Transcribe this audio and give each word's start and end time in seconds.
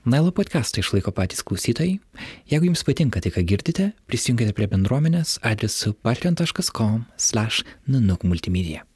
Nailo 0.00 0.32
podcastą 0.32 0.80
išlaiko 0.80 1.12
patys 1.12 1.44
klausytojai. 1.44 2.00
Jeigu 2.48 2.64
jums 2.70 2.80
patinka 2.88 3.20
tai, 3.20 3.28
ką 3.34 3.42
girdite, 3.44 3.92
prisijunkite 4.08 4.56
prie 4.56 4.64
bendruomenės 4.64 5.44
adresu 5.44 5.92
patreon.com/nanuk 5.92 8.24
multimedia. 8.24 8.88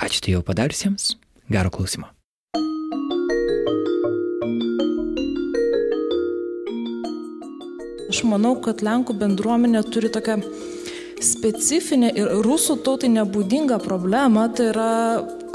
Ačiū 0.00 0.24
tai 0.24 0.32
jau 0.32 0.40
padarysiems, 0.40 1.20
gero 1.52 1.68
klausimo. 1.68 2.08
Aš 8.08 8.24
manau, 8.24 8.56
kad 8.64 8.80
Lenkų 8.80 9.12
bendruomenė 9.20 9.84
turi 9.92 10.08
tokią 10.08 10.40
specifinę 11.20 12.10
ir 12.16 12.32
rusų 12.44 12.80
tautai 12.84 13.10
nebūdingą 13.12 13.80
problemą, 13.84 14.48
tai 14.56 14.70
yra 14.72 14.90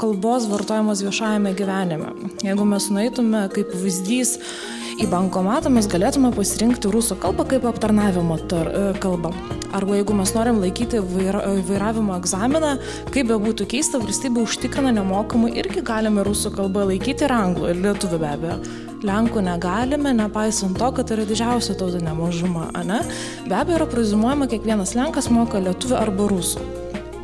kalbos 0.00 0.46
vartojimas 0.50 1.02
viešajame 1.04 1.52
gyvenime. 1.56 2.12
Jeigu 2.44 2.66
mes 2.68 2.88
nueitume 2.92 3.46
kaip 3.54 3.70
pavyzdys 3.72 4.36
į 5.02 5.08
bankomatą, 5.12 5.70
mes 5.72 5.88
galėtume 5.90 6.30
pasirinkti 6.36 6.90
rusų 6.92 7.18
kalbą 7.20 7.46
kaip 7.50 7.66
aptarnavimo 7.68 8.38
tar, 8.48 8.70
e, 8.70 8.84
kalbą. 9.02 9.32
Arba 9.76 9.98
jeigu 9.98 10.16
mes 10.16 10.32
norim 10.36 10.60
laikyti 10.62 11.02
vaira, 11.04 11.42
vairavimo 11.68 12.16
egzaminą, 12.16 12.76
kaip 13.12 13.30
be 13.32 13.40
būtų 13.48 13.68
keista, 13.74 14.00
valstybė 14.00 14.44
užtikrina 14.46 14.94
nemokamai 14.96 15.54
irgi 15.60 15.84
galime 15.84 16.24
rusų 16.24 16.54
kalbą 16.56 16.86
laikyti 16.92 17.26
ir 17.26 17.36
anglų, 17.36 17.72
ir 17.72 17.82
lietuvių 17.88 18.20
be 18.22 18.30
abejo. 18.32 18.85
Lenkų 19.06 19.42
negalime, 19.44 20.10
nepaisant 20.18 20.74
to, 20.80 20.86
kad 20.96 21.10
yra 21.14 21.22
didžiausia 21.28 21.76
tautinė 21.78 22.10
mažuma, 22.16 22.64
ne? 22.82 22.98
Be 23.46 23.54
abejo, 23.54 23.78
yra 23.78 23.86
prezumuojama, 23.90 24.48
kiekvienas 24.50 24.96
Lenkas 24.98 25.28
moka 25.30 25.60
lietuvių 25.62 25.94
arba 26.00 26.26
rusų. 26.32 26.64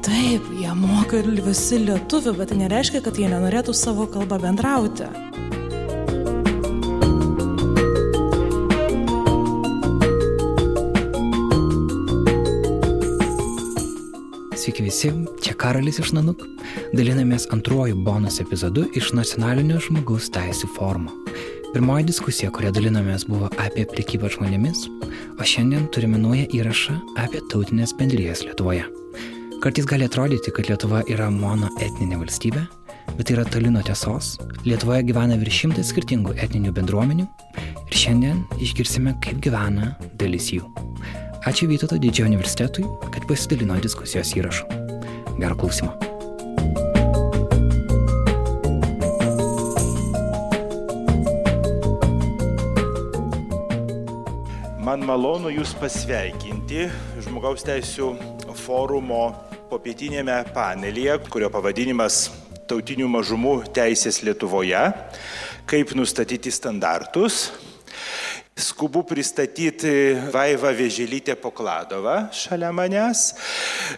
Taip, 0.06 0.46
jie 0.54 0.70
moka 0.78 1.18
ir 1.18 1.30
visi 1.42 1.80
lietuvių, 1.82 2.36
bet 2.38 2.52
tai 2.52 2.60
nereiškia, 2.60 3.02
kad 3.02 3.18
jie 3.18 3.26
nenorėtų 3.32 3.74
savo 3.74 4.06
kalbą 4.10 4.38
bendrauti. 4.44 5.08
Sveiki 14.54 14.86
visi, 14.86 15.10
čia 15.42 15.56
Karolis 15.58 15.98
iš 15.98 16.12
Nanuk. 16.14 16.46
Dalinamės 16.94 17.48
antruoju 17.50 17.98
bonus 18.06 18.38
epizodu 18.44 18.86
iš 18.94 19.10
Nacionalinio 19.18 19.82
žmogaus 19.82 20.30
teisų 20.30 20.70
forumo. 20.76 21.10
Pirmoji 21.72 22.04
diskusija, 22.04 22.50
kurią 22.52 22.68
dalinamės, 22.76 23.22
buvo 23.24 23.46
apie 23.56 23.86
prekybą 23.88 24.28
žmonėmis, 24.34 24.82
o 25.40 25.46
šiandien 25.48 25.86
turime 25.94 26.18
naują 26.20 26.44
įrašą 26.52 26.98
apie 27.22 27.40
tautinės 27.48 27.94
bendrijas 27.96 28.42
Lietuvoje. 28.44 28.84
Kartais 29.64 29.88
gali 29.88 30.04
atrodyti, 30.04 30.52
kad 30.52 30.68
Lietuva 30.68 31.00
yra 31.08 31.30
mono 31.32 31.70
etninė 31.80 32.20
valstybė, 32.20 32.66
bet 33.14 33.24
tai 33.24 33.38
yra 33.38 33.46
toli 33.48 33.72
nuo 33.72 33.80
tiesos. 33.88 34.34
Lietuvoje 34.68 35.08
gyvena 35.08 35.40
virš 35.40 35.62
šimtas 35.62 35.94
skirtingų 35.94 36.36
etninių 36.44 36.76
bendruomenių 36.76 37.28
ir 37.56 38.00
šiandien 38.04 38.44
išgirsime, 38.60 39.16
kaip 39.24 39.40
gyvena 39.40 39.94
dalis 40.20 40.52
jų. 40.52 40.68
Ačiū 41.48 41.72
Vytauto 41.72 41.96
didžiojo 41.96 42.34
universitetui, 42.34 42.84
kad 43.16 43.24
pasidalino 43.30 43.80
diskusijos 43.80 44.36
įrašu. 44.36 44.68
Gero 45.40 45.56
klausimo. 45.56 45.96
Man 54.92 55.06
malonu 55.08 55.48
Jūs 55.48 55.70
pasveikinti 55.80 56.82
žmogaus 57.24 57.62
teisų 57.64 58.10
forumo 58.60 59.22
popietinėme 59.70 60.34
panelyje, 60.52 61.14
kurio 61.32 61.48
pavadinimas 61.54 62.26
Tautinių 62.68 63.06
mažumų 63.08 63.54
teisės 63.72 64.20
Lietuvoje, 64.20 64.82
kaip 65.70 65.94
nustatyti 65.96 66.52
standartus 66.52 67.46
Skubu 68.52 69.00
pristatyti 69.08 70.12
Vaiva 70.28 70.74
Vėželytė 70.76 71.38
Pokladova 71.40 72.26
šalia 72.36 72.68
manęs. 72.76 73.30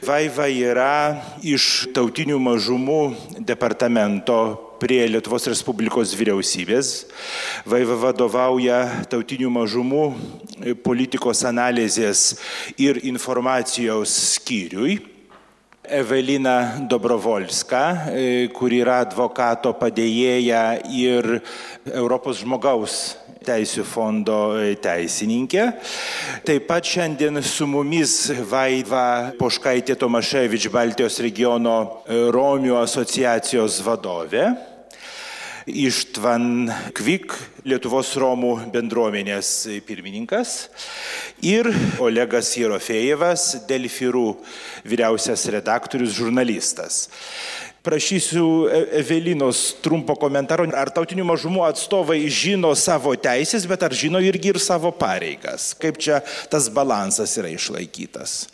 Vaiva 0.06 0.46
yra 0.46 0.94
iš 1.42 1.88
tautinių 1.96 2.38
mažumų 2.38 3.00
departamento 3.42 4.38
prie 4.84 5.06
Lietuvos 5.08 5.46
Respublikos 5.48 6.10
vyriausybės. 6.12 6.88
Vadovauja 7.64 9.06
tautinių 9.08 9.48
mažumų 9.54 10.02
politikos 10.84 11.40
analizės 11.48 12.34
ir 12.76 13.00
informacijos 13.08 14.12
skyriui. 14.34 14.98
Evelina 15.84 16.80
Dobrovolska, 16.88 17.80
kuri 18.56 18.78
yra 18.80 19.02
advokato 19.04 19.72
padėjėja 19.76 20.62
ir 20.88 21.28
Europos 21.92 22.40
žmogaus 22.40 22.98
teisų 23.44 23.84
fondo 23.88 24.38
teisininkė. 24.84 25.66
Taip 26.48 26.68
pat 26.68 26.88
šiandien 26.88 27.40
su 27.44 27.68
mumis 27.68 28.30
Vaiva 28.48 29.32
Poškaitė 29.40 29.96
Tomaševič, 30.00 30.70
Baltijos 30.72 31.20
regiono 31.24 32.04
Romių 32.08 32.78
asociacijos 32.80 33.82
vadovė. 33.84 34.73
Ištvan 35.64 36.68
Kvik, 36.92 37.32
Lietuvos 37.64 38.10
Romų 38.20 38.66
bendruomenės 38.74 39.48
pirmininkas 39.88 40.66
ir 41.40 41.70
Olegas 42.04 42.50
Jerofejevas, 42.58 43.46
Delfirų 43.64 44.26
vyriausias 44.84 45.46
redaktorius, 45.54 46.12
žurnalistas. 46.18 47.06
Prašysiu 47.84 48.68
e- 48.68 48.82
Evelinos 49.00 49.74
trumpo 49.80 50.18
komentaro, 50.20 50.68
ar 50.76 50.92
tautinių 50.92 51.24
mažumų 51.32 51.64
atstovai 51.70 52.20
žino 52.28 52.74
savo 52.76 53.16
teisės, 53.16 53.64
bet 53.68 53.88
ar 53.88 53.96
žino 53.96 54.20
irgi 54.20 54.52
ir 54.52 54.60
savo 54.60 54.92
pareigas. 54.92 55.72
Kaip 55.80 55.96
čia 55.96 56.20
tas 56.52 56.68
balansas 56.68 57.36
yra 57.40 57.48
išlaikytas. 57.52 58.44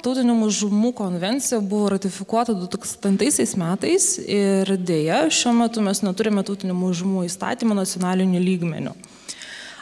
Tautinių 0.00 0.32
mažumų 0.38 0.94
konvencija 0.96 1.58
buvo 1.60 1.90
ratifikuota 1.92 2.54
2000 2.56 3.58
metais 3.60 4.14
ir 4.22 4.70
dėja 4.80 5.26
šiuo 5.28 5.52
metu 5.58 5.82
mes 5.84 6.00
neturime 6.00 6.44
tautinių 6.46 6.76
mažumų 6.78 7.26
įstatymą 7.28 7.76
nacionaliniu 7.76 8.40
lygmeniu. 8.40 8.94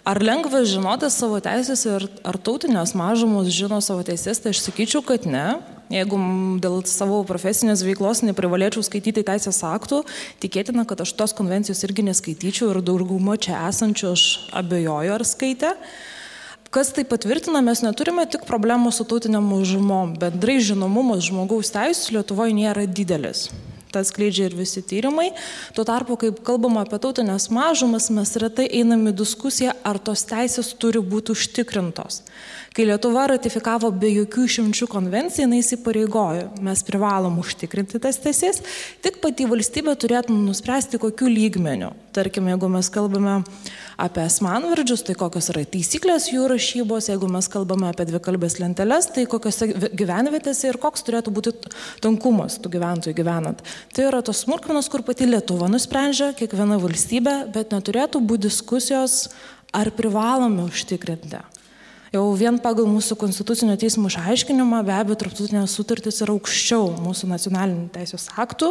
Ar 0.08 0.18
lengva 0.24 0.64
žinoti 0.66 1.10
savo 1.12 1.38
teisės 1.44 1.84
ir 1.86 2.08
ar 2.26 2.38
tautinės 2.40 2.96
mažumos 2.98 3.50
žino 3.52 3.78
savo 3.84 4.02
teisės, 4.08 4.40
tai 4.42 4.54
aš 4.54 4.64
sakyčiau, 4.64 5.04
kad 5.06 5.28
ne. 5.28 5.60
Jeigu 5.92 6.18
dėl 6.64 6.82
savo 6.88 7.22
profesinės 7.28 7.84
veiklos 7.86 8.24
neprivalėčiau 8.26 8.82
skaityti 8.84 9.22
teisės 9.24 9.62
aktų, 9.64 10.02
tikėtina, 10.42 10.84
kad 10.88 11.00
aš 11.04 11.14
tos 11.16 11.36
konvencijos 11.36 11.84
irgi 11.86 12.08
neskaityčiau 12.10 12.72
ir 12.72 12.82
daugumą 12.84 13.38
čia 13.40 13.62
esančių 13.68 14.10
aš 14.12 14.24
abejoju 14.64 15.14
ar 15.14 15.24
skaitę. 15.28 15.76
Kas 16.68 16.90
tai 16.92 17.04
patvirtina, 17.08 17.62
mes 17.64 17.80
neturime 17.80 18.26
tik 18.28 18.42
problemų 18.44 18.90
su 18.92 19.06
tautiniam 19.08 19.46
mažumom. 19.48 20.12
Bendrai 20.20 20.58
žinomumas 20.60 21.24
žmogaus 21.24 21.72
teisų 21.72 22.18
Lietuvoje 22.18 22.52
nėra 22.58 22.84
didelis. 22.84 23.46
Tas 23.88 24.10
skleidžia 24.12 24.50
ir 24.50 24.56
visi 24.58 24.82
tyrimai. 24.84 25.30
Tuo 25.72 25.86
tarpu, 25.88 26.18
kai 26.20 26.28
kalbama 26.44 26.82
apie 26.84 26.98
tautinės 27.00 27.48
mažumas, 27.48 28.10
mes 28.12 28.34
retai 28.36 28.66
einame 28.68 29.14
į 29.14 29.16
diskusiją, 29.22 29.72
ar 29.80 29.96
tos 29.96 30.26
teisės 30.28 30.74
turi 30.76 31.00
būti 31.00 31.32
užtikrintos. 31.32 32.20
Kai 32.78 32.84
Lietuva 32.86 33.24
ratifikavo 33.26 33.88
be 33.90 34.06
jokių 34.06 34.44
išimčių 34.46 34.86
konvenciją, 34.86 35.48
jinai 35.48 35.56
įsipareigojo, 35.64 36.44
mes 36.62 36.84
privalom 36.86 37.40
užtikrinti 37.42 37.98
tas 37.98 38.20
teisės, 38.22 38.60
tik 39.02 39.16
pati 39.18 39.48
valstybė 39.50 39.96
turėtų 39.98 40.36
nuspręsti, 40.44 41.00
kokiu 41.02 41.26
lygmeniu. 41.26 41.88
Tarkime, 42.14 42.52
jeigu 42.52 42.70
mes 42.70 42.92
kalbame 42.94 43.34
apie 43.98 44.22
asmenvardžius, 44.22 45.02
tai 45.08 45.18
kokios 45.18 45.50
yra 45.50 45.64
taisyklės 45.74 46.30
jų 46.30 46.46
rašybos, 46.54 47.10
jeigu 47.10 47.32
mes 47.34 47.50
kalbame 47.50 47.90
apie 47.90 48.06
dvikalbės 48.12 48.60
lenteles, 48.62 49.10
tai 49.10 49.26
kokiose 49.26 49.72
gyvenvietėse 49.98 50.70
ir 50.70 50.78
koks 50.78 51.02
turėtų 51.10 51.34
būti 51.34 51.56
tankumas 52.06 52.60
tų 52.62 52.76
gyventojų 52.78 53.18
gyvenant. 53.18 53.66
Tai 53.90 54.06
yra 54.12 54.22
tos 54.22 54.46
smulkmenos, 54.46 54.86
kur 54.86 55.02
pati 55.02 55.26
Lietuva 55.26 55.66
nusprendžia, 55.66 56.30
kiekviena 56.38 56.78
valstybė, 56.78 57.40
bet 57.58 57.74
neturėtų 57.74 58.22
būti 58.22 58.46
diskusijos, 58.46 59.24
ar 59.74 59.90
privalome 59.98 60.70
užtikrinti. 60.70 61.42
Jau 62.08 62.24
vien 62.40 62.56
pagal 62.56 62.86
mūsų 62.88 63.18
konstitucinio 63.20 63.74
teismo 63.76 64.08
išaiškinimą 64.08 64.80
be 64.86 64.94
abejo 64.96 65.18
tarptautinės 65.20 65.74
sutartys 65.76 66.22
yra 66.24 66.32
aukščiau 66.38 66.86
mūsų 67.04 67.28
nacionalinių 67.28 67.90
teisės 67.92 68.30
aktų. 68.40 68.70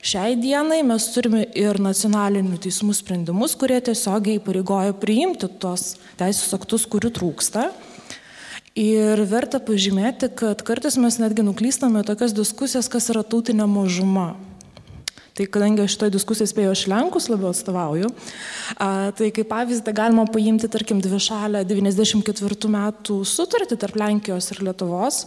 Šiai 0.00 0.38
dienai 0.40 0.80
mes 0.88 1.10
turime 1.12 1.42
ir 1.52 1.76
nacionalinių 1.82 2.56
teismų 2.64 2.96
sprendimus, 2.96 3.52
kurie 3.60 3.82
tiesiogiai 3.84 4.40
pareigoja 4.40 4.96
priimti 4.96 5.50
tos 5.60 5.98
teisės 6.16 6.56
aktus, 6.56 6.88
kurių 6.88 7.12
trūksta. 7.20 7.68
Ir 8.80 9.20
verta 9.28 9.60
pažymėti, 9.60 10.30
kad 10.40 10.62
kartais 10.64 10.96
mes 10.96 11.20
netgi 11.20 11.44
nuklystame 11.44 12.00
tokias 12.06 12.32
diskusijas, 12.32 12.88
kas 12.88 13.10
yra 13.12 13.26
tautinė 13.26 13.68
mažuma. 13.68 14.30
Tai 15.40 15.46
kadangi 15.48 15.80
aš 15.80 15.94
šitoje 15.94 16.12
diskusijoje 16.12 16.50
spėjau 16.50 16.72
aš 16.74 16.80
Lenkus 16.92 17.30
labiau 17.32 17.54
atstovauju, 17.54 18.10
a, 18.76 18.88
tai 19.16 19.30
kaip 19.32 19.46
pavyzdį 19.48 19.94
galima 19.96 20.26
paimti, 20.28 20.68
tarkim, 20.68 21.00
dvi 21.00 21.16
šalę 21.16 21.62
94 21.64 22.68
metų 22.74 23.16
sutartį 23.24 23.78
tarp 23.80 23.96
Lenkijos 23.96 24.50
ir 24.52 24.60
Lietuvos, 24.66 25.22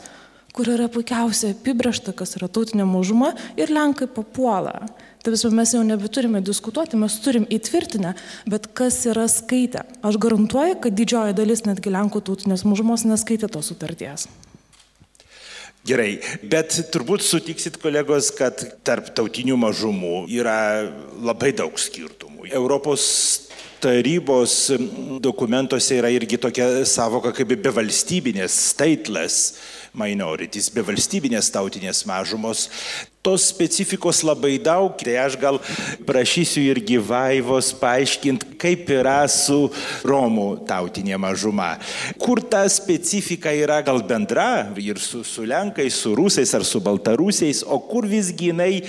kur 0.54 0.70
yra 0.70 0.86
puikiausiai 0.94 1.56
apibriešta, 1.56 2.14
kas 2.14 2.38
yra 2.38 2.46
tautinė 2.46 2.86
mažuma 2.86 3.32
ir 3.58 3.74
Lenkai 3.74 4.06
papuola. 4.06 4.84
Tai 5.26 5.34
visų 5.34 5.50
mes 5.58 5.74
jau 5.74 5.82
nebeturime 5.82 6.46
diskutuoti, 6.46 7.02
mes 7.02 7.18
turim 7.26 7.50
įtvirtinę, 7.50 8.14
bet 8.54 8.70
kas 8.78 9.02
yra 9.10 9.26
skaitę. 9.26 9.82
Aš 10.06 10.22
garantuoju, 10.22 10.78
kad 10.86 10.94
didžioji 10.94 11.42
dalis 11.42 11.66
netgi 11.66 11.98
Lenkų 11.98 12.22
tautinės 12.30 12.70
mažumos 12.70 13.10
neskaitė 13.10 13.50
tos 13.50 13.74
sutarties. 13.74 14.30
Gerai, 15.84 16.14
bet 16.48 16.78
turbūt 16.94 17.26
sutiksit 17.28 17.76
kolegos, 17.84 18.30
kad 18.32 18.62
tarp 18.88 19.10
tautinių 19.18 19.58
mažumų 19.60 20.22
yra 20.32 20.56
labai 21.20 21.52
daug 21.52 21.76
skirtumų. 21.76 22.48
Europos 22.56 23.04
tarybos 23.84 24.72
dokumentuose 25.20 25.98
yra 26.00 26.08
irgi 26.16 26.40
tokia 26.40 26.86
savoka 26.88 27.34
kaip 27.36 27.52
bevalstybinės, 27.66 28.56
stateless 28.72 29.58
minorities, 30.00 30.72
bevalstybinės 30.72 31.52
tautinės 31.52 32.06
mažumos 32.08 32.70
tos 33.24 33.46
specifikos 33.48 34.20
labai 34.20 34.58
daug, 34.60 34.98
tai 35.00 35.14
aš 35.16 35.38
gal 35.40 35.58
prašysiu 36.04 36.60
ir 36.74 36.82
gyvaivos 36.84 37.70
paaiškinti, 37.80 38.58
kaip 38.60 38.90
yra 38.92 39.22
su 39.32 39.70
Romų 40.04 40.66
tautinė 40.68 41.16
mažuma. 41.24 41.70
Kur 42.20 42.42
ta 42.44 42.66
specifika 42.68 43.54
yra 43.56 43.78
gal 43.86 44.02
bendra 44.04 44.66
ir 44.76 45.00
su, 45.00 45.22
su 45.24 45.46
Lenkais, 45.48 46.02
su 46.04 46.12
Rusais 46.20 46.52
ar 46.52 46.66
su 46.68 46.82
Baltarusiais, 46.84 47.62
o 47.64 47.78
kur 47.88 48.10
visgi 48.12 48.50
jinai 48.52 48.82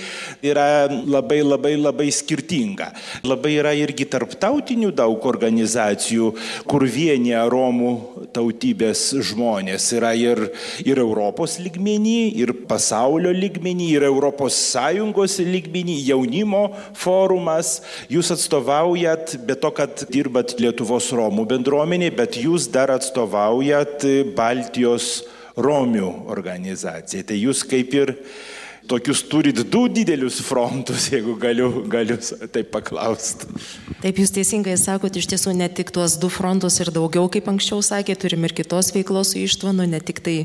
yra 0.43 0.91
labai 0.91 1.39
labai 1.39 1.77
labai 1.79 2.09
skirtinga. 2.11 2.89
Labai 3.23 3.53
yra 3.61 3.71
irgi 3.71 4.03
tarptautinių 4.17 4.91
daug 4.99 5.29
organizacijų, 5.31 6.33
kur 6.67 6.83
vienyje 6.83 7.45
Romų 7.55 7.93
tautybės 8.35 9.07
žmonės 9.31 9.87
yra 9.95 10.11
ir, 10.19 10.43
ir 10.83 10.99
Europos 10.99 11.55
lygmenį, 11.63 12.19
ir 12.43 12.51
pasaulio 12.67 13.31
lygmenį, 13.31 13.91
ir 13.95 14.09
Europos 14.11 14.24
ES 14.31 15.37
lygmenį, 15.45 15.95
jaunimo 16.09 16.65
forumas, 16.97 17.81
jūs 18.11 18.31
atstovaujat, 18.35 19.37
be 19.45 19.55
to, 19.59 19.71
kad 19.75 20.05
dirbat 20.11 20.57
Lietuvos 20.59 21.11
Romų 21.15 21.47
bendruomeniai, 21.55 22.13
bet 22.15 22.37
jūs 22.39 22.69
dar 22.71 22.93
atstovaujat 22.95 24.05
Baltijos 24.35 25.23
Romių 25.55 26.27
organizacijai. 26.31 27.23
Tai 27.23 27.39
jūs 27.39 27.63
kaip 27.67 27.93
ir 27.95 28.15
tokius 28.87 29.23
turit 29.29 29.59
du 29.71 29.85
didelius 29.89 30.39
frontus, 30.45 31.07
jeigu 31.13 31.35
galiu, 31.41 31.69
galiu 31.89 32.17
taip 32.53 32.71
paklausti. 32.73 33.49
Taip, 34.03 34.19
jūs 34.21 34.33
teisingai 34.35 34.75
sakote, 34.79 35.21
iš 35.21 35.29
tiesų 35.33 35.55
ne 35.57 35.69
tik 35.71 35.93
tuos 35.95 36.17
du 36.21 36.29
frontus 36.29 36.79
ir 36.83 36.91
daugiau, 36.93 37.29
kaip 37.31 37.49
anksčiau 37.51 37.81
sakė, 37.85 38.17
turim 38.19 38.45
ir 38.45 38.55
kitos 38.57 38.91
veiklos 38.95 39.33
su 39.33 39.41
ištvanu, 39.41 39.87
ne 39.89 40.01
tik 40.03 40.21
tai 40.25 40.37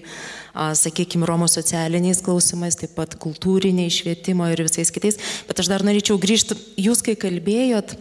sakykime, 0.54 1.26
Romos 1.28 1.54
socialiniais 1.58 2.22
klausimais, 2.24 2.76
taip 2.78 2.94
pat 2.96 3.16
kultūriniai, 3.20 3.92
švietimo 3.92 4.48
ir 4.50 4.64
visais 4.66 4.90
kitais. 4.94 5.18
Bet 5.48 5.62
aš 5.62 5.70
dar 5.72 5.84
norėčiau 5.86 6.18
grįžti, 6.20 6.56
jūs 6.80 7.04
kai 7.06 7.16
kalbėjot, 7.20 7.96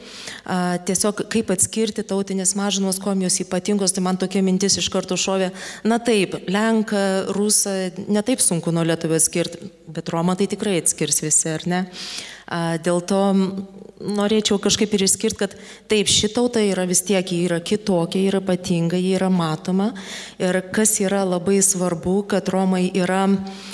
tiesiog 0.89 1.25
kaip 1.33 1.53
atskirti 1.53 2.05
tautinės 2.07 2.55
mažumos, 2.59 3.01
kuo 3.03 3.13
jos 3.19 3.41
ypatingos, 3.45 3.93
tai 3.95 4.05
man 4.05 4.19
tokia 4.21 4.43
mintis 4.45 4.79
iš 4.81 4.89
karto 4.93 5.17
šovė, 5.19 5.51
na 5.87 5.99
taip, 6.01 6.35
Lenka, 6.49 7.31
Rusa, 7.35 7.91
netaip 8.07 8.43
sunku 8.43 8.73
nuo 8.75 8.85
Lietuvio 8.87 9.19
skirti, 9.21 9.71
bet 9.89 10.09
Roma 10.13 10.37
tai 10.39 10.49
tikrai 10.51 10.79
atskirs 10.81 11.23
visi, 11.25 11.49
ar 11.51 11.65
ne? 11.69 11.85
Dėl 12.49 13.03
to 13.05 13.23
norėčiau 13.99 14.59
kažkaip 14.63 14.93
ir 14.95 15.03
išskirti, 15.03 15.37
kad 15.37 15.53
taip, 15.91 16.07
ši 16.09 16.29
tauta 16.31 16.61
yra 16.63 16.85
vis 16.87 17.01
tiek, 17.05 17.25
ji 17.27 17.43
yra 17.49 17.59
kitokia, 17.59 18.21
yra 18.29 18.39
ypatinga, 18.41 18.97
ji 18.99 19.11
yra 19.17 19.27
matoma. 19.33 19.89
Ir 20.39 20.61
kas 20.73 20.95
yra 21.03 21.25
labai 21.27 21.59
svarbu, 21.65 22.15
kad 22.31 22.47
Romai 22.51 22.87
yra 22.95 23.25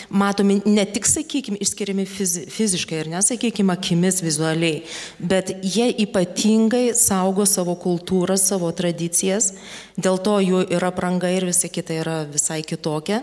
matomi 0.10 0.60
ne 0.66 0.86
tik, 0.89 1.06
sakykime, 1.10 1.60
išskiriami 1.62 2.07
fiz, 2.10 2.38
fiziškai 2.51 3.04
ir 3.04 3.12
nesakykime, 3.13 3.74
akimis 3.75 4.24
vizualiai, 4.25 4.81
bet 5.19 5.54
jie 5.62 5.92
ypatingai 6.07 6.88
saugo 6.98 7.45
savo 7.50 7.78
kultūrą, 7.78 8.38
savo 8.42 8.71
tradicijas, 8.75 9.54
dėl 9.95 10.18
to 10.25 10.39
jų 10.42 10.66
yra 10.74 10.89
pranga 10.95 11.30
ir 11.31 11.45
visa 11.51 11.69
kita 11.69 12.01
yra 12.01 12.18
visai 12.30 12.63
kitokia. 12.66 13.21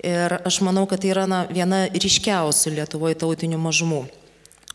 Ir 0.00 0.32
aš 0.48 0.62
manau, 0.64 0.86
kad 0.88 1.02
tai 1.02 1.12
yra 1.12 1.26
na, 1.28 1.42
viena 1.52 1.84
ryškiausių 1.92 2.72
Lietuvoje 2.78 3.20
tautinių 3.20 3.60
mažumų. 3.60 4.19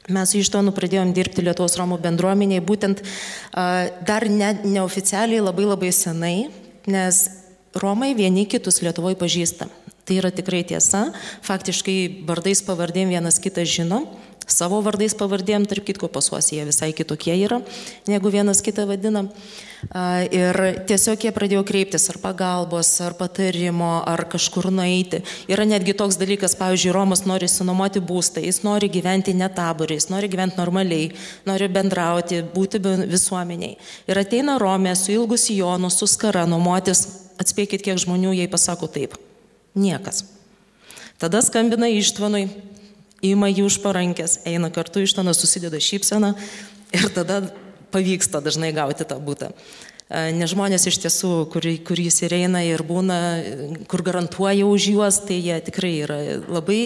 Mes 0.05 0.35
iš 0.37 0.51
to 0.53 0.61
nu 0.61 0.69
pradėjom 0.75 1.15
dirbti 1.17 1.41
Lietuvos 1.41 1.79
Romų 1.79 1.97
bendruomeniai, 2.03 2.61
būtent 2.61 3.01
dar 3.55 4.27
ne, 4.29 4.51
neoficialiai 4.61 5.41
labai 5.41 5.65
labai 5.65 5.89
senai, 5.95 6.35
nes 6.85 7.23
Romai 7.75 8.13
vieni 8.15 8.45
kitus 8.45 8.83
Lietuvoje 8.85 9.17
pažįsta. 9.19 9.67
Tai 10.05 10.19
yra 10.21 10.29
tikrai 10.29 10.61
tiesa. 10.63 11.09
Faktiškai 11.43 12.25
vardais 12.27 12.61
pavardėm 12.63 13.09
vienas 13.09 13.41
kitą 13.41 13.65
žino. 13.65 14.03
Savo 14.45 14.77
vardais 14.85 15.15
pavardėm, 15.17 15.63
tarp 15.65 15.87
kitko 15.87 16.05
pasuos 16.13 16.51
jie 16.53 16.61
visai 16.67 16.91
kitokie 16.93 17.33
yra, 17.33 17.63
negu 18.05 18.29
vienas 18.29 18.61
kitą 18.61 18.85
vadina. 18.85 19.23
Ir 20.33 20.57
tiesiog 20.89 21.25
jie 21.25 21.31
pradėjo 21.33 21.63
kreiptis 21.65 22.07
ar 22.09 22.17
pagalbos, 22.21 22.89
ar 23.05 23.13
patarimo, 23.17 24.03
ar 24.05 24.23
kažkur 24.29 24.71
nueiti. 24.73 25.23
Yra 25.49 25.65
netgi 25.65 25.93
toks 25.97 26.17
dalykas, 26.21 26.55
pavyzdžiui, 26.57 26.93
Romas 26.93 27.25
nori 27.25 27.49
sinuomoti 27.49 28.01
būstą, 28.05 28.41
jis 28.45 28.61
nori 28.65 28.89
gyventi 28.93 29.33
ne 29.37 29.49
taborį, 29.49 29.97
jis 29.99 30.09
nori 30.13 30.29
gyventi 30.31 30.61
normaliai, 30.61 31.09
nori 31.49 31.69
bendrauti, 31.69 32.41
būti 32.53 32.81
visuomeniai. 33.09 33.75
Ir 34.09 34.21
ateina 34.21 34.59
Romė 34.61 34.95
su 34.97 35.13
ilgu 35.13 35.37
sijonu, 35.41 35.89
su 35.93 36.09
skara 36.09 36.45
nuomotis, 36.49 37.05
atspėkit, 37.41 37.85
kiek 37.85 38.01
žmonių 38.01 38.37
jai 38.39 38.49
pasako 38.49 38.89
taip. 38.89 39.17
Niekas. 39.75 40.23
Tada 41.21 41.41
skambina 41.45 41.87
ištvanui, 41.91 42.47
ima 43.31 43.49
jį 43.51 43.65
už 43.67 43.79
parankės, 43.83 44.39
eina 44.47 44.71
kartu 44.73 45.03
iš 45.05 45.15
ten, 45.17 45.33
susideda 45.33 45.81
šypseną 45.81 46.33
ir 46.95 47.09
tada 47.15 47.41
pavyksta 47.95 48.41
dažnai 48.43 48.73
gauti 48.75 49.07
tą 49.07 49.17
būtą. 49.23 49.51
E, 50.09 50.29
Nes 50.37 50.51
žmonės 50.51 50.87
iš 50.91 50.99
tiesų, 51.05 51.33
kur, 51.53 51.65
kur 51.87 52.01
jis 52.01 52.21
ir 52.27 52.35
eina 52.37 52.63
ir 52.67 52.83
būna, 52.85 53.19
kur 53.91 54.03
garantuoja 54.05 54.67
už 54.67 54.89
juos, 54.93 55.21
tai 55.25 55.39
jie 55.41 55.59
tikrai 55.65 55.93
yra 56.05 56.19
labai 56.45 56.81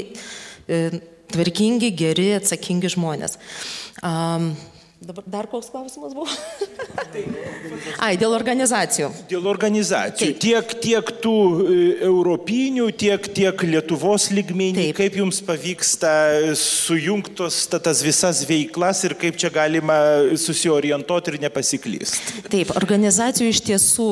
e, 0.69 1.01
tvarkingi, 1.33 1.91
geri, 1.97 2.31
atsakingi 2.37 2.91
žmonės. 2.95 3.37
Um, 4.05 4.53
Dabar 4.99 5.23
dar 5.25 5.47
koks 5.47 5.69
klausimas 5.71 6.11
buvo? 6.11 6.27
Ai, 8.03 8.17
dėl 8.19 8.33
organizacijų. 8.35 9.07
Dėl 9.29 9.45
organizacijų. 9.47 10.33
Taip. 10.33 10.41
Tiek, 10.43 10.73
tiek 10.83 11.11
tų 11.23 11.35
e, 11.63 11.77
europinių, 12.03 12.89
tiek, 12.99 13.29
tiek 13.31 13.63
Lietuvos 13.63 14.27
lygmenį. 14.35 14.89
Kaip 14.97 15.15
jums 15.21 15.39
pavyksta 15.47 16.11
sujungtos 16.59 17.61
tas 17.71 18.03
visas 18.03 18.43
veiklas 18.49 19.05
ir 19.07 19.15
kaip 19.19 19.39
čia 19.39 19.51
galima 19.55 19.97
susiorientuoti 20.35 21.31
ir 21.31 21.39
nepasiklysti? 21.45 22.43
Taip, 22.51 22.75
organizacijų 22.75 23.53
iš 23.53 23.63
tiesų, 23.71 24.09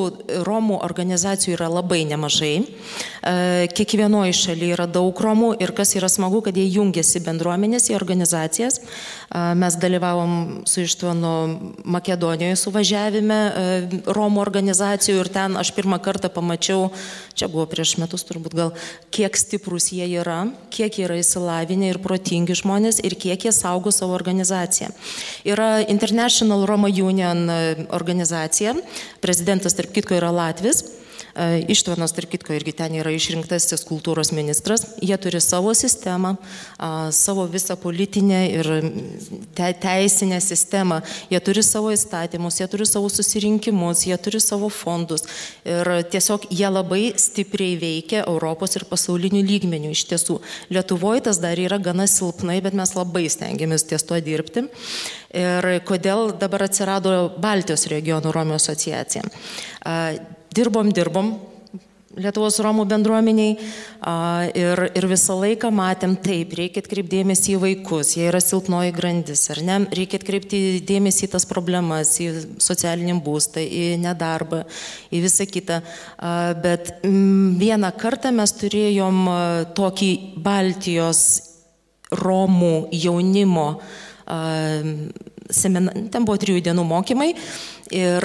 Romų 0.48 0.80
organizacijų 0.88 1.58
yra 1.58 1.68
labai 1.68 2.00
nemažai. 2.08 2.54
E, 2.64 3.68
kiekvienoje 3.76 4.32
šalyje 4.40 4.78
yra 4.78 4.88
daug 4.88 5.20
Romų 5.20 5.52
ir 5.60 5.76
kas 5.76 5.92
yra 6.00 6.08
smagu, 6.08 6.40
kad 6.48 6.56
jie 6.56 6.64
jungiasi 6.78 7.20
bendruomenės 7.28 7.90
į 7.92 7.98
organizacijas. 8.00 8.80
E, 8.80 9.44
mes 9.58 9.76
dalyvavom 9.76 10.64
su 10.64 10.77
iš 10.84 10.94
to 11.00 11.14
nuo 11.14 11.36
Makedonijoje 11.84 12.56
suvažiavime 12.60 13.38
e, 13.38 14.02
Romų 14.06 14.42
organizacijų 14.42 15.22
ir 15.22 15.30
ten 15.32 15.56
aš 15.60 15.72
pirmą 15.76 15.98
kartą 16.04 16.30
pamačiau, 16.32 16.90
čia 17.38 17.48
buvo 17.50 17.66
prieš 17.70 17.96
metus 18.02 18.26
turbūt 18.28 18.56
gal, 18.58 18.72
kiek 19.14 19.36
stiprus 19.38 19.90
jie 19.94 20.06
yra, 20.20 20.40
kiek 20.74 21.00
yra 21.02 21.18
įsilavinę 21.22 21.92
ir 21.92 22.00
protingi 22.04 22.56
žmonės 22.58 23.02
ir 23.04 23.16
kiek 23.18 23.48
jie 23.48 23.54
saugo 23.54 23.92
savo 23.94 24.16
organizaciją. 24.18 24.92
Yra 25.48 25.80
International 25.86 26.66
Roma 26.68 26.92
Union 26.92 27.44
e, 27.50 27.58
organizacija, 27.94 28.76
prezidentas 29.24 29.78
tarp 29.78 29.94
kitko 29.96 30.18
yra 30.18 30.32
Latvis. 30.34 30.84
E, 31.38 31.64
Ištvanas, 31.70 32.12
tarp 32.12 32.32
kitko, 32.32 32.52
irgi 32.56 32.72
ten 32.74 32.96
yra 32.98 33.12
išrinktasis 33.14 33.84
kultūros 33.86 34.32
ministras. 34.34 34.82
Jie 34.98 35.14
turi 35.22 35.38
savo 35.42 35.70
sistemą, 35.76 36.34
savo 37.14 37.44
visą 37.46 37.76
politinę 37.78 38.40
ir 38.50 38.70
te, 39.54 39.68
teisinę 39.82 40.40
sistemą. 40.42 40.98
Jie 41.30 41.38
turi 41.46 41.62
savo 41.62 41.92
įstatymus, 41.94 42.58
jie 42.58 42.66
turi 42.70 42.88
savo 42.90 43.10
susirinkimus, 43.12 44.02
jie 44.08 44.18
turi 44.18 44.40
savo 44.42 44.70
fondus. 44.72 45.28
Ir 45.62 45.92
tiesiog 46.10 46.48
jie 46.50 46.70
labai 46.72 47.12
stipriai 47.14 47.76
veikia 47.78 48.24
Europos 48.24 48.74
ir 48.74 48.88
pasaulinių 48.90 49.44
lygmenių. 49.46 49.92
Iš 49.94 50.06
tiesų, 50.10 50.40
Lietuvoje 50.74 51.22
tas 51.28 51.38
dar 51.42 51.60
yra 51.60 51.78
gana 51.78 52.08
silpnai, 52.10 52.58
bet 52.64 52.74
mes 52.74 52.94
labai 52.98 53.28
stengiamės 53.30 53.86
ties 53.86 54.02
to 54.08 54.18
dirbti. 54.24 54.66
Ir 55.38 55.70
kodėl 55.86 56.32
dabar 56.40 56.66
atsirado 56.66 57.14
Baltijos 57.38 57.86
regionų 57.92 58.34
Romio 58.34 58.58
asociacija 58.58 59.22
dirbom, 60.54 60.92
dirbom 60.94 61.34
Lietuvos 62.18 62.56
Romų 62.64 62.86
bendruomeniai 62.88 63.52
ir, 64.58 64.80
ir 64.96 65.06
visą 65.10 65.36
laiką 65.38 65.68
matėm, 65.74 66.16
taip, 66.24 66.54
reikia 66.58 66.82
atkreipdėmėsi 66.82 67.52
į 67.54 67.58
vaikus, 67.62 68.14
jie 68.16 68.24
yra 68.30 68.40
silpnoji 68.42 68.94
grandis, 68.96 69.44
ar 69.52 69.60
ne, 69.66 69.76
reikia 69.94 70.18
atkreipti 70.18 70.60
dėmesį 70.88 71.28
į 71.28 71.30
tas 71.36 71.46
problemas, 71.48 72.16
į 72.24 72.30
socialinį 72.64 73.18
būstą, 73.26 73.62
į 73.62 74.00
nedarbą, 74.02 74.64
į 75.12 75.22
visą 75.26 75.46
kitą. 75.50 75.82
Bet 76.64 76.96
vieną 77.04 77.92
kartą 78.00 78.32
mes 78.34 78.56
turėjom 78.56 79.22
tokį 79.78 80.12
Baltijos 80.42 81.22
Romų 82.08 82.88
jaunimo 82.96 83.70
semina, 85.50 85.92
ten 86.12 86.26
buvo 86.26 86.36
trijų 86.40 86.62
dienų 86.66 86.84
mokymai 86.86 87.30
ir 87.94 88.24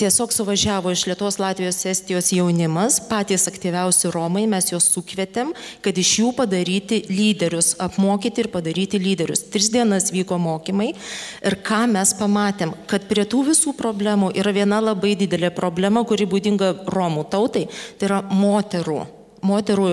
tiesiog 0.00 0.32
suvažiavo 0.34 0.90
iš 0.90 1.04
Lietuvos, 1.06 1.38
Latvijos, 1.38 1.78
Estijos 1.86 2.32
jaunimas, 2.34 2.98
patys 3.06 3.46
aktyviausi 3.50 4.10
Romai, 4.14 4.44
mes 4.50 4.72
juos 4.72 4.88
sukvietėm, 4.90 5.52
kad 5.84 5.98
iš 6.00 6.12
jų 6.18 6.32
padaryti 6.34 7.04
lyderius, 7.10 7.74
apmokyti 7.82 8.42
ir 8.42 8.50
padaryti 8.50 8.98
lyderius. 8.98 9.46
Tris 9.54 9.70
dienas 9.74 10.10
vyko 10.14 10.38
mokymai 10.42 10.90
ir 10.94 11.58
ką 11.66 11.84
mes 11.94 12.14
pamatėm, 12.18 12.74
kad 12.90 13.06
prie 13.10 13.26
tų 13.28 13.44
visų 13.52 13.76
problemų 13.78 14.32
yra 14.34 14.54
viena 14.56 14.82
labai 14.82 15.14
didelė 15.20 15.54
problema, 15.54 16.02
kuri 16.02 16.26
būdinga 16.26 16.74
Romų 16.90 17.28
tautai, 17.30 17.68
tai 17.98 18.10
yra 18.10 18.24
moterų 18.30 19.04
moterų 19.44 19.88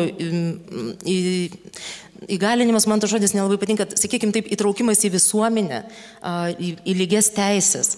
įgalinimas, 2.29 2.87
man 2.89 3.01
tas 3.01 3.11
žodis 3.11 3.33
nelabai 3.37 3.59
patinka, 3.61 3.87
sakykime 3.97 4.35
taip, 4.35 4.49
įtraukimas 4.53 5.01
į 5.07 5.13
visuomenę, 5.15 5.85
į, 6.57 6.75
į 6.85 6.97
lygias 6.99 7.31
teisės. 7.33 7.95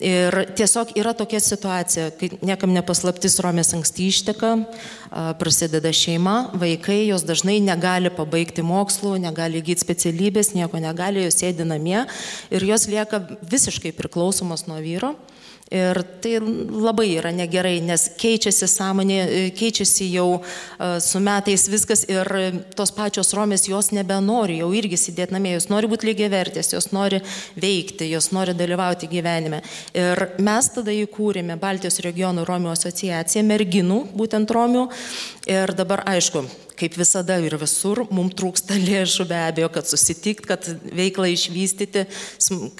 Ir 0.00 0.32
tiesiog 0.56 0.94
yra 0.96 1.12
tokia 1.12 1.42
situacija, 1.44 2.06
kai 2.16 2.30
niekam 2.46 2.70
nepaslaptis 2.72 3.36
Romės 3.44 3.74
anksti 3.76 4.06
išteka, 4.08 4.52
prasideda 5.36 5.90
šeima, 5.92 6.54
vaikai, 6.56 7.02
jos 7.10 7.26
dažnai 7.28 7.58
negali 7.60 8.08
pabaigti 8.14 8.64
mokslų, 8.64 9.18
negali 9.20 9.60
įgyti 9.60 9.84
specialybės, 9.84 10.54
nieko 10.56 10.80
negali, 10.80 11.26
jos 11.26 11.36
sėdi 11.42 11.66
namie 11.68 12.06
ir 12.48 12.64
jos 12.64 12.88
lieka 12.88 13.20
visiškai 13.50 13.92
priklausomos 13.98 14.64
nuo 14.70 14.80
vyro. 14.80 15.12
Ir 15.70 16.00
tai 16.18 16.32
labai 16.42 17.12
yra 17.14 17.30
negerai, 17.30 17.76
nes 17.86 18.08
keičiasi 18.18 18.66
sąmonė, 18.66 19.18
keičiasi 19.54 20.08
jau 20.10 20.40
su 20.98 21.20
metais 21.22 21.68
viskas 21.70 22.02
ir 22.10 22.26
tos 22.74 22.90
pačios 22.96 23.30
romės 23.38 23.68
jos 23.70 23.92
nebenori 23.94 24.56
jau 24.58 24.72
irgi 24.74 24.98
sėdėti 24.98 25.36
namie, 25.36 25.52
jos 25.54 25.68
nori 25.70 25.86
būti 25.92 26.08
lygiai 26.08 26.32
vertės, 26.32 26.72
jos 26.74 26.90
nori 26.90 27.20
veikti, 27.62 28.08
jos 28.10 28.32
nori 28.34 28.56
dalyvauti 28.58 29.06
gyvenime. 29.12 29.60
Ir 29.94 30.24
mes 30.42 30.72
tada 30.74 30.90
įkūrėme 30.90 31.54
Baltijos 31.62 32.02
regionų 32.02 32.48
Romio 32.50 32.74
asociaciją, 32.74 33.46
merginų, 33.46 34.00
būtent 34.18 34.50
Romių. 34.50 34.88
Ir 35.54 35.70
dabar 35.78 36.02
aišku, 36.10 36.42
kaip 36.80 36.96
visada 36.98 37.36
ir 37.42 37.56
visur, 37.60 38.04
mums 38.10 38.36
trūksta 38.38 38.78
lėšų 38.88 39.28
be 39.30 39.40
abejo, 39.46 39.70
kad 39.74 39.88
susitikt, 39.90 40.46
kad 40.48 40.66
veiklą 40.96 41.30
išvystyti, 41.34 42.06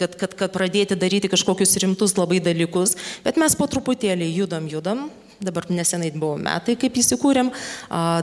kad, 0.01 0.17
kad, 0.21 0.37
kad 0.39 0.55
pradėti 0.55 0.99
daryti 0.99 1.31
kažkokius 1.33 1.79
rimtus 1.85 2.17
labai 2.19 2.41
dalykus, 2.45 2.97
bet 3.27 3.41
mes 3.41 3.57
po 3.59 3.69
truputėlį 3.71 4.31
judam, 4.41 4.71
judam. 4.71 5.11
Dabar 5.41 5.65
nesenai 5.73 6.11
buvo 6.13 6.35
metai, 6.37 6.75
kaip 6.77 6.99
įsikūrėm, 7.01 7.49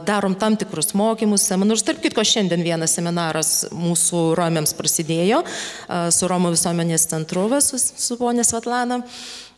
darom 0.05 0.36
tam 0.38 0.53
tikrus 0.53 0.91
mokymus, 0.93 1.48
seminarus. 1.50 1.81
Tarp 1.88 2.03
kitko, 2.03 2.22
šiandien 2.22 2.62
vienas 2.62 2.93
seminaras 2.93 3.53
mūsų 3.74 4.22
Romėms 4.38 4.75
prasidėjo 4.77 5.39
su 6.13 6.29
Romų 6.29 6.53
visuomenės 6.53 7.07
centru 7.10 7.48
su, 7.57 7.81
su 7.81 8.19
ponė 8.22 8.46
Svetlana. 8.46 9.01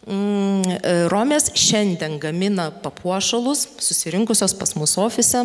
Mm, 0.09 0.65
e, 0.65 0.93
Romės 1.11 1.51
šiandien 1.53 2.15
gamina 2.17 2.69
papuošalus, 2.81 3.67
susirinkusios 3.77 4.55
pas 4.57 4.73
mūsų 4.73 5.03
ofise, 5.05 5.43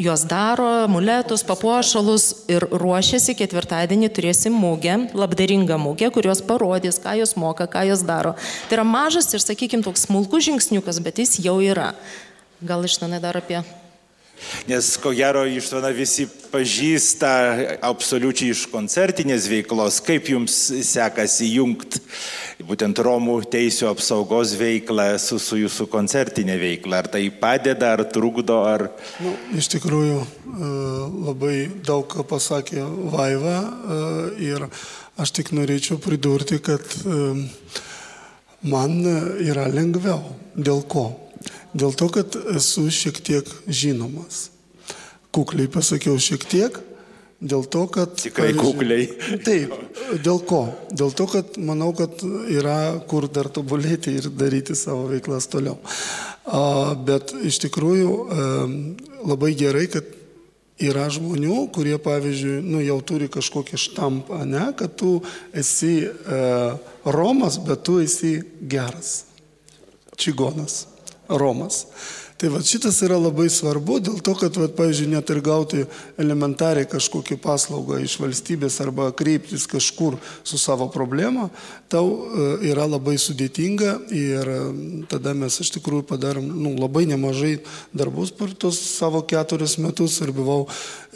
juos 0.00 0.24
daro, 0.26 0.88
muletus, 0.90 1.44
papuošalus 1.46 2.24
ir 2.50 2.66
ruošiasi 2.72 3.36
ketvirtadienį 3.38 4.08
turėsim 4.16 4.56
mūgę, 4.58 4.96
labdaringą 5.14 5.78
mūgę, 5.78 6.08
kurios 6.10 6.42
parodys, 6.42 6.98
ką 6.98 7.14
jos 7.20 7.36
moka, 7.38 7.68
ką 7.70 7.84
jos 7.92 8.02
daro. 8.08 8.34
Tai 8.66 8.80
yra 8.80 8.86
mažas 8.88 9.30
ir, 9.30 9.44
sakykime, 9.44 9.86
toks 9.86 10.08
smulkus 10.08 10.48
žingsniukas, 10.48 10.98
bet 11.04 11.22
jis 11.22 11.38
jau 11.44 11.60
yra. 11.62 11.92
Gal 12.66 12.82
išnanai 12.88 13.22
dar 13.22 13.38
apie 13.38 13.62
Nes 14.68 14.96
ko 14.96 15.12
gero 15.12 15.42
ištvana 15.44 15.90
visi 15.92 16.24
pažįsta 16.50 17.30
absoliučiai 17.84 18.54
iš 18.54 18.62
koncertinės 18.72 19.48
veiklos, 19.50 20.00
kaip 20.04 20.30
jums 20.32 20.56
sekasi 20.88 21.50
jungti 21.58 22.00
būtent 22.70 23.00
Romų 23.02 23.40
teisų 23.50 23.88
apsaugos 23.90 24.54
veiklą 24.58 25.08
su, 25.18 25.40
su 25.42 25.58
jūsų 25.58 25.88
koncertinė 25.90 26.56
veikla. 26.60 27.02
Ar 27.02 27.08
tai 27.10 27.24
padeda, 27.34 27.94
ar 27.96 28.04
trukdo, 28.12 28.60
ar... 28.68 28.86
Nu, 29.22 29.34
iš 29.58 29.70
tikrųjų 29.74 30.18
e, 30.20 30.26
labai 31.26 31.54
daug 31.86 32.06
ką 32.10 32.26
pasakė 32.30 32.84
Vaiva 33.12 33.56
e, 33.60 34.00
ir 34.50 34.66
aš 35.20 35.34
tik 35.40 35.50
norėčiau 35.56 35.98
pridurti, 36.02 36.60
kad 36.62 36.84
e, 37.02 37.32
man 38.70 39.00
yra 39.42 39.66
lengviau. 39.72 40.22
Dėl 40.54 40.84
ko? 40.90 41.08
Dėl 41.74 41.94
to, 41.98 42.10
kad 42.12 42.38
esu 42.54 42.86
šiek 42.90 43.18
tiek 43.24 43.50
žinomas. 43.66 44.48
Kukliai 45.34 45.70
pasakiau 45.70 46.18
šiek 46.18 46.46
tiek, 46.50 46.78
dėl 47.40 47.64
to, 47.72 47.86
kad... 47.92 48.14
Tikrai 48.20 48.52
kukliai. 48.56 49.08
Taip, 49.44 49.74
dėl 50.24 50.40
ko? 50.46 50.62
Dėl 50.92 51.12
to, 51.16 51.26
kad 51.30 51.56
manau, 51.60 51.90
kad 51.96 52.22
yra 52.52 53.00
kur 53.10 53.28
dar 53.32 53.48
tobulėti 53.52 54.18
ir 54.20 54.30
daryti 54.36 54.76
savo 54.78 55.08
veiklas 55.10 55.48
toliau. 55.50 55.78
Bet 57.06 57.34
iš 57.46 57.60
tikrųjų 57.66 58.14
labai 59.28 59.54
gerai, 59.58 59.86
kad 59.92 60.16
yra 60.80 61.06
žmonių, 61.12 61.66
kurie, 61.74 61.96
pavyzdžiui, 62.00 62.60
nu, 62.64 62.80
jau 62.80 62.98
turi 63.04 63.28
kažkokį 63.32 63.80
štampą, 63.80 64.40
ne, 64.48 64.70
kad 64.78 64.94
tu 64.96 65.18
esi 65.52 66.06
e, 66.08 66.38
Romas, 67.04 67.58
bet 67.66 67.84
tu 67.84 67.98
esi 68.00 68.38
geras. 68.60 69.26
Čigonas. 70.20 70.86
Romas. 71.28 71.84
Tai 72.40 72.48
va 72.48 72.62
šitas 72.64 73.02
yra 73.04 73.18
labai 73.20 73.50
svarbu 73.52 73.98
dėl 74.00 74.22
to, 74.24 74.32
kad, 74.40 74.54
va, 74.56 74.64
pavyzdžiui, 74.72 75.10
net 75.12 75.28
ir 75.28 75.42
gauti 75.44 75.82
elementariai 76.16 76.88
kažkokią 76.88 77.36
paslaugą 77.36 77.98
iš 78.00 78.14
valstybės 78.16 78.78
arba 78.80 79.10
kreiptis 79.12 79.66
kažkur 79.68 80.16
su 80.40 80.56
savo 80.56 80.86
problema, 80.88 81.50
tau 81.92 82.08
e, 82.08 82.46
yra 82.70 82.86
labai 82.88 83.18
sudėtinga 83.20 83.90
ir 84.16 84.48
e, 84.54 84.56
tada 85.12 85.34
mes 85.36 85.58
iš 85.60 85.74
tikrųjų 85.74 86.06
padarom 86.08 86.46
nu, 86.48 86.72
labai 86.80 87.02
nemažai 87.10 87.58
darbus 87.92 88.32
per 88.32 88.56
tos 88.56 88.80
savo 88.88 89.20
keturis 89.20 89.76
metus 89.76 90.16
ir 90.24 90.32
buvau 90.32 90.62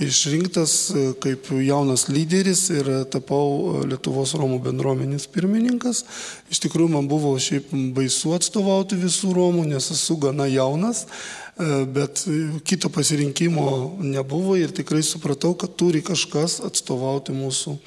išrinktas 0.05 0.77
e, 0.93 1.07
kaip 1.25 1.49
jaunas 1.57 2.05
lyderis 2.13 2.67
ir 2.75 2.93
tapau 3.09 3.81
Lietuvos 3.89 4.37
Romų 4.37 4.61
bendruomenės 4.69 5.25
pirmininkas. 5.33 6.05
Iš 6.53 6.61
tikrųjų 6.67 6.99
man 6.99 7.09
buvo 7.09 7.33
šiaip 7.41 7.73
baisu 7.97 8.37
atstovauti 8.37 9.01
visų 9.01 9.33
Romų, 9.41 9.65
nes 9.73 9.89
esu 9.97 10.21
gana 10.21 10.53
jaunas. 10.53 11.07
E, 11.55 11.85
bet 11.87 12.25
kito 12.67 12.89
pasirinkimo 12.91 13.97
nebuvo 14.03 14.57
ir 14.59 14.73
tikrai 14.75 15.03
supratau, 15.07 15.55
kad 15.55 15.77
turi 15.79 16.03
kažkas 16.03 16.59
atstovauti 16.67 17.35
mūsų 17.37 17.75
e, 17.75 17.81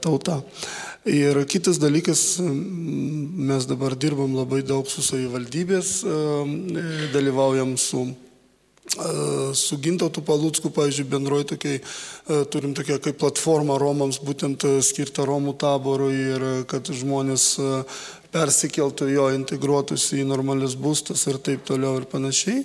tautą. 0.00 0.40
Ir 1.08 1.36
kitas 1.48 1.80
dalykas, 1.80 2.40
mes 2.40 3.68
dabar 3.68 3.96
dirbam 3.96 4.32
labai 4.36 4.62
daug 4.64 4.88
su 4.88 5.04
savivaldybės, 5.04 5.92
e, 6.00 6.16
dalyvaujam 7.12 7.76
su 7.76 8.06
su 9.54 9.78
Gintautu 9.82 10.22
Palucku, 10.24 10.70
pavyzdžiui, 10.74 11.08
bendroji 11.10 11.48
tokiai, 11.52 11.80
turim 12.52 12.74
tokią 12.76 12.98
kaip 13.04 13.18
platformą 13.20 13.78
Romams, 13.80 14.20
būtent 14.24 14.64
skirtą 14.84 15.26
Romų 15.28 15.54
taborui 15.60 16.14
ir 16.16 16.46
kad 16.70 16.88
žmonės 16.88 17.50
persikeltų 18.34 19.10
jo, 19.12 19.28
integruotųsi 19.36 20.22
į 20.22 20.28
normalius 20.28 20.76
būstus 20.78 21.26
ir 21.30 21.40
taip 21.40 21.66
toliau 21.68 22.00
ir 22.00 22.08
panašiai. 22.10 22.64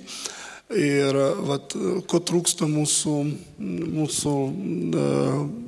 Ir 0.74 1.18
vat, 1.46 1.76
ko 2.10 2.20
trūksta 2.24 2.66
mūsų, 2.72 3.18
mūsų 3.94 4.34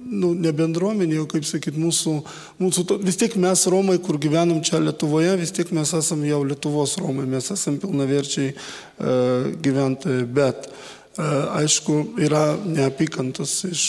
nu, 0.05 0.33
ne 0.38 0.51
bendruomenė, 0.55 1.19
jau 1.19 1.27
kaip 1.35 1.47
sakyt, 1.47 1.77
mūsų, 1.79 2.15
mūsų 2.62 2.85
to, 2.89 2.97
vis 3.03 3.19
tiek 3.19 3.35
mes 3.41 3.65
Romai, 3.71 3.97
kur 4.03 4.19
gyvenam 4.21 4.62
čia 4.65 4.81
Lietuvoje, 4.83 5.35
vis 5.41 5.53
tiek 5.55 5.71
mes 5.75 5.93
esame 5.97 6.29
jau 6.29 6.43
Lietuvos 6.45 6.97
Romai, 7.01 7.27
mes 7.29 7.51
esame 7.55 7.81
pilnaverčiai 7.83 8.53
uh, 8.55 9.50
gyventojai, 9.65 10.27
bet 10.38 10.69
uh, 10.69 10.94
aišku, 11.17 11.93
yra 12.19 12.57
neapykantos 12.65 13.63
iš, 13.69 13.84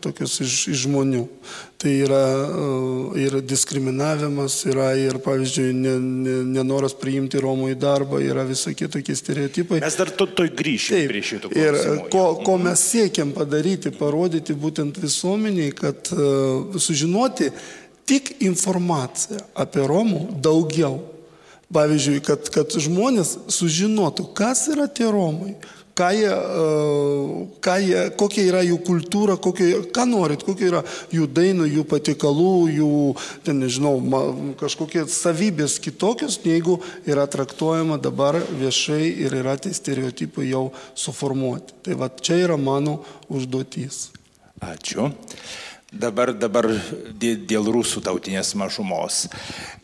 tokios 0.00 0.38
iš, 0.40 0.54
iš 0.72 0.84
žmonių. 0.86 1.26
Tai 1.80 1.92
yra 2.04 2.22
ir 3.20 3.38
diskriminavimas, 3.44 4.58
yra 4.68 4.90
ir, 5.00 5.18
pavyzdžiui, 5.24 5.70
nenoras 6.52 6.96
priimti 7.00 7.40
Romų 7.40 7.70
į 7.74 7.78
darbą, 7.80 8.20
yra 8.24 8.44
visokie 8.48 8.88
tokie 8.92 9.16
stereotipai. 9.16 9.80
Mes 9.84 9.98
dar 10.00 10.12
to, 10.12 10.28
to 10.28 10.48
grįšime 10.48 11.04
prie 11.08 11.22
šito. 11.24 11.52
Ir 11.56 11.78
ko, 12.12 12.24
ko 12.44 12.56
mes 12.60 12.84
siekiam 12.92 13.32
padaryti, 13.36 13.92
parodyti 13.96 14.56
būtent 14.56 15.00
visuomeniai, 15.00 15.72
kad 15.76 16.12
sužinoti 16.80 17.52
tik 18.08 18.34
informaciją 18.44 19.44
apie 19.54 19.84
Romų 19.88 20.26
daugiau. 20.42 20.98
Pavyzdžiui, 21.70 22.16
kad, 22.26 22.48
kad 22.50 22.72
žmonės 22.82 23.36
sužinotų, 23.54 24.24
kas 24.34 24.64
yra 24.72 24.88
tie 24.90 25.06
Romai, 25.06 25.52
ką 26.00 26.08
jie, 26.16 26.32
e, 26.32 27.46
ką 27.60 27.76
jie, 27.84 28.04
kokia 28.16 28.44
yra 28.48 28.62
jų 28.64 28.78
kultūra, 28.86 29.36
kokia, 29.36 29.82
ką 29.92 30.06
norit, 30.08 30.44
kokia 30.46 30.68
yra 30.70 30.82
jų 31.12 31.26
dainų, 31.36 31.68
jų 31.76 31.84
patikalų, 31.90 32.54
jų, 32.78 32.92
ten 33.44 33.60
nežinau, 33.60 33.98
kažkokie 34.60 35.04
savybės 35.12 35.76
kitokios, 35.82 36.40
negu 36.46 36.78
yra 37.08 37.26
traktuojama 37.30 38.00
dabar 38.00 38.40
viešai 38.62 39.02
ir 39.26 39.36
yra 39.42 39.58
tie 39.60 39.74
stereotipai 39.76 40.48
jau 40.48 40.70
suformuoti. 40.96 41.76
Tai 41.84 42.00
va 42.00 42.08
čia 42.08 42.40
yra 42.46 42.56
mano 42.56 43.00
užduotis. 43.28 44.08
Ačiū. 44.60 45.08
Dabar, 45.90 46.30
dabar 46.30 46.68
dėl 47.18 47.66
rusų 47.74 47.98
tautinės 48.06 48.52
mažumos. 48.54 49.24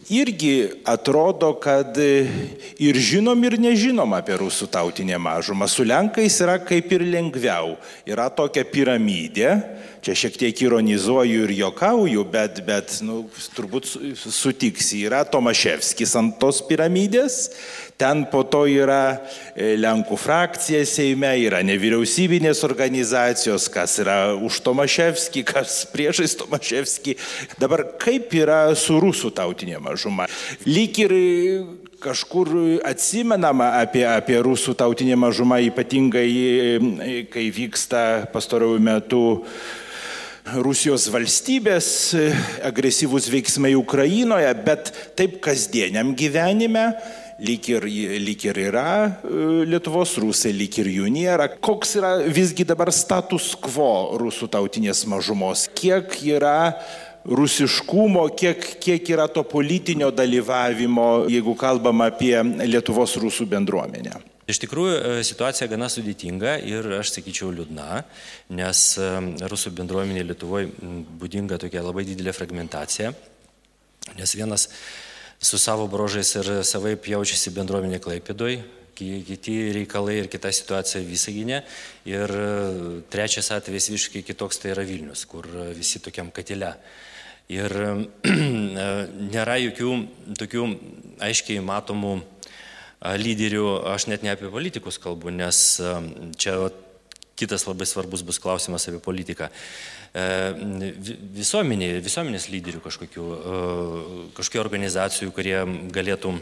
Irgi 0.07 0.85
atrodo, 0.87 1.49
kad 1.59 1.99
ir 1.99 2.99
žinom, 3.03 3.43
ir 3.43 3.57
nežinom 3.59 4.15
apie 4.15 4.37
rusų 4.39 4.69
tautinę 4.71 5.19
mažumą. 5.19 5.67
Su 5.67 5.83
Lenkais 5.83 6.39
yra 6.45 6.61
kaip 6.63 6.95
ir 6.95 7.03
lengviau. 7.11 7.75
Yra 8.07 8.29
tokia 8.31 8.63
piramidė, 8.71 9.51
čia 9.99 10.15
šiek 10.15 10.39
tiek 10.39 10.63
ironizuoju 10.63 11.43
ir 11.49 11.55
jokauju, 11.59 12.23
bet, 12.31 12.63
bet 12.63 13.01
nu, 13.03 13.25
turbūt 13.59 13.91
sutiksi, 14.15 15.03
yra 15.09 15.25
Tomaševskis 15.27 16.15
ant 16.23 16.39
tos 16.39 16.63
piramidės, 16.71 17.49
Ten 17.97 18.27
po 18.29 18.43
to 18.45 18.67
yra 18.69 19.17
e, 19.57 19.73
Lenkų 19.81 20.19
frakcija 20.21 20.83
Seime, 20.85 21.31
yra 21.41 21.63
nevyriausybinės 21.65 22.61
organizacijos, 22.69 23.71
kas 23.73 23.97
yra 24.03 24.19
už 24.37 24.59
Tomaševskį, 24.67 25.45
kas 25.49 25.79
priešais 25.95 26.37
Tomaševskį. 26.43 27.17
Dabar 27.57 27.87
kaip 27.97 28.37
yra 28.37 28.61
su 28.77 28.99
rusų 29.01 29.33
tautinė 29.41 29.81
mažuma? 29.81 30.29
Lyg 30.69 31.01
ir 31.07 31.17
kažkur 32.05 32.53
atsimenama 32.85 33.73
apie, 33.81 34.05
apie 34.05 34.37
rusų 34.45 34.77
tautinę 34.77 35.17
mažumą, 35.17 35.63
ypatingai 35.71 36.29
e, 36.37 37.17
kai 37.33 37.49
vyksta 37.49 38.29
pastarojų 38.35 38.87
metų 38.93 39.25
Rusijos 40.63 41.09
valstybės 41.11 41.87
e, 42.15 42.29
agresyvūs 42.69 43.33
veiksmai 43.33 43.73
Ukrainoje, 43.75 44.53
bet 44.69 44.93
taip 45.19 45.41
kasdieniam 45.43 46.13
gyvenime 46.15 46.91
lyg 47.43 47.69
ir, 47.69 47.85
lyg 48.23 48.45
ir 48.49 48.61
yra 48.69 48.91
e, 49.07 49.65
Lietuvos 49.69 50.17
rusai, 50.23 50.55
lyg 50.57 50.79
ir 50.81 50.91
jų 50.93 51.11
nėra. 51.13 51.49
Koks 51.61 51.97
yra 52.01 52.13
visgi 52.25 52.67
dabar 52.69 52.93
status 52.95 53.53
quo 53.61 54.17
rusų 54.21 54.49
tautinės 54.53 55.05
mažumos? 55.11 55.67
Kiek 55.77 56.17
yra 56.25 56.77
rusiškumo, 57.27 58.29
kiek, 58.39 58.63
kiek 58.83 59.11
yra 59.11 59.27
to 59.29 59.43
politinio 59.47 60.13
dalyvavimo, 60.15 61.27
jeigu 61.33 61.57
kalbam 61.59 62.05
apie 62.07 62.37
Lietuvos 62.65 63.17
rusų 63.21 63.49
bendruomenę? 63.51 64.15
Iš 64.47 64.61
tikrųjų, 64.63 64.95
e, 64.95 65.25
situacija 65.27 65.67
gana 65.67 65.89
sudėtinga 65.91 66.61
ir 66.63 66.87
aš 67.01 67.17
sakyčiau 67.17 67.51
liūdna, 67.51 68.05
nes 68.55 68.83
e, 68.95 69.09
rusų 69.51 69.75
bendruomenė 69.75 70.23
Lietuvoje 70.29 70.71
būdinga 71.19 71.59
tokia 71.59 71.83
labai 71.83 72.07
didelė 72.07 72.35
fragmentacija. 72.37 73.11
Nes 74.15 74.37
vienas 74.39 74.69
su 75.41 75.59
savo 75.59 75.87
brožais 75.89 76.33
ir 76.39 76.49
savai 76.65 76.97
jaučiasi 76.97 77.53
bendruomenė 77.55 78.01
Klaipėdoj, 78.03 78.59
kiti 78.97 79.57
reikalai 79.77 80.21
ir 80.23 80.31
kita 80.33 80.53
situacija 80.53 81.03
Visaginė. 81.05 81.61
Ir 82.09 82.33
e, 82.33 82.47
trečias 83.13 83.51
atvejis 83.53 83.91
visiškai 83.93 84.25
kitoks 84.25 84.63
tai 84.63 84.73
yra 84.73 84.87
Vilnius, 84.89 85.27
kur 85.29 85.49
visi 85.77 86.01
tokiam 86.01 86.33
katile. 86.33 86.73
Ir 87.53 87.73
e, 87.83 88.89
nėra 89.29 89.59
jokių 89.67 89.93
tokių 90.41 90.65
aiškiai 91.29 91.61
matomų 91.65 92.17
lyderių, 93.21 93.67
aš 93.93 94.09
net 94.09 94.25
ne 94.25 94.33
apie 94.33 94.49
politikus 94.51 94.97
kalbu, 94.99 95.31
nes 95.31 95.59
čia 96.41 96.55
kitas 97.37 97.67
labai 97.69 97.87
svarbus 97.87 98.25
bus 98.25 98.41
klausimas 98.41 98.89
apie 98.89 99.03
politiką. 99.05 99.51
E, 100.17 100.25
visuomenė, 101.37 101.91
visuomenės 102.01 102.47
lyderių 102.49 102.81
kažkokių, 102.87 103.25
e, 103.37 103.57
kažkokių 104.39 104.63
organizacijų, 104.63 105.33
kurie 105.37 105.59
galėtų 105.93 106.33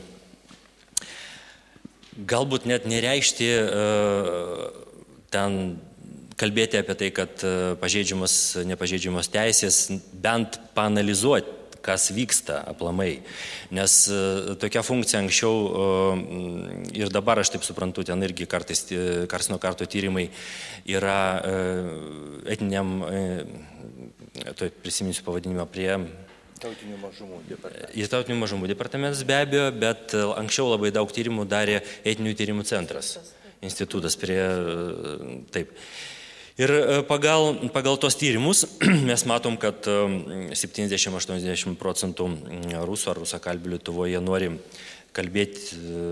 galbūt 2.30 2.68
net 2.70 2.86
nereikšti 2.86 3.48
e, 3.50 3.88
ten 5.34 5.58
kalbėti 6.38 6.78
apie 6.78 6.94
tai, 6.98 7.10
kad 7.14 7.42
pažeidžiamos, 7.82 8.36
nepažeidžiamos 8.66 9.30
teisės, 9.30 9.84
bent 10.22 10.60
panalizuoti 10.74 11.53
kas 11.84 12.08
vyksta 12.16 12.62
aplamai. 12.70 13.20
Nes 13.74 13.96
e, 14.08 14.56
tokia 14.60 14.82
funkcija 14.86 15.20
anksčiau 15.22 15.54
e, 15.54 15.88
ir 16.96 17.12
dabar 17.12 17.42
aš 17.42 17.52
taip 17.54 17.66
suprantu, 17.66 18.06
ten 18.08 18.24
irgi 18.24 18.48
kartais 18.50 18.86
kars 19.30 19.50
nuo 19.52 19.60
karto 19.62 19.86
tyrimai 19.88 20.30
yra 20.88 21.18
e, 21.38 21.58
etiniam, 22.56 22.96
tai 24.58 24.70
prisiminsiu 24.82 25.26
pavadinimą 25.26 25.68
prie 25.70 25.98
Tautinių 26.64 26.96
mažumų 26.96 27.38
departamentas. 27.44 27.96
Į 27.98 28.04
tautinių 28.08 28.36
mažumų 28.40 28.68
departamentas 28.70 29.20
be 29.26 29.34
abejo, 29.36 29.64
bet 29.76 30.14
anksčiau 30.14 30.70
labai 30.70 30.92
daug 30.94 31.10
tyrimų 31.12 31.44
darė 31.50 31.80
etinių 32.06 32.32
tyrimų 32.38 32.64
centras, 32.64 33.18
institutas 33.60 34.16
prie 34.16 34.38
taip. 35.52 35.74
Ir 36.54 36.70
e, 36.70 37.02
pagal, 37.02 37.66
pagal 37.74 37.98
tos 37.98 38.14
tyrimus 38.14 38.62
mes 39.08 39.24
matom, 39.26 39.56
kad 39.58 39.82
70-80 40.54 41.50
e, 41.50 41.72
procentų 41.74 42.28
rusų 42.86 43.10
ar 43.10 43.18
rusakalbių 43.18 43.72
Lietuvoje 43.72 44.20
nori 44.22 44.52
kalbėti, 45.14 45.74
e, 45.74 46.04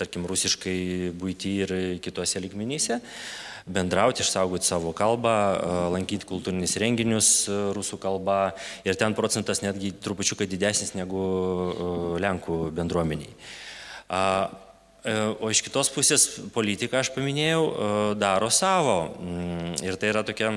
tarkim, 0.00 0.24
rusiškai 0.24 1.12
būti 1.20 1.52
ir 1.66 1.76
kitose 2.00 2.40
likmenyse, 2.40 2.96
bendrauti, 3.68 4.24
išsaugoti 4.24 4.64
savo 4.64 4.96
kalbą, 4.96 5.36
lankyti 5.92 6.28
kultūrinius 6.32 6.78
renginius 6.80 7.30
rusų 7.76 8.00
kalba 8.00 8.54
ir 8.88 8.96
ten 8.96 9.12
procentas 9.16 9.60
netgi 9.64 9.92
trupučiuką 10.04 10.48
didesnis 10.48 10.96
negu 10.96 11.28
Lenkų 12.24 12.60
bendruomeniai. 12.76 13.32
E, 15.04 15.12
o 15.36 15.50
iš 15.52 15.60
kitos 15.66 15.90
pusės 15.92 16.22
politika, 16.54 17.02
aš 17.02 17.10
paminėjau, 17.12 17.64
e, 17.64 17.88
daro 18.16 18.48
savo. 18.48 18.96
Mm, 19.20 19.74
ir 19.84 19.98
tai 20.00 20.08
yra 20.14 20.22
tokia, 20.24 20.54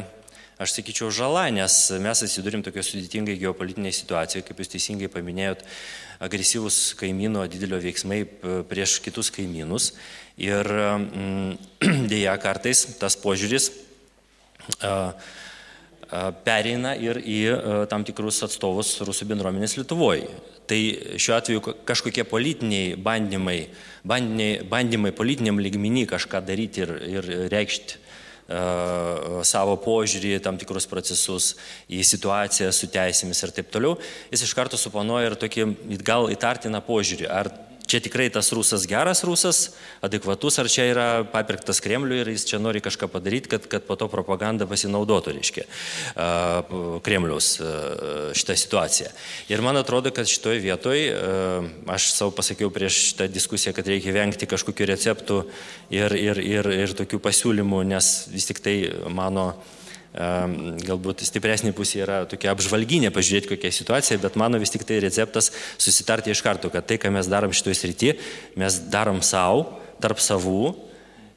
aš 0.56 0.78
sakyčiau, 0.78 1.10
žala, 1.12 1.50
nes 1.52 1.76
mes 2.00 2.22
atsidurim 2.24 2.64
tokio 2.64 2.80
sudėtingai 2.86 3.36
geopolitiniai 3.42 3.92
situacijai, 3.92 4.46
kaip 4.48 4.62
jūs 4.64 4.72
teisingai 4.72 5.12
paminėjot, 5.12 5.66
agresyvus 6.24 6.96
kaimyno 6.98 7.44
didelio 7.52 7.82
veiksmai 7.84 8.22
prieš 8.72 9.02
kitus 9.04 9.34
kaimynus. 9.36 9.92
Ir 10.40 10.72
mm, 10.72 11.60
dėja 12.14 12.38
kartais 12.40 12.86
tas 13.02 13.20
požiūris 13.20 13.68
uh, 14.80 15.12
pereina 16.46 16.94
ir 16.96 17.20
į 17.20 17.40
tam 17.92 18.06
tikrus 18.08 18.40
atstovus 18.48 18.94
rusų 19.04 19.28
bendruomenės 19.28 19.78
Lietuvoje. 19.80 20.30
Tai 20.68 20.80
šiuo 21.20 21.36
atveju 21.38 21.62
kažkokie 21.88 22.26
politiniai 22.28 22.96
bandymai, 23.00 23.60
bandymai, 24.08 24.50
bandymai 24.68 25.14
politiniam 25.16 25.60
lygmenį 25.64 26.04
kažką 26.12 26.42
daryti 26.44 26.84
ir, 26.84 26.92
ir 27.08 27.30
reikšti 27.54 27.96
uh, 27.96 28.08
savo 28.48 29.76
požiūrį, 29.84 30.38
tam 30.40 30.58
tikrus 30.60 30.88
procesus 30.88 31.56
į 31.92 32.04
situaciją 32.08 32.72
su 32.72 32.88
teisėmis 32.88 33.44
ir 33.44 33.52
taip 33.52 33.72
toliau, 33.74 33.98
jis 34.32 34.46
iš 34.48 34.54
karto 34.56 34.80
suponuoja 34.80 35.32
ir 35.32 35.36
tokį 35.40 35.66
gal 36.06 36.30
įtartiną 36.32 36.80
požiūrį, 36.88 37.28
ar 37.28 37.52
čia 37.88 38.02
tikrai 38.04 38.28
tas 38.34 38.52
rusas 38.56 38.86
geras 38.90 39.24
rusas, 39.28 39.62
adekvatus, 40.06 40.60
ar 40.60 40.70
čia 40.72 40.88
yra 40.92 41.08
papirktas 41.32 41.80
Kremliui 41.84 42.22
ir 42.22 42.32
jis 42.34 42.46
čia 42.50 42.60
nori 42.62 42.82
kažką 42.84 43.10
padaryti, 43.12 43.52
kad, 43.54 43.68
kad 43.72 43.88
po 43.88 43.96
to 44.00 44.10
propaganda 44.12 44.68
pasinaudotų, 44.70 45.36
reiškia, 45.38 45.66
Kremliaus 47.08 47.50
šitą 48.38 48.58
situaciją. 48.60 49.14
Ir 49.54 49.64
man 49.66 49.80
atrodo, 49.80 50.12
kad 50.16 50.30
šitoje 50.30 50.62
vietoje, 50.64 51.16
aš 51.88 52.12
savo 52.14 52.36
pasakiau 52.36 52.72
prieš 52.74 53.00
šitą 53.12 53.30
diskusiją, 53.32 53.74
kad 53.78 53.88
reikia 53.88 54.16
vengti 54.16 54.50
kažkokių 54.50 54.92
receptų 54.92 55.42
ir, 55.96 56.16
ir, 56.20 56.44
ir, 56.44 56.72
ir 56.86 56.96
tokių 56.98 57.22
pasiūlymų, 57.24 57.84
nes 57.96 58.14
vis 58.34 58.52
tik 58.52 58.62
tai 58.64 58.78
mano 59.08 59.54
galbūt 60.18 61.22
stipresnė 61.28 61.74
pusė 61.78 62.02
yra 62.02 62.22
tokia 62.30 62.50
apžvalginė, 62.56 63.12
pažiūrėti 63.14 63.52
kokia 63.52 63.72
situacija, 63.74 64.18
bet 64.24 64.38
mano 64.40 64.58
vis 64.62 64.74
tik 64.74 64.86
tai 64.88 64.98
receptas 65.04 65.52
susitarti 65.78 66.34
iš 66.34 66.42
karto, 66.46 66.72
kad 66.74 66.88
tai, 66.90 66.98
ką 67.02 67.12
mes 67.14 67.30
darom 67.30 67.54
šitoje 67.54 67.78
srityje, 67.78 68.18
mes 68.58 68.82
darom 68.90 69.22
savo, 69.22 69.78
tarp 70.02 70.22
savų 70.22 70.74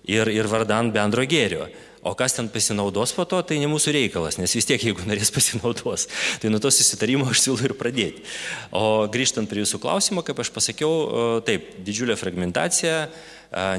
ir, 0.08 0.32
ir 0.32 0.48
vardan 0.50 0.92
bendro 0.94 1.26
gėrio. 1.28 1.68
O 2.00 2.14
kas 2.16 2.32
ten 2.32 2.48
pasinaudos 2.48 3.12
po 3.12 3.26
to, 3.28 3.42
tai 3.44 3.58
ne 3.60 3.68
mūsų 3.68 3.92
reikalas, 3.92 4.38
nes 4.40 4.54
vis 4.56 4.64
tiek, 4.64 4.80
jeigu 4.80 5.04
norės 5.04 5.28
pasinaudos, 5.36 6.06
tai 6.40 6.48
nuo 6.48 6.60
to 6.62 6.72
susitarimo 6.72 7.28
aš 7.28 7.44
siūlau 7.44 7.68
ir 7.68 7.76
pradėti. 7.76 8.24
O 8.72 9.04
grįžtant 9.12 9.50
prie 9.50 9.60
jūsų 9.60 9.82
klausimo, 9.82 10.24
kaip 10.24 10.40
aš 10.40 10.48
pasakiau, 10.56 11.42
taip, 11.44 11.74
didžiulė 11.84 12.16
fragmentacija, 12.16 13.10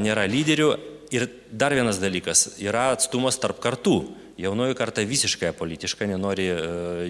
nėra 0.06 0.28
lyderių 0.30 0.70
ir 1.18 1.26
dar 1.50 1.74
vienas 1.74 1.98
dalykas, 2.02 2.52
yra 2.62 2.92
atstumas 2.94 3.42
tarp 3.42 3.58
kartų. 3.64 4.04
Jaunoji 4.41 4.75
karta 4.77 5.04
visiškai 5.06 5.51
politiška, 5.58 6.08
nenori 6.10 6.47
e, 6.49 6.62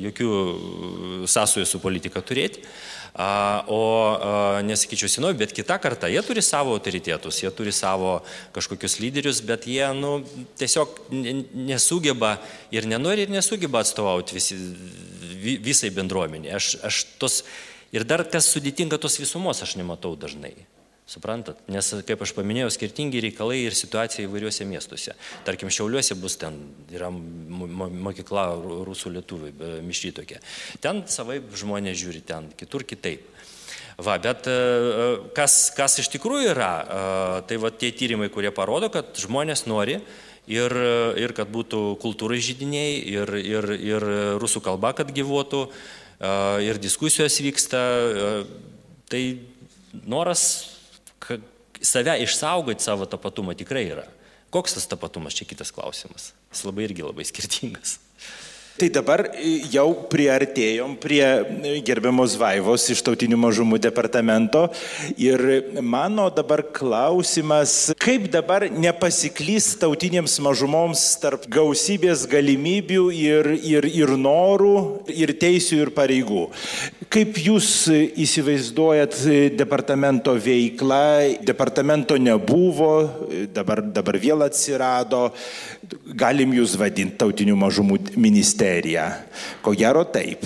jokių 0.07 0.31
e, 0.31 1.27
sąsojų 1.31 1.67
su 1.69 1.79
politika 1.83 2.23
turėti. 2.23 2.65
O 3.11 3.79
nesakyčiau 4.63 5.09
senoji, 5.11 5.35
bet 5.41 5.51
kita 5.51 5.75
karta, 5.83 6.07
jie 6.07 6.21
turi 6.23 6.39
savo 6.39 6.71
autoritetus, 6.77 7.41
jie 7.43 7.49
turi 7.51 7.73
savo 7.75 8.21
kažkokius 8.55 9.01
lyderius, 9.03 9.41
bet 9.43 9.67
jie 9.67 9.83
nu, 9.97 10.13
tiesiog 10.55 11.11
nesugeba 11.11 12.37
ir 12.71 12.87
nenori 12.87 13.27
ir 13.27 13.33
nesugeba 13.35 13.83
atstovauti 13.83 14.37
visi, 14.37 14.55
visai 15.59 15.91
bendruomenė. 15.91 16.55
Aš, 16.55 16.77
aš 16.87 17.01
tos, 17.19 17.41
ir 17.91 18.07
dar 18.07 18.23
kas 18.31 18.47
sudėtinga, 18.55 18.95
tos 18.95 19.19
visumos 19.19 19.59
aš 19.59 19.75
nematau 19.75 20.15
dažnai. 20.15 20.55
Suprantat? 21.09 21.59
Nes, 21.71 21.87
kaip 22.07 22.21
aš 22.23 22.31
paminėjau, 22.37 22.69
skirtingi 22.71 23.23
reikalai 23.25 23.63
ir 23.65 23.75
situacija 23.75 24.27
įvairiuose 24.27 24.67
miestuose. 24.69 25.15
Tarkim, 25.47 25.71
Šiauliuose 25.73 26.15
bus 26.19 26.37
ten, 26.39 26.59
yra 26.93 27.09
mokykla 27.11 28.45
rusų 28.87 29.15
lietuvių, 29.17 29.51
mišry 29.83 30.13
tokia. 30.21 30.39
Ten 30.83 31.03
savai 31.11 31.41
žmonės 31.41 31.99
žiūri, 31.99 32.23
ten 32.23 32.47
kitur 32.59 32.87
kitaip. 32.87 33.27
Va, 34.01 34.15
bet 34.17 34.47
e, 34.49 34.51
e, 34.51 35.07
kas, 35.35 35.69
kas 35.77 35.99
iš 36.01 36.09
tikrųjų 36.15 36.53
yra, 36.55 36.71
e, 36.81 37.01
tai 37.49 37.59
va 37.61 37.69
tie 37.75 37.91
tyrimai, 37.93 38.31
kurie 38.33 38.49
parodo, 38.55 38.89
kad 38.93 39.11
žmonės 39.19 39.67
nori 39.69 39.99
ir, 40.49 40.75
ir 41.21 41.33
kad 41.37 41.51
būtų 41.51 41.97
kultūrai 42.01 42.39
žydiniai, 42.41 42.97
ir, 43.13 43.35
ir, 43.37 43.67
ir 43.77 44.05
rusų 44.41 44.63
kalba, 44.65 44.95
kad 44.97 45.11
gyvuotų, 45.13 45.67
ir 46.65 46.77
diskusijos 46.81 47.37
vyksta. 47.41 47.79
Tai 49.09 49.21
noras 50.05 50.43
save 51.81 52.17
išsaugoti 52.23 52.83
savo 52.83 53.07
tapatumą 53.09 53.55
tikrai 53.57 53.85
yra. 53.93 54.05
Koks 54.51 54.75
tas 54.75 54.87
tapatumas, 54.91 55.35
čia 55.37 55.47
kitas 55.47 55.71
klausimas. 55.71 56.31
Jis 56.51 56.65
labai 56.67 56.85
irgi 56.89 57.05
labai 57.07 57.25
skirtingas. 57.27 57.99
Tai 58.81 58.87
dabar 58.89 59.21
jau 59.69 59.91
priartėjom 60.09 60.95
prie 60.97 61.21
gerbiamos 61.85 62.33
Vaivos 62.41 62.87
iš 62.89 63.03
tautinių 63.05 63.37
mažumų 63.37 63.77
departamento. 63.77 64.63
Ir 65.21 65.43
mano 65.85 66.25
dabar 66.33 66.63
klausimas, 66.73 67.91
kaip 68.01 68.25
dabar 68.33 68.65
nepasiklys 68.73 69.75
tautinėms 69.83 70.39
mažumoms 70.41 71.03
tarp 71.21 71.45
gausybės 71.53 72.23
galimybių 72.31 73.03
ir, 73.13 73.51
ir, 73.61 73.85
ir 73.85 74.15
norų, 74.17 74.73
ir 75.13 75.35
teisių, 75.37 75.83
ir 75.83 75.93
pareigų. 75.93 76.47
Kaip 77.11 77.37
jūs 77.37 77.85
įsivaizduojat 77.91 79.19
departamento 79.61 80.33
veiklą, 80.41 81.37
departamento 81.45 82.17
nebuvo, 82.17 82.95
dabar, 83.53 83.83
dabar 83.93 84.17
vėl 84.25 84.41
atsirado, 84.47 85.27
galim 86.17 86.53
jūs 86.55 86.77
vadinti 86.79 87.19
tautinių 87.21 87.57
mažumų 87.59 87.99
ministeriją. 88.15 89.07
Ko 89.65 89.75
gero 89.77 90.03
taip. 90.07 90.45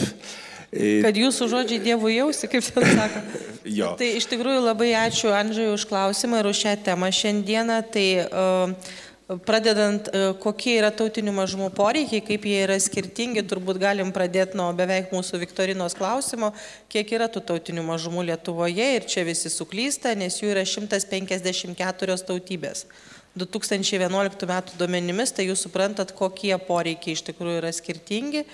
E, 0.72 1.00
Kad 1.06 1.18
jūsų 1.18 1.48
žodžiai 1.52 1.82
Dievų 1.84 2.12
jausi, 2.14 2.50
kaip 2.52 2.66
ten 2.68 2.86
sako. 2.98 3.24
jo. 3.80 3.94
Tai 4.00 4.12
iš 4.20 4.30
tikrųjų 4.32 4.66
labai 4.66 4.92
ačiū 5.06 5.34
Andžiui 5.36 5.72
už 5.74 5.88
klausimą 5.90 6.44
ir 6.44 6.52
už 6.52 6.64
šią 6.66 6.78
temą 6.90 7.12
šiandieną. 7.14 7.82
Tai 7.94 8.08
uh, 8.26 8.94
Pradedant, 9.26 10.06
e, 10.14 10.20
kokie 10.38 10.76
yra 10.78 10.92
tautinių 10.94 11.32
mažumų 11.34 11.72
poreikiai, 11.74 12.22
kaip 12.22 12.44
jie 12.46 12.60
yra 12.62 12.76
skirtingi, 12.78 13.42
turbūt 13.50 13.80
galim 13.82 14.12
pradėti 14.14 14.54
nuo 14.60 14.68
beveik 14.78 15.10
mūsų 15.10 15.40
Viktorinos 15.42 15.98
klausimo, 15.98 16.52
kiek 16.94 17.10
yra 17.18 17.26
tų 17.26 17.42
tautinių 17.50 17.82
mažumų 17.88 18.28
Lietuvoje 18.28 18.92
ir 19.00 19.08
čia 19.10 19.24
visi 19.26 19.50
suklysta, 19.50 20.14
nes 20.14 20.38
jų 20.38 20.54
yra 20.54 20.62
154 20.70 22.20
tautybės. 22.28 22.86
2011 23.36 24.48
metų 24.48 24.78
duomenimis, 24.80 25.34
tai 25.36 25.50
jūs 25.50 25.66
suprantat, 25.66 26.14
kokie 26.16 26.54
poreikiai 26.68 27.18
iš 27.18 27.26
tikrųjų 27.28 27.60
yra 27.60 27.72
skirtingi 27.76 28.46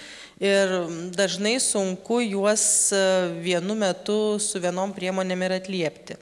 ir 0.41 0.73
dažnai 1.13 1.59
sunku 1.61 2.21
juos 2.23 2.63
e, 2.95 3.01
vienu 3.45 3.77
metu 3.77 4.39
su 4.41 4.61
vienom 4.63 4.95
priemonėm 4.97 5.45
ir 5.45 5.57
atliepti. 5.59 6.17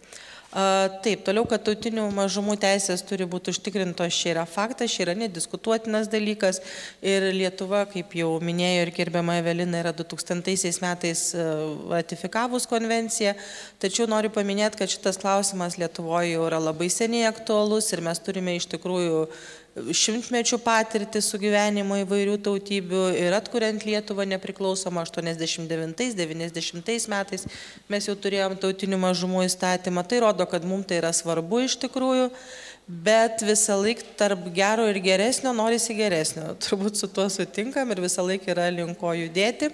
Taip, 0.49 1.21
toliau, 1.27 1.43
kad 1.45 1.61
tautinių 1.61 2.07
mažumų 2.17 2.55
teisės 2.57 3.03
turi 3.05 3.27
būti 3.29 3.51
užtikrintos, 3.53 4.15
čia 4.17 4.31
yra 4.31 4.45
faktas, 4.49 4.89
čia 4.89 5.03
yra 5.03 5.13
nediskutuotinas 5.19 6.09
dalykas. 6.09 6.57
Ir 7.05 7.27
Lietuva, 7.35 7.83
kaip 7.91 8.15
jau 8.17 8.31
minėjo 8.41 8.87
ir 8.87 8.91
gerbiama 8.95 9.37
Evelina, 9.43 9.83
yra 9.83 9.93
2000 9.93 10.81
metais 10.81 11.21
ratifikavus 11.91 12.65
konvenciją, 12.71 13.35
tačiau 13.77 14.09
noriu 14.09 14.33
paminėti, 14.33 14.81
kad 14.81 14.89
šitas 14.89 15.21
klausimas 15.21 15.77
Lietuvoje 15.77 16.33
jau 16.33 16.49
yra 16.49 16.57
labai 16.71 16.89
seniai 16.89 17.29
aktualus 17.29 17.91
ir 17.93 18.01
mes 18.09 18.25
turime 18.25 18.57
iš 18.57 18.65
tikrųjų 18.73 19.27
šimtmečių 19.95 20.59
patirtį 20.63 21.21
sugyvenimo 21.23 21.97
įvairių 22.03 22.37
tautybių 22.45 23.03
ir 23.19 23.35
atkuriant 23.37 23.85
Lietuvą 23.87 24.23
nepriklausomą 24.29 25.03
89-90 25.07 27.09
metais 27.11 27.45
mes 27.89 28.09
jau 28.09 28.15
turėjom 28.15 28.57
tautinių 28.61 28.97
mažumų 29.01 29.39
įstatymą. 29.47 30.01
Tai 30.07 30.17
rodo, 30.25 30.43
kad 30.49 30.61
mums 30.67 30.85
tai 30.89 30.95
yra 31.01 31.11
svarbu 31.15 31.57
iš 31.65 31.73
tikrųjų, 31.85 32.27
bet 32.89 33.43
visą 33.45 33.77
laiką 33.79 34.03
tarp 34.19 34.41
gero 34.55 34.87
ir 34.89 34.97
geresnio 35.03 35.51
norisi 35.55 35.97
geresnio. 35.97 36.45
Turbūt 36.65 36.93
su 36.99 37.07
tuo 37.11 37.27
sutinkam 37.31 37.87
ir 37.93 37.99
visą 38.05 38.21
laiką 38.27 38.45
yra 38.55 38.69
linko 38.73 39.09
judėti. 39.17 39.67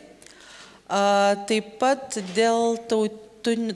Taip 0.86 1.78
pat 1.82 2.20
dėl 2.36 2.76
tautinių 2.86 3.25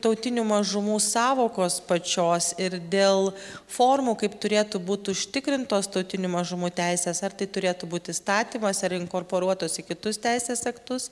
tautinių 0.02 0.44
mažumų 0.50 0.98
savokos 1.04 1.80
pačios 1.86 2.52
ir 2.58 2.80
dėl 2.92 3.32
formų, 3.70 4.16
kaip 4.20 4.38
turėtų 4.42 4.82
būti 4.84 5.14
užtikrintos 5.14 5.92
tautinių 5.94 6.32
mažumų 6.34 6.72
teisės, 6.76 7.22
ar 7.24 7.36
tai 7.38 7.48
turėtų 7.48 7.90
būti 7.90 8.14
įstatymas, 8.16 8.84
ar 8.84 8.98
inkorporuotos 8.98 9.80
į 9.82 9.88
kitus 9.92 10.22
teisės 10.22 10.66
aktus. 10.70 11.10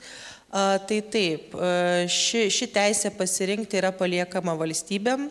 Tai 0.52 1.00
taip, 1.12 1.54
ši, 2.08 2.48
ši 2.54 2.70
teisė 2.72 3.12
pasirinkti 3.16 3.82
yra 3.82 3.92
paliekama 3.96 4.56
valstybėm. 4.58 5.28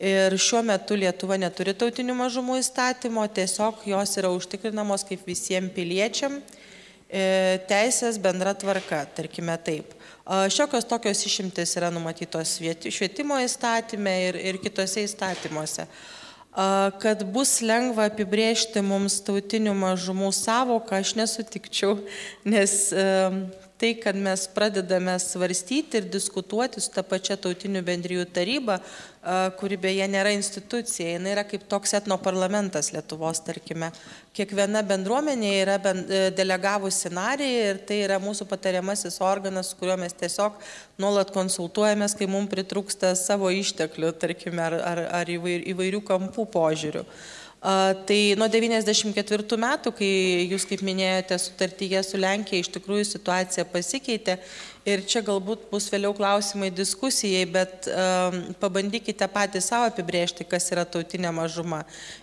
Ir 0.00 0.32
šiuo 0.40 0.62
metu 0.64 0.96
Lietuva 0.96 1.36
neturi 1.36 1.74
tautinių 1.76 2.14
mažumų 2.16 2.56
įstatymo, 2.62 3.26
tiesiog 3.36 3.82
jos 3.90 4.14
yra 4.16 4.30
užtikrinamos 4.32 5.04
kaip 5.04 5.26
visiems 5.28 5.74
piliečiam 5.76 6.38
e, 6.40 7.60
teisės 7.68 8.16
bendra 8.16 8.54
tvarka, 8.56 9.02
tarkime 9.18 9.58
taip. 9.60 9.92
Šiokios 10.26 10.84
tokios 10.84 11.24
išimtis 11.26 11.72
yra 11.78 11.88
numatytos 11.90 12.58
švietimo 12.60 13.38
įstatymė 13.40 14.16
ir, 14.28 14.40
ir 14.52 14.58
kitose 14.62 15.04
įstatymuose. 15.06 15.86
Kad 17.00 17.22
bus 17.30 17.60
lengva 17.62 18.08
apibriežti 18.10 18.82
mums 18.82 19.20
tautinių 19.26 19.74
mažumų 19.78 20.32
savoką, 20.34 20.98
aš 21.00 21.14
nesutikčiau, 21.18 21.96
nes 22.44 22.74
tai, 23.80 23.94
kad 23.96 24.16
mes 24.16 24.44
pradedame 24.52 25.14
svarstyti 25.18 26.00
ir 26.00 26.08
diskutuoti 26.12 26.82
su 26.84 26.90
ta 26.92 27.00
pačia 27.06 27.38
tautinių 27.40 27.80
bendrijų 27.86 28.26
taryba, 28.28 28.76
kuri 29.60 29.76
beje 29.80 30.06
nėra 30.08 30.34
institucija, 30.36 31.14
jinai 31.14 31.32
yra 31.34 31.44
kaip 31.48 31.64
toks 31.68 31.92
etno 31.96 32.16
parlamentas 32.20 32.92
Lietuvos, 32.92 33.40
tarkime. 33.44 33.90
Kiekviena 34.36 34.80
bendruomenė 34.86 35.50
yra 35.62 35.76
e, 35.80 36.20
delegavusi 36.36 37.12
narį 37.12 37.48
ir 37.64 37.82
tai 37.88 38.02
yra 38.04 38.20
mūsų 38.22 38.46
patariamasis 38.48 39.20
organas, 39.24 39.72
su 39.72 39.80
kuriuo 39.80 39.98
mes 40.00 40.16
tiesiog 40.16 40.56
nuolat 41.00 41.32
konsultuojamės, 41.36 42.16
kai 42.16 42.28
mums 42.30 42.52
pritrūksta 42.52 43.12
savo 43.18 43.52
išteklių, 43.52 44.14
tarkime, 44.20 44.64
ar, 44.70 44.80
ar, 44.92 45.04
ar 45.20 45.36
įvairių 45.36 46.04
kampų 46.08 46.48
požiūrių. 46.56 47.04
Tai 47.60 48.18
nuo 48.40 48.46
94 48.48 49.56
metų, 49.60 49.90
kai 49.92 50.08
jūs, 50.48 50.64
kaip 50.64 50.80
minėjote, 50.80 51.36
sutartyje 51.42 52.00
su 52.08 52.16
Lenkija 52.16 52.64
iš 52.64 52.70
tikrųjų 52.72 53.04
situacija 53.04 53.66
pasikeitė 53.68 54.38
ir 54.88 55.02
čia 55.04 55.20
galbūt 55.26 55.66
bus 55.68 55.90
vėliau 55.92 56.14
klausimai 56.16 56.70
diskusijai, 56.72 57.44
bet 57.52 57.90
pabandykite 58.64 59.28
patys 59.28 59.68
savo 59.68 59.90
apibrėžti, 59.90 60.48
kas 60.48 60.72
yra 60.72 60.86
tautinė 60.88 61.34
mažuma. 61.36 61.82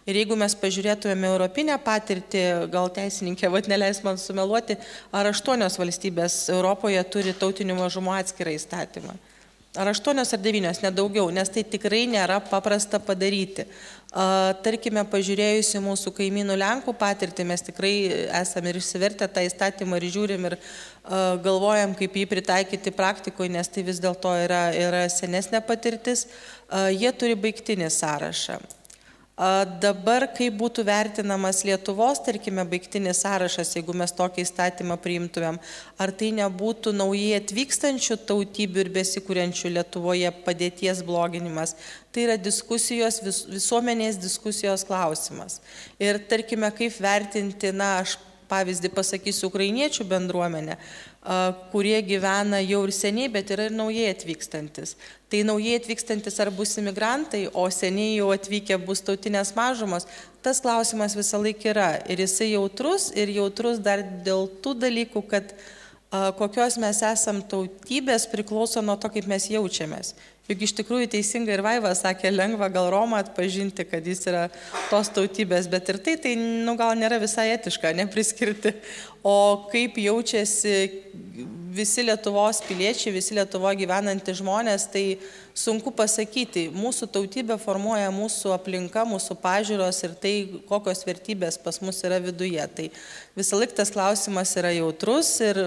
Ir 0.09 0.17
jeigu 0.23 0.39
mes 0.41 0.57
pažiūrėtumėme 0.57 1.29
europinę 1.29 1.77
patirtį, 1.85 2.43
gal 2.73 2.89
teisininkė, 2.97 3.53
vad 3.53 3.69
neleis 3.69 4.01
man 4.01 4.17
sumeluoti, 4.17 4.81
ar 5.13 5.29
aštuonios 5.29 5.77
valstybės 5.77 6.47
Europoje 6.49 7.05
turi 7.13 7.37
tautinių 7.37 7.77
mažumų 7.85 8.17
atskirą 8.23 8.57
įstatymą. 8.57 9.19
Ar 9.77 9.91
aštuonios 9.91 10.31
ar 10.33 10.41
devynios, 10.41 10.79
nedaugiau, 10.81 11.27
nes 11.29 11.51
tai 11.53 11.61
tikrai 11.61 12.07
nėra 12.09 12.39
paprasta 12.41 12.97
padaryti. 12.97 13.67
Tarkime, 14.65 15.03
pažiūrėjusi 15.11 15.77
mūsų 15.83 16.09
kaimynų 16.17 16.55
Lenkų 16.57 16.93
patirtį, 16.97 17.43
mes 17.45 17.61
tikrai 17.67 17.91
esame 18.39 18.71
ir 18.71 18.79
išsivertę 18.79 19.27
tą 19.29 19.43
įstatymą 19.45 19.99
ir 19.99 20.07
žiūrim 20.15 20.47
ir 20.49 20.55
galvojam, 21.45 21.93
kaip 21.97 22.17
jį 22.17 22.25
pritaikyti 22.31 22.95
praktikoje, 22.97 23.51
nes 23.53 23.69
tai 23.69 23.85
vis 23.85 24.01
dėlto 24.01 24.33
yra, 24.47 24.63
yra 24.73 25.03
senesnė 25.13 25.61
patirtis. 25.67 26.25
Jie 26.97 27.13
turi 27.13 27.37
baigtinį 27.37 27.91
sąrašą. 27.93 28.57
Dabar, 29.37 30.23
kaip 30.33 30.55
būtų 30.57 30.81
vertinamas 30.87 31.59
Lietuvos, 31.61 32.17
tarkime, 32.25 32.63
baigtinis 32.65 33.19
sąrašas, 33.21 33.75
jeigu 33.75 33.93
mes 33.93 34.09
tokį 34.17 34.41
įstatymą 34.41 34.95
priimtumėm, 34.97 35.59
ar 36.01 36.13
tai 36.17 36.31
nebūtų 36.39 36.95
naujai 36.97 37.35
atvykstančių 37.37 38.17
tautybių 38.31 38.81
ir 38.81 38.89
besikūrenčių 38.95 39.75
Lietuvoje 39.75 40.31
padėties 40.41 41.03
bloginimas. 41.05 41.75
Tai 42.09 42.23
yra 42.25 42.39
diskusijos, 42.41 43.21
vis, 43.21 43.43
visuomenės 43.51 44.17
diskusijos 44.17 44.87
klausimas. 44.89 45.59
Ir 46.01 46.17
tarkime, 46.17 46.73
kaip 46.73 46.97
vertinti, 46.97 47.69
na, 47.77 47.99
aš 48.01 48.17
pavyzdį 48.49 48.91
pasakysiu, 48.95 49.47
ukrainiečių 49.51 50.05
bendruomenę, 50.07 50.77
kurie 51.73 51.97
gyvena 52.07 52.59
jau 52.63 52.81
ir 52.87 52.93
seniai, 52.95 53.29
bet 53.31 53.51
yra 53.53 53.67
ir 53.67 53.75
naujai 53.75 54.09
atvykstantis. 54.13 54.95
Tai 55.27 55.43
naujai 55.49 55.75
atvykstantis 55.81 56.39
ar 56.39 56.51
bus 56.55 56.77
imigrantai, 56.79 57.47
o 57.51 57.65
seniai 57.73 58.15
jau 58.17 58.29
atvykę 58.35 58.79
bus 58.87 59.03
tautinės 59.03 59.51
mažumos, 59.57 60.07
tas 60.41 60.61
klausimas 60.63 61.17
visą 61.19 61.41
laiką 61.43 61.73
yra. 61.73 61.89
Ir 62.07 62.23
jisai 62.23 62.53
jautrus, 62.53 63.09
ir 63.11 63.33
jautrus 63.35 63.83
dar 63.83 64.05
dėl 64.23 64.47
tų 64.63 64.77
dalykų, 64.85 65.25
kad 65.27 65.51
kokios 66.11 66.77
mes 66.79 67.01
esam 67.03 67.41
tautybės 67.43 68.27
priklauso 68.31 68.81
nuo 68.81 68.95
to, 68.95 69.11
kaip 69.11 69.27
mes 69.27 69.49
jaučiamės. 69.51 70.13
Juk 70.47 70.61
iš 70.63 70.71
tikrųjų 70.77 71.09
teisingai 71.11 71.57
ir 71.57 71.63
Vaiva 71.65 71.91
sakė, 71.91 72.29
lengva 72.31 72.69
gal 72.71 72.87
Romą 72.93 73.19
atpažinti, 73.19 73.83
kad 73.83 74.05
jis 74.07 74.21
yra 74.31 74.45
tos 74.87 75.09
tautybės, 75.11 75.67
bet 75.67 75.89
ir 75.91 75.99
tai, 75.99 76.15
tai 76.23 76.37
nu, 76.39 76.77
gal 76.79 76.93
nėra 76.95 77.19
visai 77.19 77.49
etiška, 77.57 77.91
nepriskirti. 77.97 78.71
O 79.27 79.67
kaip 79.73 79.99
jaučiasi 79.99 80.77
visi 81.77 82.03
Lietuvos 82.05 82.59
piliečiai, 82.65 83.13
visi 83.15 83.35
Lietuvo 83.37 83.69
gyvenantys 83.77 84.39
žmonės, 84.41 84.87
tai 84.93 85.03
sunku 85.57 85.93
pasakyti. 85.95 86.67
Mūsų 86.73 87.09
tautybė 87.13 87.59
formuoja 87.61 88.09
mūsų 88.13 88.55
aplinka, 88.55 89.05
mūsų 89.07 89.37
pažiūros 89.43 90.01
ir 90.07 90.15
tai, 90.21 90.33
kokios 90.69 91.05
vertybės 91.07 91.59
pas 91.61 91.79
mus 91.85 92.01
yra 92.07 92.19
viduje. 92.23 92.65
Tai 92.79 92.89
visą 93.37 93.61
laiką 93.61 93.77
tas 93.77 93.93
klausimas 93.93 94.55
yra 94.57 94.73
jautrus 94.75 95.35
ir 95.45 95.61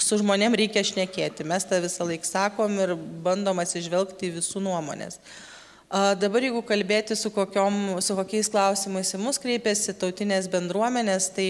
su 0.00 0.18
žmonėm 0.20 0.56
reikia 0.58 0.84
šnekėti. 0.86 1.46
Mes 1.46 1.66
tą 1.68 1.80
visą 1.84 2.06
laiką 2.08 2.28
sakom 2.28 2.78
ir 2.82 2.94
bandom 3.24 3.62
atsižvelgti 3.62 4.30
į 4.30 4.38
visų 4.40 4.62
nuomonės. 4.64 5.20
Dabar 6.18 6.42
jeigu 6.42 6.62
kalbėti 6.66 7.14
su, 7.14 7.30
kokiom, 7.30 8.00
su 8.02 8.16
kokiais 8.18 8.48
klausimais 8.50 9.12
į 9.14 9.20
mus 9.22 9.38
kreipiasi 9.38 9.94
tautinės 10.00 10.48
bendruomenės, 10.50 11.28
tai 11.36 11.48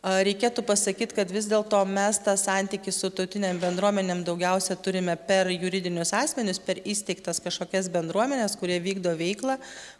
reikėtų 0.00 0.62
pasakyti, 0.64 1.12
kad 1.18 1.28
vis 1.32 1.44
dėlto 1.50 1.82
mes 1.84 2.18
tą 2.24 2.32
santykį 2.40 2.92
su 2.94 3.10
tautiniam 3.12 3.58
bendruomenėm 3.60 4.22
daugiausia 4.24 4.76
turime 4.80 5.12
per 5.28 5.50
juridinius 5.52 6.14
asmenius, 6.16 6.60
per 6.62 6.80
įsteigtas 6.88 7.40
kažkokias 7.44 7.90
bendruomenės, 7.92 8.56
kurie 8.56 8.78
vykdo 8.80 9.12
veiklą, 9.18 9.58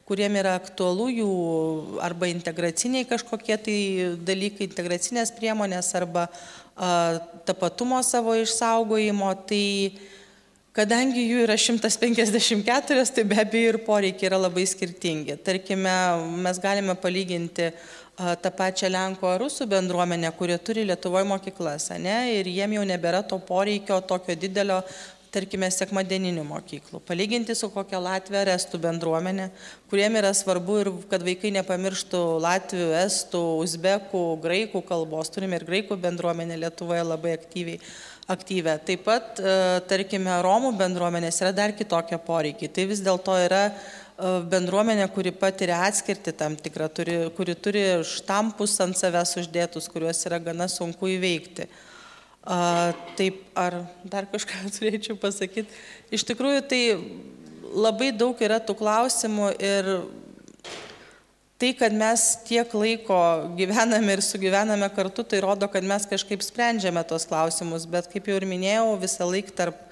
kuriem 0.08 0.38
yra 0.40 0.54
aktualu 0.56 1.10
jų 1.18 1.34
arba 2.00 2.30
integraciniai 2.32 3.04
kažkokie 3.10 3.58
tai 3.60 3.76
dalykai, 4.24 4.70
integracinės 4.70 5.34
priemonės 5.36 5.92
arba 6.00 6.30
tapatumo 7.44 8.00
savo 8.00 8.32
išsaugojimo, 8.40 9.34
tai 9.44 9.64
kadangi 10.80 11.26
jų 11.26 11.44
yra 11.44 11.56
154, 11.60 13.04
tai 13.12 13.24
be 13.28 13.36
abejo 13.42 13.74
ir 13.74 13.78
poreikiai 13.84 14.30
yra 14.30 14.40
labai 14.40 14.64
skirtingi. 14.68 15.36
Tarkime, 15.44 15.92
mes 16.40 16.60
galime 16.62 16.96
palyginti 16.96 17.70
tą 18.16 18.52
pačią 18.56 18.88
Lenko 18.92 19.28
ar 19.28 19.40
Rusų 19.44 19.68
bendruomenę, 19.68 20.32
kurie 20.38 20.56
turi 20.58 20.86
Lietuvoje 20.88 21.28
mokyklas, 21.28 21.90
ne, 22.00 22.18
ir 22.38 22.48
jiem 22.48 22.78
jau 22.78 22.84
nebėra 22.88 23.22
to 23.28 23.38
poreikio 23.44 24.00
tokio 24.08 24.36
didelio 24.36 24.80
tarkime, 25.30 25.68
sekmadieninių 25.70 26.42
mokyklų. 26.48 27.00
Palyginti 27.06 27.54
su 27.54 27.68
kokia 27.70 28.00
Latvija 28.02 28.42
ar 28.42 28.50
Estų 28.56 28.80
bendruomenė, 28.82 29.50
kuriem 29.92 30.18
yra 30.18 30.32
svarbu 30.34 30.78
ir 30.82 30.90
kad 31.10 31.22
vaikai 31.26 31.52
nepamirštų 31.54 32.22
Latvių, 32.42 32.88
Estų, 33.04 33.42
Uzbekų, 33.62 34.24
Graikų 34.42 34.82
kalbos. 34.88 35.30
Turime 35.30 35.60
ir 35.60 35.66
Graikų 35.68 36.00
bendruomenę 36.02 36.58
Lietuvoje 36.64 37.04
labai 37.06 37.36
aktyviai. 37.38 37.78
Aktyvę. 38.30 38.76
Taip 38.86 39.02
pat, 39.08 39.40
e, 39.42 39.80
tarkime, 39.90 40.36
Romų 40.44 40.70
bendruomenės 40.78 41.40
yra 41.42 41.50
dar 41.56 41.72
kitokie 41.74 42.18
poreikiai. 42.22 42.70
Tai 42.70 42.84
vis 42.86 43.02
dėlto 43.02 43.34
yra 43.42 43.64
e, 43.66 43.72
bendruomenė, 44.52 45.08
kuri 45.10 45.32
patiria 45.34 45.80
atskirti 45.88 46.34
tam 46.38 46.54
tikrą, 46.54 46.86
turi, 46.94 47.16
kuri 47.34 47.56
turi 47.58 47.82
štampus 48.06 48.76
ant 48.84 48.98
savęs 49.00 49.34
uždėtus, 49.42 49.90
kuriuos 49.90 50.22
yra 50.30 50.38
gana 50.46 50.70
sunku 50.70 51.10
įveikti. 51.16 51.66
A, 52.40 52.94
taip, 53.18 53.42
ar 53.58 53.82
dar 54.06 54.30
kažką 54.30 54.62
turėčiau 54.78 55.18
pasakyti. 55.18 55.82
Iš 56.14 56.28
tikrųjų, 56.30 56.62
tai 56.70 56.82
labai 57.74 58.12
daug 58.14 58.38
yra 58.46 58.60
tų 58.62 58.78
klausimų 58.78 59.52
ir 59.58 59.90
tai, 61.60 61.74
kad 61.76 61.92
mes 61.92 62.22
tiek 62.48 62.72
laiko 62.72 63.18
gyvename 63.58 64.16
ir 64.16 64.22
sugyvename 64.24 64.88
kartu, 64.96 65.24
tai 65.28 65.42
rodo, 65.44 65.68
kad 65.68 65.84
mes 65.84 66.06
kažkaip 66.08 66.40
sprendžiame 66.44 67.02
tos 67.08 67.28
klausimus, 67.28 67.84
bet 67.90 68.08
kaip 68.12 68.30
jau 68.30 68.38
ir 68.40 68.46
minėjau, 68.48 68.94
visą 69.02 69.28
laiką 69.28 69.52
tarp 69.58 69.82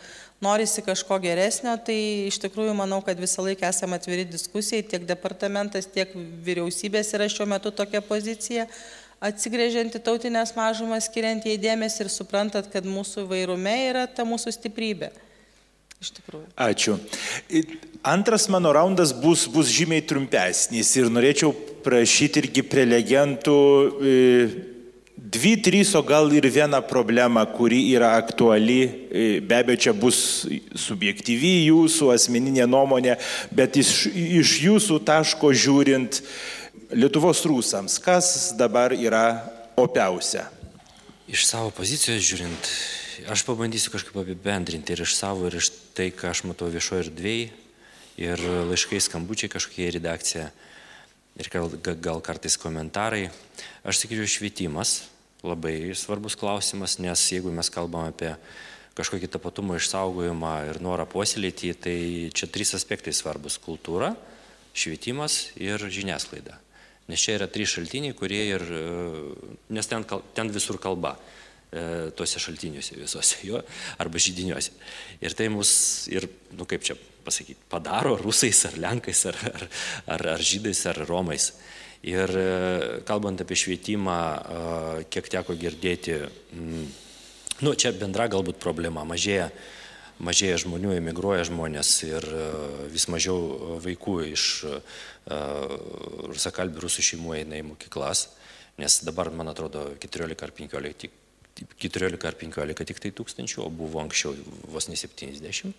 norisi 0.41 0.85
kažko 0.87 1.19
geresnio, 1.21 1.75
tai 1.85 1.99
iš 2.31 2.39
tikrųjų 2.45 2.73
manau, 2.79 3.03
kad 3.05 3.21
visą 3.21 3.45
laiką 3.45 3.69
esame 3.69 3.99
atviri 3.99 4.25
diskusijai, 4.31 4.87
tiek 4.87 5.05
departamentas, 5.05 5.91
tiek 5.93 6.15
vyriausybės 6.47 7.13
yra 7.19 7.29
šiuo 7.29 7.49
metu 7.51 7.75
tokia 7.75 8.01
pozicija 8.01 8.69
atsigrėžiant 9.21 9.97
į 9.99 10.03
tautinės 10.07 10.55
mažumas, 10.57 11.09
skiriant 11.11 11.47
jai 11.47 11.59
dėmesį 11.61 12.05
ir 12.05 12.13
suprantat, 12.15 12.71
kad 12.73 12.87
mūsų 12.87 13.27
vairume 13.31 13.75
yra 13.91 14.07
ta 14.07 14.27
mūsų 14.29 14.55
stiprybė. 14.55 15.11
Iš 15.99 16.13
tikrųjų. 16.21 16.47
Ačiū. 16.55 16.95
Antras 18.07 18.47
mano 18.53 18.71
raundas 18.73 19.11
bus, 19.11 19.49
bus 19.51 19.71
žymiai 19.75 20.05
trumpesnis 20.07 20.93
ir 20.97 21.09
norėčiau 21.11 21.51
prašyti 21.83 22.45
irgi 22.45 22.63
prelegentų 22.63 23.59
dvi, 25.19 25.57
trys, 25.63 25.95
o 25.99 26.03
gal 26.03 26.31
ir 26.33 26.47
vieną 26.47 26.81
problemą, 26.89 27.43
kuri 27.57 27.81
yra 27.93 28.15
aktuali. 28.17 28.79
Be 29.43 29.59
abejo, 29.59 29.81
čia 29.89 29.93
bus 29.93 30.47
subjektyvi 30.79 31.67
jūsų 31.69 32.13
asmeninė 32.15 32.69
nuomonė, 32.71 33.19
bet 33.51 33.77
iš, 33.81 34.07
iš 34.15 34.55
jūsų 34.69 35.03
taško 35.09 35.53
žiūrint, 35.53 36.23
Lietuvos 36.89 37.43
rūsams, 37.45 37.99
kas 38.01 38.55
dabar 38.57 38.95
yra 38.97 39.43
opiausia? 39.77 40.47
Iš 41.29 41.43
savo 41.45 41.69
pozicijos 41.77 42.23
žiūrint, 42.25 42.71
aš 43.27 43.43
pabandysiu 43.49 43.91
kažkaip 43.91 44.17
apibendrinti 44.21 44.95
ir 44.95 45.03
iš 45.03 45.17
savo, 45.19 45.49
ir 45.49 45.59
iš 45.59 45.73
tai, 45.97 46.11
ką 46.15 46.31
aš 46.31 46.45
matau 46.47 46.69
viešoje 46.71 47.09
erdvėje, 47.09 47.51
ir 48.19 48.43
laiškai 48.71 49.01
skambučiai 49.03 49.51
kažkokie 49.51 49.89
į 49.89 49.95
redakciją, 49.99 50.49
ir 51.39 51.51
gal, 51.53 51.71
gal 52.03 52.23
kartais 52.25 52.59
komentarai. 52.61 53.29
Aš 53.87 54.03
sakyčiau, 54.03 54.29
švietimas 54.31 55.01
labai 55.47 55.95
svarbus 55.95 56.37
klausimas, 56.39 56.99
nes 56.99 57.23
jeigu 57.31 57.53
mes 57.55 57.71
kalbam 57.71 58.11
apie 58.11 58.35
kažkokį 58.99 59.31
tapatumo 59.31 59.77
išsaugojimą 59.79 60.55
ir 60.73 60.81
norą 60.83 61.07
puoselėti, 61.07 61.71
tai 61.79 61.99
čia 62.35 62.51
trys 62.51 62.75
aspektai 62.75 63.15
svarbus- 63.15 63.59
kultūra, 63.67 64.17
švietimas 64.75 65.53
ir 65.57 65.79
žiniasklaida. 65.79 66.59
Nes 67.09 67.21
čia 67.23 67.39
yra 67.39 67.47
trys 67.49 67.73
šaltiniai, 67.73 68.15
kurie 68.15 68.43
ir, 68.51 68.61
e, 68.61 68.83
nes 69.71 69.87
ten, 69.87 70.05
ten 70.35 70.51
visur 70.51 70.77
kalba, 70.79 71.17
tuose 72.17 72.41
šaltiniuose 72.41 72.97
visuose 72.97 73.43
jo, 73.45 73.61
arba 74.01 74.21
žydiniuose. 74.23 74.73
Ir 75.21 75.35
tai 75.37 75.51
mus, 75.53 75.71
ir, 76.09 76.25
nu 76.57 76.65
kaip 76.69 76.87
čia 76.87 76.97
pasakyti, 77.27 77.67
padaro 77.69 78.15
rusais 78.17 78.63
ar 78.69 78.79
lenkais, 78.81 79.25
ar, 79.29 79.37
ar, 79.53 79.67
ar, 80.17 80.29
ar 80.37 80.45
žydais, 80.45 80.81
ar 80.89 81.03
romais. 81.09 81.51
Ir 82.09 82.31
e, 82.31 82.47
kalbant 83.05 83.43
apie 83.43 83.59
švietimą, 83.59 84.21
kiek 85.11 85.29
teko 85.35 85.57
girdėti, 85.59 86.23
nu 87.61 87.75
čia 87.75 87.93
bendra 87.93 88.31
galbūt 88.31 88.63
problema, 88.63 89.05
mažėja 89.05 89.51
mažėja 90.25 90.59
žmonių, 90.65 90.97
emigruoja 90.99 91.45
žmonės 91.47 91.93
ir 92.07 92.25
vis 92.91 93.07
mažiau 93.11 93.79
vaikų 93.85 94.17
iš 94.33 94.45
rusakalbių 96.33 96.85
rusų 96.85 97.05
šeimų 97.13 97.37
eina 97.39 97.61
į 97.61 97.69
mokyklas, 97.71 98.27
nes 98.79 99.01
dabar, 99.07 99.31
man 99.35 99.53
atrodo, 99.53 99.85
14 100.01 100.45
ar 100.47 100.55
15, 100.55 100.95
tik, 101.05 101.15
14 101.79 102.29
ar 102.29 102.37
15 102.39 102.89
tik 102.89 103.03
tai 103.03 103.13
tūkstančių, 103.15 103.63
o 103.65 103.71
buvo 103.73 104.03
anksčiau 104.03 104.35
vos 104.71 104.89
ne 104.91 104.99
70. 104.99 105.75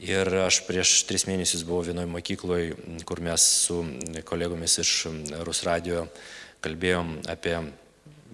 Ir 0.00 0.30
aš 0.46 0.62
prieš 0.64 1.02
tris 1.04 1.26
mėnesius 1.28 1.66
buvau 1.68 1.84
vienoje 1.84 2.08
mokykloje, 2.08 3.02
kur 3.04 3.20
mes 3.20 3.44
su 3.66 3.82
kolegomis 4.24 4.78
iš 4.80 4.92
Rus 5.44 5.60
radio 5.66 6.06
kalbėjom 6.64 7.18
apie 7.28 7.58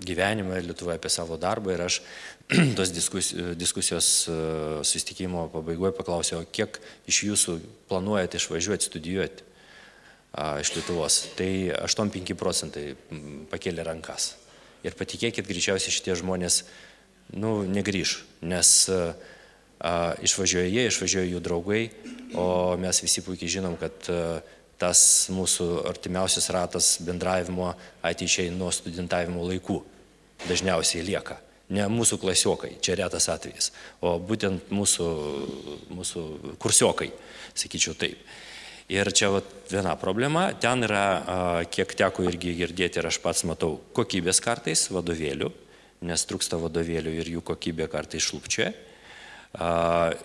gyvenimą 0.07 0.61
Lietuvoje, 0.63 1.01
apie 1.01 1.11
savo 1.11 1.39
darbą 1.41 1.75
ir 1.75 1.83
aš 1.89 1.99
tos 2.79 2.93
diskusijos, 2.95 3.57
diskusijos 3.59 4.13
susitikimo 4.87 5.49
pabaigoje 5.51 5.97
paklausiau, 5.99 6.47
kiek 6.47 6.79
iš 7.11 7.23
jūsų 7.33 7.59
planuojate 7.91 8.39
išvažiuoti 8.39 8.91
studijuoti 8.93 9.53
iš 10.61 10.75
Lietuvos, 10.77 11.21
tai 11.35 11.73
85 11.73 12.37
procentai 12.37 12.91
pakėlė 13.51 13.87
rankas. 13.87 14.35
Ir 14.85 14.97
patikėkit, 14.99 15.47
greičiausiai 15.49 15.95
šitie 15.95 16.17
žmonės, 16.19 16.65
nu, 17.35 17.63
negryž, 17.65 18.19
nes 18.45 18.73
a, 18.91 19.07
išvažiuoja 20.25 20.69
jie, 20.69 20.87
išvažiuoja 20.91 21.31
jų 21.33 21.41
draugai, 21.45 21.83
o 22.37 22.77
mes 22.81 23.01
visi 23.05 23.25
puikiai 23.25 23.57
žinom, 23.59 23.79
kad 23.81 24.11
a, 24.13 24.21
tas 24.81 25.01
mūsų 25.33 25.67
artimiausias 25.89 26.51
ratas 26.53 26.97
bendravimo 27.05 27.73
ateičiai 28.05 28.53
nuo 28.53 28.69
studentavimo 28.75 29.45
laikų 29.49 29.81
dažniausiai 30.47 31.05
lieka. 31.07 31.41
Ne 31.73 31.89
mūsų 31.91 32.21
klasiokai, 32.23 32.77
čia 32.85 32.95
retas 33.01 33.27
atvejis, 33.33 33.73
o 33.99 34.15
būtent 34.23 34.69
mūsų, 34.71 35.07
mūsų 35.91 36.23
kursiokai, 36.63 37.09
sakyčiau 37.59 37.97
taip. 37.99 38.21
Ir 38.87 39.11
čia 39.11 39.33
vat, 39.35 39.47
viena 39.67 39.97
problema, 39.99 40.53
ten 40.63 40.87
yra, 40.87 41.65
kiek 41.75 41.91
teko 41.99 42.23
irgi 42.29 42.55
girdėti 42.55 43.01
ir 43.01 43.09
aš 43.09 43.19
pats 43.25 43.43
matau, 43.49 43.81
kokybės 43.97 44.39
kartais 44.45 44.85
vadovėlių, 44.95 45.49
nes 46.07 46.27
trūksta 46.31 46.61
vadovėlių 46.63 47.17
ir 47.19 47.33
jų 47.35 47.43
kokybė 47.49 47.89
kartais 47.91 48.23
šlupčia. 48.29 48.71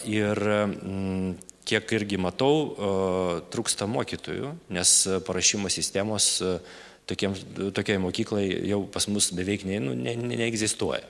Ir 0.05 0.43
mm, 0.45 1.33
kiek 1.65 1.95
irgi 1.97 2.19
matau, 2.21 2.53
trūksta 3.49 3.89
mokytojų, 3.89 4.53
nes 4.77 4.93
parašymo 5.25 5.71
sistemos 5.73 6.35
tokiai 7.09 7.97
mokyklai 8.03 8.45
jau 8.69 8.83
pas 8.93 9.07
mus 9.09 9.31
beveik 9.35 9.65
ne, 9.65 9.81
nu, 9.81 9.97
ne, 9.97 10.13
ne, 10.15 10.37
neegzistuoja. 10.37 11.03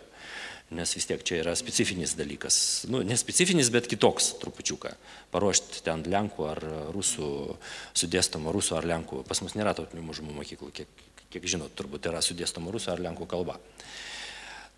Nes 0.71 0.93
vis 0.95 1.07
tiek 1.07 1.23
čia 1.27 1.41
yra 1.41 1.53
specifinis 1.59 2.15
dalykas. 2.15 2.57
Nu, 2.91 3.01
nespecifinis, 3.07 3.71
bet 3.73 3.89
kitoks 3.91 4.31
trupučiuką. 4.41 4.93
Paruošti 5.33 5.83
ten 5.85 6.05
lenkų 6.07 6.47
ar 6.47 6.63
rusų, 6.95 7.31
sudėstomą 7.97 8.53
rusų 8.55 8.77
ar 8.79 8.87
lenkų. 8.93 9.23
Pas 9.27 9.43
mus 9.43 9.57
nėra 9.59 9.75
tautinių 9.77 10.05
mažumų 10.07 10.37
mokyklų, 10.39 10.71
kiek, 10.79 11.03
kiek 11.33 11.49
žinot, 11.55 11.75
turbūt 11.75 12.07
yra 12.11 12.23
sudėstoma 12.23 12.71
rusų 12.71 12.93
ar 12.95 13.03
lenkų 13.03 13.27
kalba. 13.31 13.59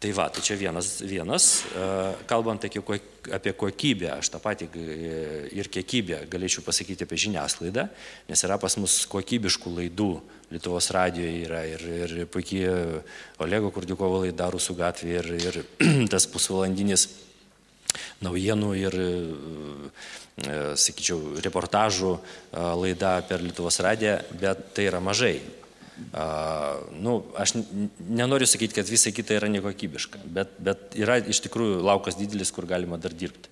Tai 0.04 0.12
va, 0.12 0.26
tai 0.28 0.42
čia 0.44 0.58
vienas, 0.60 0.98
vienas. 1.08 1.46
E, 1.72 1.84
kalbant 2.28 2.66
apie 2.68 3.54
kokybę, 3.56 4.10
aš 4.18 4.34
tą 4.34 4.42
patį 4.44 4.68
ir 5.56 5.70
kiekybę 5.72 6.26
galėčiau 6.28 6.66
pasakyti 6.66 7.08
apie 7.08 7.20
žiniasklaidą, 7.24 7.86
nes 8.28 8.44
yra 8.44 8.58
pas 8.60 8.76
mus 8.82 9.04
kokybiškų 9.08 9.78
laidų, 9.80 10.14
Lietuvos 10.54 10.92
radijoje 10.94 11.46
yra 11.48 11.64
ir, 11.66 11.86
ir 12.04 12.12
puikiai 12.30 13.00
Olego 13.42 13.72
Kurdikovo 13.74 14.20
laida 14.26 14.52
Rusų 14.54 14.76
gatvė 14.78 15.16
ir, 15.16 15.32
ir 15.40 15.58
tas 16.12 16.28
pusvalandinis 16.30 17.08
naujienų 18.28 18.76
ir, 18.84 19.00
e, 19.00 20.62
sakyčiau, 20.84 21.40
reportažų 21.48 22.14
e, 22.20 22.22
laida 22.84 23.16
per 23.30 23.42
Lietuvos 23.42 23.80
radiją, 23.88 24.20
bet 24.36 24.74
tai 24.76 24.92
yra 24.92 25.00
mažai. 25.00 25.38
Uh, 25.94 26.80
nu, 26.98 27.20
aš 27.38 27.54
nenoriu 28.10 28.48
sakyti, 28.50 28.74
kad 28.80 28.90
visa 28.90 29.12
kita 29.14 29.36
yra 29.38 29.50
nekokybiška, 29.54 30.24
bet, 30.26 30.56
bet 30.58 30.96
yra 30.98 31.20
iš 31.22 31.44
tikrųjų 31.46 31.84
laukas 31.86 32.18
didelis, 32.18 32.50
kur 32.54 32.66
galima 32.70 32.98
dar 33.02 33.14
dirbti 33.14 33.52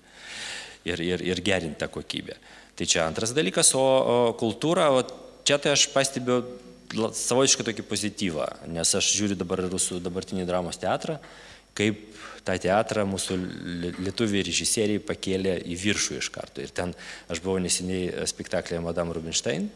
ir, 0.90 0.98
ir, 0.98 1.22
ir 1.22 1.42
gerinti 1.44 1.78
tą 1.78 1.86
kokybę. 1.92 2.34
Tai 2.74 2.88
čia 2.88 3.04
antras 3.06 3.34
dalykas, 3.36 3.70
o, 3.78 3.84
o 3.84 4.16
kultūra, 4.40 4.88
o 4.90 5.04
čia 5.46 5.60
tai 5.62 5.76
aš 5.76 5.86
pastebiu 5.94 6.40
savotišką 6.92 7.68
tokį 7.68 7.86
pozityvą, 7.88 8.48
nes 8.74 8.94
aš 8.98 9.12
žiūriu 9.14 9.38
dabar 9.38 9.62
rusų 9.68 10.00
dabartinį 10.02 10.48
dramos 10.48 10.80
teatrą, 10.82 11.20
kaip 11.78 12.02
tą 12.44 12.58
teatrą 12.60 13.06
mūsų 13.08 13.38
lietuviai 14.02 14.42
režisieriai 14.48 15.00
pakėlė 15.02 15.56
į 15.62 15.78
viršų 15.78 16.18
iš 16.18 16.28
karto. 16.34 16.64
Ir 16.64 16.74
ten 16.74 16.92
aš 17.32 17.40
buvau 17.44 17.62
neseniai 17.62 18.26
spektaklėje 18.28 18.82
Madame 18.82 19.14
Rubinstein 19.14 19.70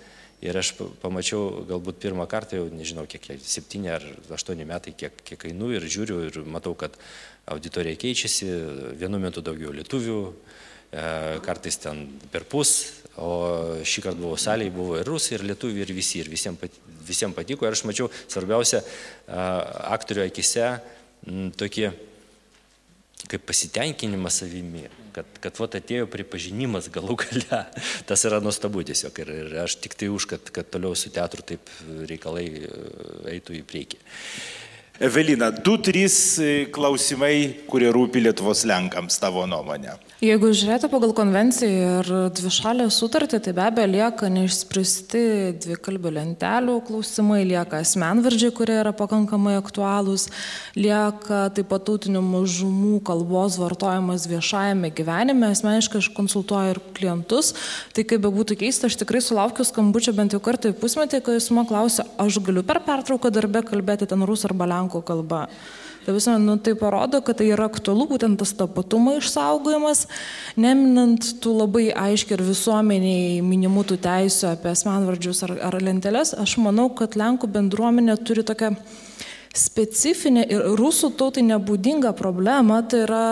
ir 0.45 0.59
aš 0.59 0.73
pamačiau 1.01 1.65
galbūt 1.69 2.01
pirmą 2.03 2.27
kartą, 2.29 2.61
jau 2.61 2.69
nežinau, 2.73 3.07
kiek, 3.09 3.29
septyni 3.41 3.91
ar 3.93 4.05
aštuoni 4.37 4.67
metai, 4.69 4.93
kiek, 4.99 5.17
kiek 5.25 5.49
einu 5.51 5.73
ir 5.75 5.87
žiūriu 5.89 6.21
ir 6.29 6.41
matau, 6.45 6.75
kad 6.79 6.97
auditorija 7.49 7.99
keičiasi, 8.01 8.51
vienu 9.01 9.21
metu 9.23 9.45
daugiau 9.45 9.73
lietuvių, 9.77 10.21
e, 10.27 11.07
kartais 11.47 11.81
ten 11.83 12.07
per 12.33 12.45
pus, 12.51 12.77
o 13.17 13.81
šį 13.81 14.03
kartą 14.05 14.21
buvo 14.21 14.37
salėje, 14.41 14.75
buvo 14.75 14.99
ir 15.01 15.09
rusai, 15.09 15.39
ir 15.39 15.47
lietuviai, 15.49 15.87
ir 15.87 15.95
visi, 15.97 16.21
ir 16.21 16.29
visiems, 16.29 16.83
visiems 17.07 17.37
patiko. 17.37 17.65
Ir 17.65 17.73
aš 17.73 17.87
mačiau, 17.89 18.11
svarbiausia, 18.29 18.83
aktorių 19.97 20.27
akise 20.27 20.75
tokį 21.57 21.89
kaip 23.25 23.47
pasitenkinimas 23.49 24.43
savimi, 24.43 24.85
kad, 25.15 25.29
kad 25.43 25.59
vat 25.61 25.79
atėjo 25.81 26.07
pripažinimas 26.13 26.91
galų 26.93 27.17
gale. 27.25 27.63
Tas 28.09 28.25
yra 28.29 28.43
nuostabu 28.45 28.85
tiesiog 28.87 29.23
ir, 29.25 29.33
ir 29.43 29.57
aš 29.65 29.79
tik 29.83 29.97
tai 29.99 30.11
už, 30.13 30.29
kad, 30.35 30.53
kad 30.55 30.69
toliau 30.73 30.97
su 30.99 31.11
teatru 31.15 31.45
taip 31.47 31.73
reikalai 32.11 32.47
e, 32.61 32.71
eitų 33.37 33.61
į 33.61 33.65
priekį. 33.67 34.03
Evelina, 35.07 35.51
du, 35.53 35.77
trys 35.85 36.17
e, 36.41 36.53
klausimai, 36.73 37.65
kurie 37.69 37.91
rūpi 37.93 38.23
Lietuvos 38.23 38.65
Lenkams 38.69 39.19
tavo 39.21 39.45
nuomonė. 39.49 39.97
Jeigu 40.17 40.49
žiūrėtų 40.49 40.89
pagal 40.89 41.11
konvenciją 41.13 41.89
ir 42.01 42.07
dvišalę 42.33 42.87
sutartį, 42.89 43.37
tai 43.45 43.53
be 43.53 43.61
abejo 43.67 43.91
lieka 43.91 44.31
neišspręsti 44.33 45.21
dvikalbių 45.61 46.13
lentelių 46.15 46.79
klausimai, 46.87 47.43
lieka 47.45 47.83
asmenvardžiai, 47.85 48.55
kurie 48.57 48.79
yra 48.81 48.95
pakankamai 48.97 49.59
aktualūs, 49.61 50.31
lieka 50.73 51.43
taip 51.53 51.69
pat 51.69 51.85
tautinių 51.91 52.25
mažumų 52.25 53.03
kalbos 53.05 53.61
vartojimas 53.61 54.25
viešajame 54.33 54.95
gyvenime. 54.97 55.53
Asmeniškai 55.53 56.01
aš 56.01 56.09
konsultuoju 56.17 56.79
ir 56.79 56.85
klientus, 56.97 57.53
tai 57.93 58.09
kaip 58.09 58.25
be 58.25 58.33
būtų 58.41 58.57
keista, 58.65 58.89
aš 58.89 58.97
tikrai 59.05 59.21
sulaukiu 59.21 59.69
skambučio 59.69 60.17
bent 60.17 60.33
jau 60.33 60.41
kartą 60.41 60.73
į 60.73 60.81
pusmetį, 60.81 61.27
kai 61.29 61.37
jis 61.37 61.53
man 61.53 61.69
klausia, 61.69 62.09
aš 62.17 62.41
galiu 62.41 62.65
per 62.65 62.81
pertrauką 62.89 63.29
darbę 63.37 63.69
kalbėti 63.69 64.09
ten 64.09 64.25
rusų 64.25 64.55
arba 64.55 64.73
lenkų 64.79 65.05
kalba. 65.13 65.51
Tai 66.07 66.15
visą, 66.15 66.37
nu, 66.39 66.55
tai 66.63 66.77
parodo, 66.79 67.19
kad 67.19 67.41
tai 67.41 67.49
yra 67.51 67.65
aktualu, 67.67 68.05
būtent 68.13 68.39
tas 68.39 68.53
tapatumo 68.55 69.17
išsaugojimas, 69.19 70.05
neminant 70.55 71.25
tų 71.43 71.55
labai 71.65 71.89
aiškiai 71.91 72.37
ir 72.37 72.45
visuomeniai 72.47 73.41
minimų 73.43 73.83
tų 73.91 73.97
teisų 74.05 74.53
apie 74.53 74.71
asmenvardžius 74.71 75.43
ar, 75.49 75.57
ar 75.67 75.77
lenteles, 75.83 76.31
aš 76.39 76.61
manau, 76.63 76.93
kad 76.95 77.19
Lenkų 77.19 77.51
bendruomenė 77.51 78.15
turi 78.23 78.47
tokią 78.47 78.77
specifinę 79.57 80.47
ir 80.47 80.69
rusų 80.79 81.11
tautai 81.19 81.43
nebūdingą 81.49 82.15
problemą, 82.15 82.85
tai 82.87 83.03
yra 83.09 83.27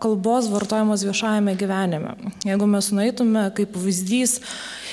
kalbos 0.00 0.48
vartojimas 0.50 1.04
viešajame 1.06 1.54
gyvenime. 1.60 2.16
Jeigu 2.46 2.66
mes 2.70 2.90
nueitume 2.96 3.46
kaip 3.56 3.72
pavyzdys 3.76 4.38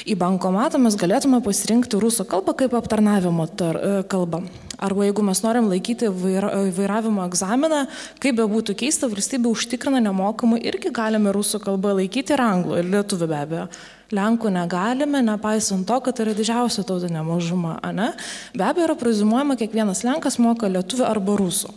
į 0.08 0.16
bankomatą, 0.20 0.80
mes 0.82 0.96
galėtume 1.00 1.42
pasirinkti 1.46 2.00
rusų 2.02 2.28
kalbą 2.30 2.56
kaip 2.62 2.76
aptarnavimo 2.78 3.48
tar, 3.60 3.80
kalbą. 4.12 4.44
Arba 4.78 5.08
jeigu 5.08 5.24
mes 5.26 5.40
norim 5.42 5.72
laikyti 5.72 6.10
vaira, 6.14 6.52
vairavimo 6.76 7.24
egzaminą, 7.26 7.88
kaip 8.22 8.38
be 8.38 8.46
būtų 8.52 8.76
keista, 8.78 9.10
valstybė 9.10 9.50
užtikrina 9.50 10.04
nemokamai 10.06 10.60
irgi 10.70 10.92
galime 10.94 11.34
rusų 11.34 11.64
kalbą 11.64 11.96
laikyti 11.98 12.36
ir 12.36 12.44
anglų, 12.46 12.84
ir 12.84 12.92
lietuvių 12.94 13.30
be 13.32 13.40
abejo. 13.40 13.66
Lenkų 14.14 14.54
negalime, 14.54 15.24
nepaisant 15.26 15.88
to, 15.90 15.98
kad 16.06 16.22
yra 16.24 16.38
didžiausia 16.38 16.86
tautinė 16.88 17.26
mažuma, 17.28 17.80
ne? 17.90 18.12
Be 18.54 18.70
abejo, 18.70 18.92
yra 18.92 19.00
prezumuojama, 19.02 19.58
kiekvienas 19.60 20.06
Lenkas 20.06 20.38
moka 20.40 20.70
lietuvių 20.70 21.10
arba 21.10 21.42
rusų. 21.42 21.74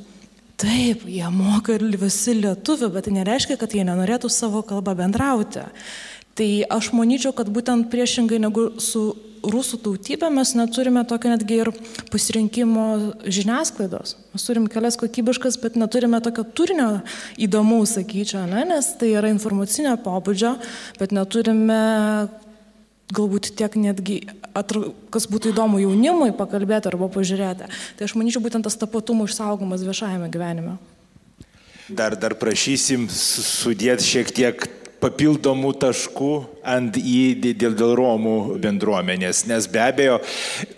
Taip, 0.60 1.06
jie 1.08 1.28
moka 1.32 1.78
ir 1.78 1.86
visi 1.96 2.34
lietuvių, 2.36 2.90
bet 2.92 3.06
tai 3.08 3.14
nereiškia, 3.16 3.56
kad 3.56 3.72
jie 3.72 3.84
nenorėtų 3.88 4.28
savo 4.28 4.60
kalbą 4.66 4.92
bendrauti. 4.98 5.64
Tai 6.36 6.48
aš 6.76 6.90
manyčiau, 6.96 7.32
kad 7.36 7.48
būtent 7.52 7.88
priešingai 7.92 8.38
negu 8.42 8.66
su 8.80 9.08
rusų 9.40 9.78
tautybė 9.84 10.28
mes 10.32 10.52
neturime 10.58 11.02
tokio 11.08 11.32
netgi 11.32 11.62
ir 11.62 11.70
pasirinkimo 12.12 12.84
žiniasklaidos. 13.24 14.18
Mes 14.34 14.44
turim 14.44 14.68
kelias 14.68 15.00
kokybiškas, 15.00 15.56
bet 15.62 15.78
neturime 15.80 16.20
tokio 16.20 16.44
turinio 16.44 16.90
įdomaus, 17.40 17.96
sakyčiau, 17.96 18.44
ne? 18.50 18.66
nes 18.68 18.92
tai 19.00 19.14
yra 19.16 19.32
informacinio 19.32 19.96
pobūdžio, 20.04 20.54
bet 21.00 21.16
neturime 21.16 21.80
galbūt 23.16 23.54
tiek 23.58 23.74
netgi, 23.80 24.20
kas 25.14 25.28
būtų 25.30 25.52
įdomu 25.54 25.80
jaunimui 25.82 26.32
pakalbėti 26.36 26.90
arba 26.90 27.10
pažiūrėti. 27.12 27.68
Tai 27.98 28.08
aš 28.08 28.16
manyčiau 28.18 28.42
būtent 28.44 28.66
tas 28.66 28.78
tapatumo 28.80 29.28
išsaugomas 29.28 29.84
viešajame 29.86 30.30
gyvenime. 30.32 30.78
Dar, 31.90 32.14
dar 32.14 32.36
prašysim 32.38 33.08
sudėti 33.10 34.06
šiek 34.06 34.30
tiek 34.34 34.66
papildomų 35.00 35.72
taškų 35.80 36.30
ant 36.70 36.96
į 37.00 37.20
dėl, 37.40 37.74
dėl 37.76 37.94
Romų 37.98 38.34
bendruomenės, 38.60 39.44
nes 39.48 39.68
be 39.70 39.80
abejo 39.82 40.18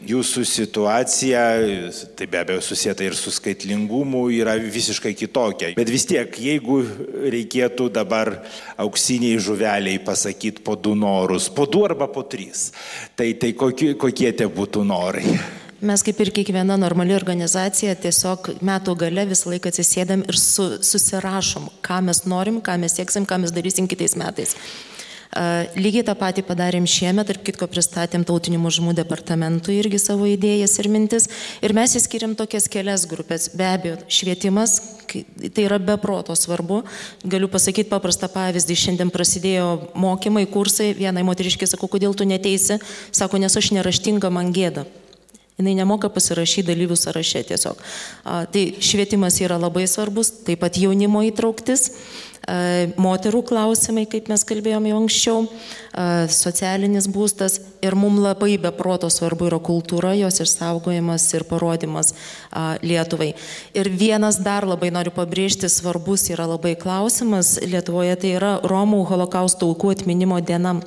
jūsų 0.08 0.44
situacija, 0.48 1.42
tai 2.18 2.28
be 2.30 2.40
abejo 2.42 2.62
susijęta 2.64 3.06
ir 3.06 3.16
su 3.18 3.32
skaitlingumu, 3.34 4.24
yra 4.34 4.54
visiškai 4.62 5.14
kitokia. 5.18 5.72
Bet 5.78 5.90
vis 5.92 6.06
tiek, 6.10 6.38
jeigu 6.38 6.82
reikėtų 7.34 7.88
dabar 7.94 8.36
auksiniai 8.82 9.40
žuveliai 9.42 9.98
pasakyti 10.02 10.62
po 10.64 10.76
du 10.78 10.94
norus, 10.98 11.50
po 11.52 11.66
du 11.66 11.82
arba 11.88 12.08
po 12.10 12.22
trys, 12.22 12.70
tai, 13.18 13.32
tai 13.34 13.54
kokie, 13.58 13.94
kokie 13.98 14.30
tie 14.36 14.48
būtų 14.50 14.86
norai? 14.86 15.61
Mes 15.82 16.02
kaip 16.06 16.20
ir 16.22 16.30
kiekviena 16.30 16.76
normali 16.78 17.14
organizacija 17.16 17.96
tiesiog 17.98 18.52
metų 18.62 18.94
gale 19.00 19.24
visą 19.26 19.50
laiką 19.50 19.72
atsisėdam 19.72 20.22
ir 20.30 20.38
su, 20.38 20.68
susirašom, 20.78 21.66
ką 21.82 21.98
mes 22.06 22.22
norim, 22.30 22.60
ką 22.62 22.76
mes 22.78 22.94
sieksim, 23.00 23.26
ką 23.26 23.40
mes 23.42 23.50
darysim 23.50 23.90
kitais 23.90 24.14
metais. 24.14 24.54
Lygiai 25.74 26.04
tą 26.06 26.14
patį 26.20 26.44
padarėm 26.46 26.86
šiemet, 26.86 27.26
tarp 27.26 27.42
kitko 27.48 27.66
pristatėm 27.72 28.22
tautinių 28.28 28.60
mažumų 28.62 28.92
departamentui 29.00 29.80
irgi 29.80 29.98
savo 29.98 30.28
idėjas 30.28 30.76
ir 30.78 30.90
mintis. 30.92 31.26
Ir 31.64 31.74
mes 31.74 31.96
įskiriam 31.98 32.36
tokias 32.38 32.68
kelias 32.70 33.08
grupės. 33.10 33.48
Be 33.56 33.66
abejo, 33.72 33.98
švietimas, 34.06 34.78
tai 35.10 35.66
yra 35.66 35.82
be 35.82 35.96
proto 35.98 36.36
svarbu. 36.38 36.84
Galiu 37.24 37.50
pasakyti 37.50 37.90
paprastą 37.90 38.30
pavyzdį. 38.30 38.76
Šiandien 38.86 39.10
prasidėjo 39.10 39.70
mokymai, 39.98 40.44
kursai. 40.52 40.92
Vienai 41.00 41.24
moteriškiai 41.26 41.74
sako, 41.74 41.90
kodėl 41.96 42.14
tu 42.14 42.28
neteisi? 42.28 42.78
Sako, 43.10 43.40
nes 43.40 43.56
aš 43.56 43.72
neraštinga, 43.74 44.30
man 44.30 44.52
gėda. 44.52 44.84
Jis 45.58 45.76
nemoka 45.76 46.08
pasirašyti 46.08 46.66
dalyvių 46.70 46.96
sąraše 46.96 47.44
tiesiog. 47.52 47.78
A, 48.24 48.44
tai 48.46 48.72
švietimas 48.80 49.40
yra 49.44 49.58
labai 49.60 49.86
svarbus, 49.86 50.32
taip 50.46 50.62
pat 50.64 50.78
jaunimo 50.80 51.22
įtrauktis, 51.28 51.90
a, 52.48 52.88
moterų 52.96 53.42
klausimai, 53.46 54.06
kaip 54.10 54.30
mes 54.32 54.42
kalbėjome 54.48 54.90
jau 54.90 55.00
anksčiau, 55.02 55.42
a, 55.44 56.06
socialinis 56.32 57.06
būstas 57.12 57.60
ir 57.84 57.94
mums 57.98 58.22
labai 58.24 58.56
be 58.62 58.72
proto 58.74 59.10
svarbu 59.12 59.50
yra 59.50 59.60
kultūra, 59.62 60.14
jos 60.18 60.40
išsaugojimas 60.42 61.28
ir 61.36 61.44
parodimas 61.44 62.14
Lietuvai. 62.82 63.34
Ir 63.76 63.90
vienas 63.92 64.40
dar 64.42 64.66
labai 64.66 64.90
noriu 64.94 65.12
pabrėžti, 65.14 65.68
svarbus 65.68 66.30
yra 66.32 66.48
labai 66.48 66.74
klausimas 66.80 67.58
Lietuvoje, 67.60 68.16
tai 68.16 68.34
yra 68.40 68.56
Romų 68.64 69.04
holokausto 69.12 69.68
aukų 69.68 69.98
atminimo 69.98 70.40
diena 70.40 70.80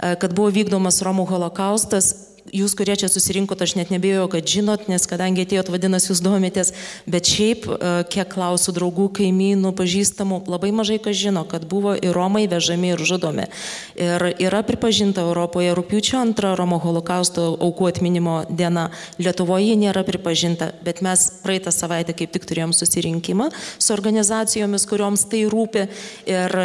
kad 0.00 0.32
buvo 0.32 0.48
vykdomas 0.54 1.02
Romų 1.04 1.26
holokaustas 1.28 2.29
jūs, 2.52 2.74
kurie 2.78 2.96
čia 2.98 3.08
susirinkot, 3.10 3.60
aš 3.62 3.76
net 3.78 3.90
nebėjau, 3.92 4.26
kad 4.32 4.46
žinot, 4.48 4.86
nes 4.90 5.06
kadangi 5.08 5.44
atėjot, 5.44 5.70
vadinasi, 5.72 6.10
jūs 6.12 6.22
domitės, 6.24 6.72
bet 7.10 7.28
šiaip, 7.30 7.66
e, 7.66 7.92
kiek 8.12 8.28
klausų 8.32 8.74
draugų, 8.76 9.08
kaimynų, 9.20 9.72
pažįstamų, 9.78 10.42
labai 10.50 10.72
mažai 10.76 10.98
kas 11.02 11.18
žino, 11.20 11.44
kad 11.48 11.66
buvo 11.70 11.94
ir 11.96 12.14
Romai 12.16 12.46
vežami 12.50 12.94
ir 12.94 13.04
žudomi. 13.06 13.48
Ir 13.96 14.26
yra 14.42 14.62
pripažinta 14.66 15.24
Europoje 15.26 15.74
rūpiučio 15.76 16.20
antrą 16.20 16.54
Romo 16.58 16.80
holokausto 16.82 17.54
aukų 17.60 17.90
atminimo 17.90 18.44
diena. 18.50 18.90
Lietuvoje 19.20 19.76
nėra 19.78 20.04
pripažinta, 20.06 20.72
bet 20.84 21.02
mes 21.04 21.28
praeitą 21.44 21.72
savaitę 21.74 22.16
kaip 22.16 22.32
tik 22.34 22.46
turėjom 22.48 22.74
susirinkimą 22.76 23.50
su 23.78 23.92
organizacijomis, 23.94 24.86
kurioms 24.90 25.26
tai 25.30 25.44
rūpi 25.50 25.86
ir 26.30 26.56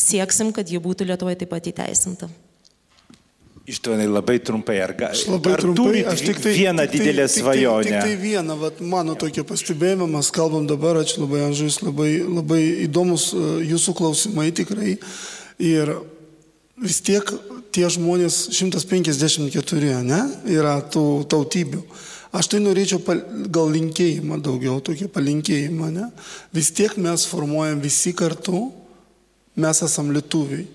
sieksim, 0.00 0.54
kad 0.56 0.70
ji 0.70 0.80
būtų 0.82 1.08
Lietuvoje 1.10 1.42
taip 1.42 1.52
pat 1.52 1.68
įteisinta. 1.70 2.30
Ištvanai 3.70 4.06
labai 4.10 4.38
trumpai, 4.42 4.80
ar, 4.82 4.92
ga, 4.98 5.10
Aš 5.14 5.26
labai 5.30 5.52
ar 5.54 5.60
trumpai, 5.62 6.00
aš 6.10 6.22
tik 6.26 6.40
tai... 6.42 6.54
vieną 6.56 6.86
tik 6.88 6.90
tai- 6.90 7.00
didelę 7.04 7.26
tik 7.28 7.34
tai- 7.34 7.42
svajonę? 7.42 7.84
Tik 7.86 8.06
tai 8.06 8.16
vieną, 8.18 8.56
vat, 8.58 8.80
mano 8.82 9.14
tokia 9.14 9.44
pastebėjimą, 9.46 10.08
mes 10.10 10.30
kalbam 10.34 10.66
dabar, 10.66 10.98
ačiū 11.04 11.22
labai, 11.22 11.44
Anžais, 11.46 11.76
labai, 11.84 12.08
labai 12.26 12.60
įdomus 12.88 13.28
jūsų 13.68 13.94
klausimai 14.00 14.48
tikrai. 14.58 14.96
Ir 15.62 15.92
vis 16.80 16.98
tiek 17.06 17.30
tie 17.70 17.86
žmonės, 17.92 18.48
154, 18.58 20.00
ne, 20.02 20.20
yra 20.50 20.80
tų 20.90 21.04
tautybių. 21.30 21.84
Aš 22.34 22.46
tai 22.50 22.60
norėčiau 22.62 23.00
pal, 23.02 23.22
gal 23.50 23.70
linkėjimą 23.74 24.40
daugiau, 24.42 24.80
tokį 24.86 25.08
palinkėjimą, 25.14 25.92
ne. 25.94 26.10
Vis 26.54 26.70
tiek 26.74 26.94
mes 26.98 27.26
formuojam 27.26 27.80
visi 27.82 28.12
kartu, 28.14 28.68
mes 29.60 29.82
esam 29.86 30.10
lietuviai 30.14 30.66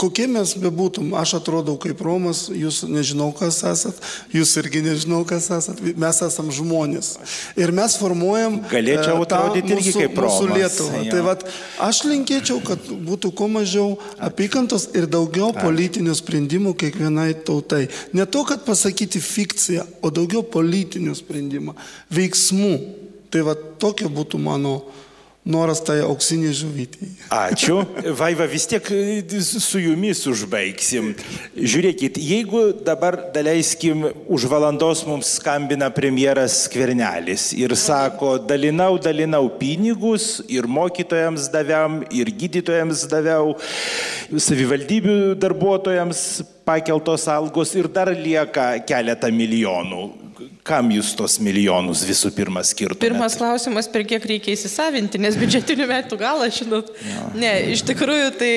kokie 0.00 0.26
mes 0.28 0.52
bebūtum, 0.60 1.14
aš 1.16 1.38
atrodau 1.38 1.76
kaip 1.80 2.00
Romas, 2.04 2.46
jūs 2.52 2.82
nežinau, 2.88 3.30
kas 3.36 3.62
esat, 3.64 3.96
jūs 4.34 4.52
irgi 4.60 4.82
nežinau, 4.84 5.22
kas 5.28 5.48
esat, 5.56 5.80
mes 5.80 6.20
esam 6.26 6.50
žmonės. 6.52 7.14
Ir 7.56 7.72
mes 7.76 7.96
formuojam... 8.00 8.60
Galėčiau 8.70 9.22
atrodyti 9.24 9.74
irgi 9.76 9.94
kaip 9.96 10.20
Romas. 10.20 10.38
Mūsų 10.40 10.58
Lietuvą. 10.58 11.02
Jo. 11.06 11.14
Tai 11.14 11.24
vat, 11.30 11.44
aš 11.88 12.02
linkėčiau, 12.10 12.60
kad 12.66 12.92
būtų 13.08 13.32
kuo 13.36 13.48
mažiau 13.52 13.96
apykantos 14.20 14.90
ir 14.96 15.08
daugiau 15.10 15.52
politinių 15.56 16.16
sprendimų 16.18 16.76
kiekvienai 16.80 17.30
tautai. 17.48 17.86
Ne 18.16 18.28
to, 18.28 18.44
kad 18.48 18.66
pasakyti 18.68 19.22
fikciją, 19.24 19.86
o 20.04 20.12
daugiau 20.12 20.44
politinių 20.44 21.16
sprendimų, 21.16 21.76
veiksmų. 22.12 22.74
Tai 23.30 23.44
va 23.46 23.54
tokia 23.54 24.08
būtų 24.10 24.40
mano 24.42 24.80
noras 25.46 25.80
tai 25.80 26.00
auksinė 26.04 26.50
žuvytė. 26.54 27.08
Ačiū. 27.32 27.80
Vaiva, 28.18 28.44
vis 28.50 28.66
tiek 28.68 28.84
e, 28.92 29.40
su 29.40 29.80
jumis 29.80 30.20
užbaigsim. 30.28 31.14
Žiūrėkit, 31.56 32.20
jeigu 32.20 32.62
dabar 32.84 33.16
daleiskim 33.34 34.08
už 34.28 34.46
valandos 34.50 35.04
mums 35.08 35.32
skambina 35.38 35.88
premjeras 35.94 36.64
Skvernelis 36.66 37.50
ir 37.56 37.72
sako, 37.78 38.36
dalinau, 38.44 38.98
dalinau 39.00 39.46
pinigus 39.60 40.42
ir 40.50 40.68
mokytojams 40.68 41.48
daviam, 41.52 42.02
ir 42.12 42.30
gydytojams 42.30 43.06
daviau, 43.10 43.56
savivaldybių 44.30 45.18
darbuotojams 45.40 46.24
pakeltos 46.70 47.26
algos 47.28 47.74
ir 47.78 47.90
dar 47.90 48.12
lieka 48.14 48.72
keletą 48.86 49.30
milijonų. 49.34 50.08
Kam 50.64 50.90
jūs 50.92 51.12
tos 51.16 51.38
milijonus 51.42 52.04
visų 52.08 52.30
pirma 52.36 52.62
skirtumėte? 52.64 53.02
Pirmas 53.02 53.34
klausimas, 53.36 53.88
per 53.90 54.04
kiek 54.08 54.24
reikia 54.28 54.54
įsisavinti, 54.54 55.20
nes 55.20 55.36
biudžetinių 55.40 55.88
metų 55.90 56.18
galą, 56.20 56.46
žinot. 56.52 56.92
Ne, 57.36 57.52
iš 57.74 57.82
tikrųjų, 57.88 58.30
tai 58.40 58.52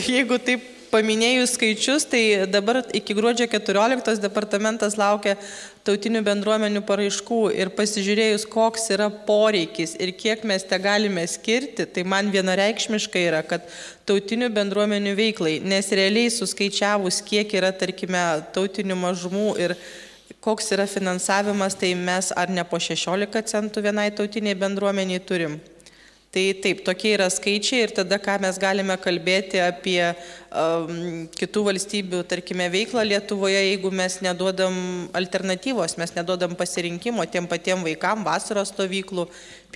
jeigu 0.00 0.40
taip 0.42 0.71
paminėjus 0.92 1.54
skaičius, 1.56 2.04
tai 2.08 2.44
dabar 2.50 2.82
iki 2.92 3.14
gruodžio 3.16 3.48
14 3.50 4.20
departamentas 4.20 4.98
laukia 5.00 5.38
tautinių 5.86 6.20
bendruomenių 6.26 6.82
paraiškų 6.86 7.40
ir 7.56 7.72
pasižiūrėjus, 7.78 8.44
koks 8.52 8.90
yra 8.94 9.08
poreikis 9.26 9.96
ir 9.96 10.12
kiek 10.18 10.44
mes 10.48 10.66
te 10.68 10.78
galime 10.82 11.24
skirti, 11.30 11.88
tai 11.88 12.04
man 12.04 12.30
vienareikšmiškai 12.34 13.24
yra, 13.30 13.42
kad 13.46 13.66
tautinių 14.08 14.52
bendruomenių 14.52 15.16
veiklai, 15.18 15.56
nes 15.64 15.90
realiai 15.96 16.30
suskaičiavus, 16.30 17.22
kiek 17.26 17.56
yra, 17.58 17.72
tarkime, 17.72 18.22
tautinių 18.54 18.98
mažumų 19.02 19.50
ir 19.64 19.76
koks 20.42 20.72
yra 20.76 20.86
finansavimas, 20.90 21.78
tai 21.78 21.94
mes 21.96 22.32
ar 22.36 22.52
ne 22.52 22.64
po 22.68 22.80
16 22.82 23.46
centų 23.54 23.88
vienai 23.88 24.10
tautiniai 24.14 24.58
bendruomeniai 24.58 25.22
turim. 25.24 25.60
Tai 26.32 26.42
taip, 26.64 26.78
tokie 26.80 27.10
yra 27.12 27.26
skaičiai 27.28 27.82
ir 27.84 27.90
tada, 27.92 28.16
ką 28.16 28.38
mes 28.40 28.56
galime 28.56 28.94
kalbėti 28.96 29.58
apie 29.60 29.98
um, 30.08 31.26
kitų 31.36 31.64
valstybių, 31.66 32.22
tarkime, 32.24 32.70
veiklą 32.72 33.02
Lietuvoje, 33.04 33.58
jeigu 33.66 33.90
mes 33.92 34.16
neduodam 34.24 34.78
alternatyvos, 35.12 35.98
mes 36.00 36.14
neduodam 36.16 36.54
pasirinkimo 36.56 37.26
tiem 37.28 37.44
patiem 37.50 37.84
vaikam 37.84 38.24
vasaros 38.24 38.72
stovyklų, 38.72 39.26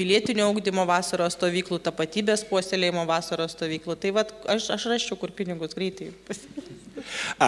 pilietinio 0.00 0.46
augdymo 0.48 0.86
vasaros 0.88 1.36
stovyklų, 1.36 1.82
tapatybės 1.90 2.46
puoselėjimo 2.48 3.04
vasaros 3.04 3.52
stovyklų. 3.52 3.98
Tai 4.00 4.14
vad, 4.16 4.32
aš, 4.56 4.70
aš 4.78 4.88
raščiau, 4.94 5.20
kur 5.20 5.36
pinigus 5.36 5.76
greitai. 5.76 6.08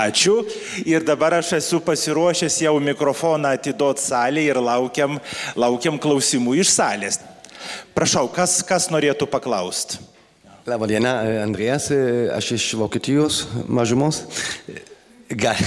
Ačiū. 0.04 0.36
Ir 0.84 1.08
dabar 1.08 1.38
aš 1.40 1.54
esu 1.62 1.80
pasiruošęs 1.80 2.60
jau 2.66 2.76
mikrofoną 2.92 3.56
atiduoti 3.56 4.04
salėje 4.04 4.52
ir 4.52 4.62
laukiam, 4.68 5.16
laukiam 5.56 5.96
klausimų 5.96 6.60
iš 6.60 6.76
salės. 6.76 7.22
Prašau, 7.96 8.26
kas, 8.32 8.60
kas 8.66 8.90
norėtų 8.92 9.28
paklausti? 9.30 10.00
Labą 10.68 10.88
dieną, 10.90 11.10
Andrėjas, 11.46 11.88
aš 12.36 12.52
iš 12.58 12.68
Vokietijos 12.76 13.46
mažumos. 13.72 14.24
Gal. 15.28 15.58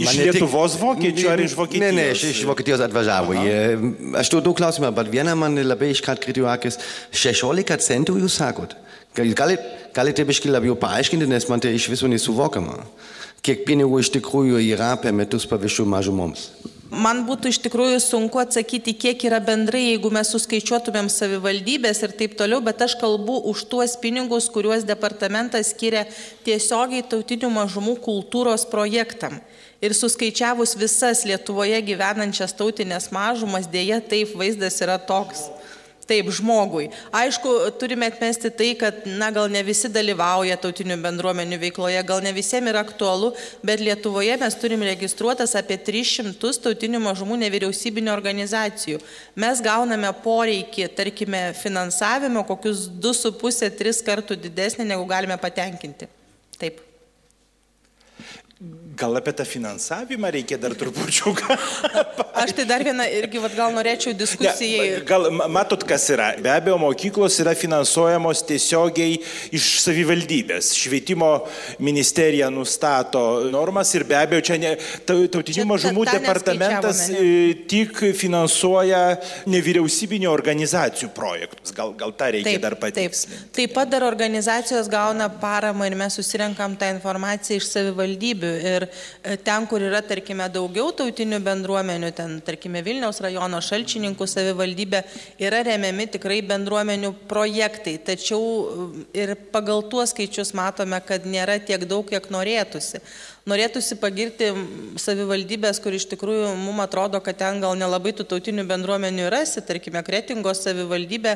Iš 0.00 0.14
Lietuvos 0.16 0.78
vokiečių 0.80 1.26
ar 1.28 1.40
iš 1.44 1.52
Vokietijos? 1.56 1.92
Ne, 1.92 1.92
ne, 1.92 2.04
iš, 2.14 2.22
iš 2.30 2.38
Vokietijos 2.48 2.80
atvažiavo. 2.80 3.34
Aha. 3.36 3.90
Aš 4.22 4.30
turiu 4.32 4.46
daug 4.46 4.56
klausimų, 4.56 4.88
bet 4.96 5.10
vieną 5.12 5.34
man 5.36 5.60
labai 5.60 5.90
iškart 5.92 6.22
krito 6.24 6.46
akis. 6.48 6.80
16 7.12 7.84
centų 7.84 8.16
jūs 8.22 8.38
sakot. 8.40 8.72
Galit, 9.12 9.60
galite 9.92 10.24
biškai 10.24 10.48
labiau 10.54 10.76
paaiškinti, 10.80 11.28
nes 11.28 11.48
man 11.52 11.60
tai 11.60 11.74
iš 11.76 11.90
viso 11.92 12.08
nesuvokiama. 12.08 12.78
Kiek 13.44 13.66
pinigų 13.68 14.00
iš 14.00 14.12
tikrųjų 14.14 14.62
yra 14.72 14.94
per 15.02 15.12
metus 15.12 15.44
paviršių 15.50 15.84
mažumoms? 15.92 16.48
Man 16.92 17.22
būtų 17.24 17.48
iš 17.48 17.58
tikrųjų 17.64 18.00
sunku 18.04 18.36
atsakyti, 18.42 18.92
kiek 18.92 19.22
yra 19.24 19.38
bendrai, 19.40 19.80
jeigu 19.94 20.10
mes 20.12 20.28
suskaičiuotumėm 20.34 21.06
savivaldybės 21.08 22.02
ir 22.04 22.12
taip 22.18 22.34
toliau, 22.36 22.58
bet 22.60 22.84
aš 22.84 22.98
kalbu 23.00 23.38
už 23.48 23.62
tuos 23.70 23.94
pinigus, 23.96 24.50
kuriuos 24.52 24.84
departamentas 24.84 25.70
skiria 25.72 26.02
tiesiogiai 26.44 27.00
tautinių 27.08 27.48
mažumų 27.54 27.96
kultūros 28.04 28.66
projektam. 28.68 29.38
Ir 29.80 29.96
suskaičiavus 29.96 30.76
visas 30.76 31.24
Lietuvoje 31.24 31.80
gyvenančias 31.80 32.52
tautinės 32.60 33.08
mažumas, 33.08 33.72
dėja 33.72 34.02
taip 34.04 34.36
vaizdas 34.36 34.76
yra 34.84 35.00
toks. 35.00 35.46
Taip, 36.12 36.28
žmogui. 36.28 36.90
Aišku, 37.16 37.50
turime 37.80 38.10
atmesti 38.10 38.50
tai, 38.52 38.74
kad, 38.76 39.06
na, 39.08 39.30
gal 39.32 39.48
ne 39.48 39.62
visi 39.64 39.88
dalyvauja 39.88 40.58
tautinių 40.60 40.98
bendruomenių 41.00 41.56
veikloje, 41.62 42.02
gal 42.04 42.20
ne 42.20 42.34
visiems 42.36 42.68
yra 42.68 42.82
aktualu, 42.84 43.30
bet 43.64 43.80
Lietuvoje 43.80 44.36
mes 44.42 44.58
turime 44.60 44.90
registruotas 44.90 45.56
apie 45.56 45.78
300 45.80 46.36
tautinių 46.66 47.00
mažumų 47.06 47.38
nevyriausybinio 47.46 48.12
organizacijų. 48.12 49.00
Mes 49.40 49.64
gauname 49.64 50.12
poreikį, 50.26 50.90
tarkime, 51.00 51.40
finansavimo 51.62 52.44
kokius 52.44 52.90
2,5-3 52.92 54.04
kartų 54.04 54.36
didesnį, 54.44 54.90
negu 54.92 55.08
galime 55.08 55.40
patenkinti. 55.40 56.10
Taip. 56.60 56.84
Gal 58.96 59.16
apie 59.16 59.32
tą 59.32 59.44
finansavimą 59.44 60.30
reikia 60.30 60.58
dar 60.60 60.74
trupučiuką? 60.76 61.56
Aš 62.42 62.52
tai 62.56 62.64
dar 62.68 62.82
vieną 62.84 63.06
irgi, 63.16 63.40
vat, 63.40 63.54
gal 63.56 63.72
norėčiau 63.72 64.12
diskusijai. 64.16 64.88
Ne, 64.98 65.04
gal 65.08 65.28
matot, 65.52 65.84
kas 65.88 66.08
yra? 66.12 66.32
Be 66.42 66.50
abejo, 66.52 66.76
mokyklos 66.80 67.38
yra 67.40 67.54
finansuojamos 67.56 68.42
tiesiogiai 68.48 69.14
iš 69.54 69.68
savivaldybės. 69.84 70.72
Švietimo 70.76 71.30
ministerija 71.80 72.50
nustato 72.52 73.22
normas 73.52 73.94
ir 73.96 74.04
be 74.08 74.18
abejo, 74.18 74.42
čia 74.50 74.58
ne, 74.60 74.74
tautinių 75.08 75.66
mažumų 75.72 76.04
ta, 76.08 76.18
departamentas 76.18 77.04
ne? 77.14 77.22
tik 77.70 78.02
finansuoja 78.18 79.02
nevyriausybinio 79.48 80.32
organizacijų 80.32 81.12
projektus. 81.16 81.72
Gal, 81.76 81.94
gal 81.96 82.12
tą 82.12 82.28
reikia 82.36 82.58
taip, 82.58 82.64
dar 82.66 82.76
patikslinti. 82.80 83.40
Taip. 83.40 83.56
taip 83.60 83.76
pat 83.78 83.94
dar 83.96 84.04
organizacijos 84.08 84.92
gauna 84.92 85.30
paramą 85.40 85.88
ir 85.88 85.96
mes 86.04 86.20
susirenkam 86.20 86.76
tą 86.76 86.92
informaciją 86.98 87.62
iš 87.62 87.72
savivaldybių. 87.72 88.54
Ir 88.72 88.81
Ir 88.82 89.40
ten, 89.46 89.66
kur 89.70 89.82
yra, 89.84 90.02
tarkime, 90.06 90.46
daugiau 90.52 90.92
tautinių 90.96 91.40
bendruomenių, 91.44 92.12
ten, 92.16 92.38
tarkime, 92.44 92.82
Vilniaus 92.84 93.22
rajono 93.24 93.60
šalčininkų 93.64 94.28
savivaldybė, 94.28 95.02
yra 95.42 95.62
remiami 95.66 96.08
tikrai 96.16 96.40
bendruomenių 96.46 97.14
projektai. 97.30 97.98
Tačiau 98.02 98.42
ir 99.16 99.34
pagal 99.54 99.84
tuos 99.92 100.14
skaičius 100.14 100.54
matome, 100.58 101.00
kad 101.06 101.28
nėra 101.28 101.58
tiek 101.62 101.86
daug, 101.88 102.06
kiek 102.08 102.30
norėtųsi. 102.32 103.02
Norėtųsi 103.48 103.96
pagirti 103.98 104.52
savivaldybės, 105.02 105.80
kur 105.82 105.96
iš 105.96 106.04
tikrųjų 106.12 106.52
mums 106.60 106.84
atrodo, 106.84 107.18
kad 107.24 107.40
ten 107.40 107.58
gal 107.62 107.74
nelabai 107.74 108.12
tų 108.14 108.28
tautinių 108.30 108.68
bendruomenių 108.70 109.26
rasi, 109.34 109.64
tarkime, 109.66 109.98
Kretingos 110.06 110.62
savivaldybė 110.62 111.34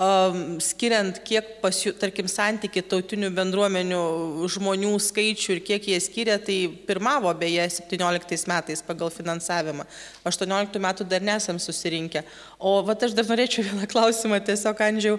skiriant 0.00 1.18
kiek, 1.28 1.58
pasiu, 1.60 1.92
tarkim, 1.92 2.28
santyki 2.30 2.80
tautinių 2.88 3.28
bendruomenių 3.36 3.98
žmonių 4.48 4.94
skaičių 4.96 5.56
ir 5.58 5.60
kiek 5.66 5.88
jie 5.92 5.98
skiria, 6.00 6.38
tai 6.40 6.56
pirmavo 6.88 7.32
beje 7.36 7.66
17 7.82 8.48
metais 8.48 8.80
pagal 8.86 9.12
finansavimą. 9.12 9.84
18 10.24 10.80
metų 10.80 11.04
dar 11.10 11.20
nesam 11.20 11.60
susirinkę. 11.60 12.24
O 12.60 12.82
va 12.84 12.92
aš 12.92 13.14
dar 13.16 13.24
norėčiau 13.24 13.62
vieną 13.64 13.86
klausimą 13.88 14.36
tiesiog, 14.44 14.80
Andžiau. 14.84 15.14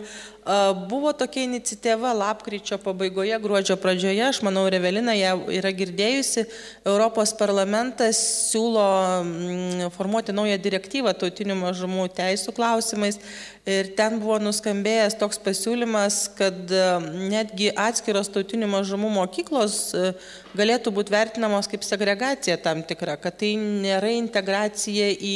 Buvo 0.89 1.09
tokia 1.17 1.41
iniciatyva 1.47 2.11
lapkričio 2.13 2.77
pabaigoje, 2.81 3.33
gruodžio 3.41 3.79
pradžioje, 3.81 4.21
aš 4.27 4.43
manau, 4.45 4.67
Revelina 4.69 5.15
ją 5.17 5.31
yra 5.49 5.71
girdėjusi, 5.73 6.43
Europos 6.85 7.33
parlamentas 7.37 8.19
siūlo 8.51 8.85
mm, 9.25 9.89
formuoti 9.97 10.35
naują 10.37 10.59
direktyvą 10.61 11.15
tautinių 11.17 11.57
mažumų 11.63 12.07
teisų 12.13 12.53
klausimais 12.57 13.17
ir 13.65 13.89
ten 13.97 14.19
buvo 14.21 14.37
nuskambėjęs 14.41 15.17
toks 15.21 15.41
pasiūlymas, 15.41 16.21
kad 16.37 16.73
e, 16.73 16.85
netgi 17.33 17.69
atskiros 17.73 18.29
tautinių 18.33 18.69
mažumų 18.69 19.09
mokyklos 19.17 19.81
e, 19.93 20.13
galėtų 20.57 20.93
būti 20.93 21.13
vertinamos 21.13 21.69
kaip 21.69 21.85
segregacija 21.85 22.61
tam 22.61 22.85
tikra, 22.85 23.17
kad 23.21 23.41
tai 23.41 23.55
nėra 23.57 24.13
integracija 24.17 25.09
į, 25.13 25.35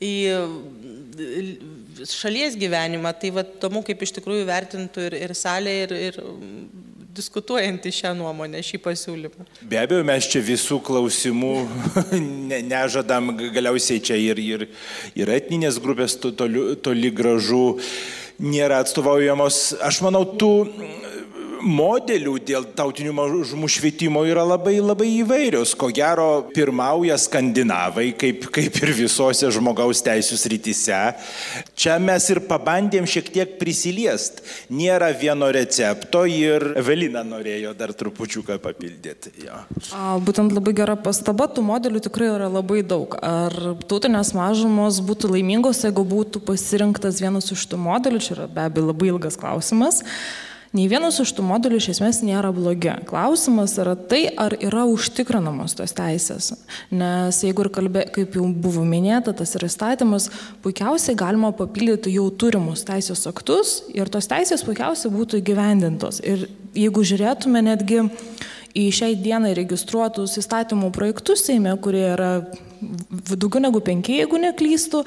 į 0.00 0.14
šalies 2.08 2.56
gyvenimą. 2.60 3.12
Tai 3.20 3.32
va, 3.38 3.44
tomu, 3.64 3.82
kaip 3.86 4.02
iš 4.06 4.14
tikrųjų 4.18 4.46
vertintų 4.48 5.08
ir, 5.08 5.18
ir 5.26 5.34
salė, 5.38 5.74
ir, 5.86 5.96
ir 6.10 6.20
diskutuojantį 7.16 7.92
šią 7.94 8.12
nuomonę, 8.18 8.62
šį 8.64 8.80
pasiūlymą. 8.84 9.46
Be 9.68 9.80
abejo, 9.80 10.04
mes 10.06 10.28
čia 10.30 10.42
visų 10.44 10.80
klausimų 10.86 11.54
ne, 12.50 12.62
nežadam, 12.70 13.34
galiausiai 13.54 14.02
čia 14.04 14.18
ir, 14.20 14.40
ir, 14.42 14.66
ir 15.18 15.34
etninės 15.36 15.80
grupės 15.82 16.16
toli, 16.20 16.70
toli 16.84 17.12
gražu 17.14 17.64
nėra 18.40 18.80
atstovaujamos. 18.84 19.60
Aš 19.84 20.00
manau, 20.06 20.24
tų 20.38 20.52
modelių 21.62 22.34
dėl 22.46 22.66
tautinių 22.76 23.12
mažumų 23.16 23.68
švietimo 23.70 24.22
yra 24.28 24.42
labai 24.46 24.78
labai 24.80 25.08
įvairios. 25.20 25.74
Ko 25.78 25.90
gero, 25.94 26.46
pirmauja 26.54 27.16
skandinavai, 27.20 28.10
kaip, 28.18 28.48
kaip 28.54 28.78
ir 28.82 28.92
visose 28.96 29.50
žmogaus 29.52 30.02
teisų 30.06 30.38
srityse. 30.40 31.00
Čia 31.78 31.98
mes 32.02 32.26
ir 32.32 32.42
pabandėm 32.48 33.08
šiek 33.10 33.30
tiek 33.34 33.54
prisiliest. 33.60 34.42
Nėra 34.72 35.10
vieno 35.16 35.50
recepto 35.54 36.24
ir 36.28 36.72
Evelina 36.80 37.24
norėjo 37.26 37.74
dar 37.78 37.94
trupučiuką 37.96 38.58
papildyti. 38.62 39.34
Jo. 39.46 39.62
A, 39.96 40.16
būtent 40.22 40.54
labai 40.56 40.74
gera 40.76 40.96
pastaba, 41.00 41.48
tų 41.50 41.64
modelių 41.66 42.04
tikrai 42.06 42.32
yra 42.34 42.50
labai 42.52 42.82
daug. 42.86 43.16
Ar 43.24 43.56
tautinės 43.90 44.34
mažumos 44.36 45.00
būtų 45.04 45.34
laimingos, 45.36 45.84
jeigu 45.86 46.04
būtų 46.08 46.44
pasirinktas 46.46 47.22
vienas 47.22 47.50
iš 47.54 47.66
tų 47.70 47.80
modelių, 47.80 48.22
čia 48.24 48.36
yra 48.38 48.48
be 48.50 48.68
abejo 48.68 48.90
labai 48.90 49.12
ilgas 49.14 49.38
klausimas. 49.40 50.04
Nei 50.70 50.86
vienas 50.86 51.16
iš 51.18 51.32
tų 51.34 51.42
modelių 51.42 51.80
iš 51.80 51.88
esmės 51.96 52.20
nėra 52.22 52.52
blogi. 52.54 52.92
Klausimas 53.08 53.72
yra 53.82 53.96
tai, 53.98 54.20
ar 54.38 54.54
yra 54.62 54.84
užtikrinamos 54.86 55.74
tos 55.74 55.96
teisės. 55.98 56.52
Nes 56.94 57.40
jeigu 57.42 57.64
ir 57.66 57.70
kalbė, 57.74 58.04
kaip 58.14 58.36
jau 58.38 58.44
buvo 58.54 58.84
minėta, 58.86 59.34
tas 59.34 59.56
yra 59.58 59.66
įstatymas, 59.66 60.28
puikiausiai 60.62 61.18
galima 61.18 61.50
papildyti 61.58 62.14
jau 62.14 62.28
turimus 62.30 62.86
teisės 62.86 63.26
aktus 63.26 63.80
ir 63.98 64.12
tos 64.14 64.30
teisės 64.30 64.62
puikiausiai 64.68 65.10
būtų 65.10 65.42
įgyvendintos. 65.42 66.22
Ir 66.22 66.46
jeigu 66.78 67.02
žiūrėtume 67.02 67.66
netgi 67.66 68.04
į 68.78 68.86
šiai 68.94 69.18
dienai 69.18 69.56
registruotus 69.58 70.38
įstatymų 70.38 70.92
projektus 70.94 71.48
Seime, 71.48 71.74
kurie 71.82 72.12
yra 72.12 72.32
daugiau 73.34 73.66
negu 73.66 73.82
penki, 73.82 74.20
jeigu 74.22 74.38
neklystu, 74.38 75.02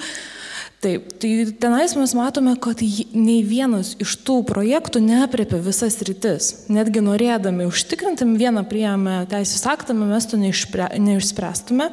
Taip, 0.84 1.14
tai 1.16 1.46
tenais 1.56 1.94
mes 1.96 2.12
matome, 2.12 2.58
kad 2.60 2.82
nei 3.16 3.38
vienas 3.48 3.94
iš 4.04 4.18
tų 4.28 4.42
projektų 4.50 5.00
neapriepia 5.00 5.62
visas 5.64 5.96
rytis. 6.04 6.50
Netgi 6.68 7.00
norėdami 7.06 7.70
užtikrinti 7.70 8.28
vieną 8.28 8.66
priėmę 8.68 9.22
teisės 9.32 9.64
aktą, 9.72 9.96
mes 9.96 10.28
to 10.28 10.40
neišspręstume. 10.42 11.88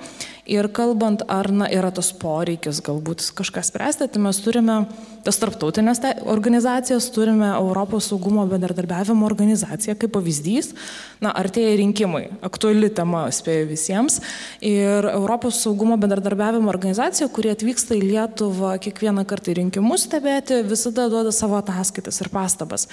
Ir 0.50 0.66
kalbant, 0.74 1.22
ar 1.30 1.52
na, 1.54 1.68
yra 1.70 1.92
tas 1.94 2.10
poreikis 2.10 2.82
galbūt 2.82 3.22
kažką 3.38 3.62
spręsti, 3.68 4.10
tai 4.10 4.24
mes 4.26 4.42
turime 4.42 4.80
tas 5.24 5.38
tarptautinės 5.40 6.00
organizacijas, 6.28 7.08
turime 7.14 7.48
Europos 7.52 8.08
saugumo 8.10 8.46
bendradarbiavimo 8.48 9.26
organizaciją 9.28 9.96
kaip 10.00 10.14
pavyzdys. 10.16 10.72
Na, 11.20 11.32
artėja 11.36 11.74
rinkimai, 11.76 12.22
aktuali 12.46 12.88
tema, 12.96 13.26
spėju 13.34 13.66
visiems. 13.68 14.20
Ir 14.64 15.04
Europos 15.10 15.60
saugumo 15.64 15.98
bendradarbiavimo 16.00 16.70
organizacija, 16.72 17.28
kurie 17.28 17.52
atvyksta 17.52 17.98
į 17.98 18.06
Lietuvą 18.06 18.72
kiekvieną 18.80 19.26
kartą 19.28 19.52
į 19.52 19.58
rinkimus 19.60 20.06
stebėti, 20.08 20.62
visada 20.66 21.10
duoda 21.12 21.34
savo 21.36 21.58
ataskaitas 21.60 22.22
ir 22.24 22.32
pastabas. 22.32 22.88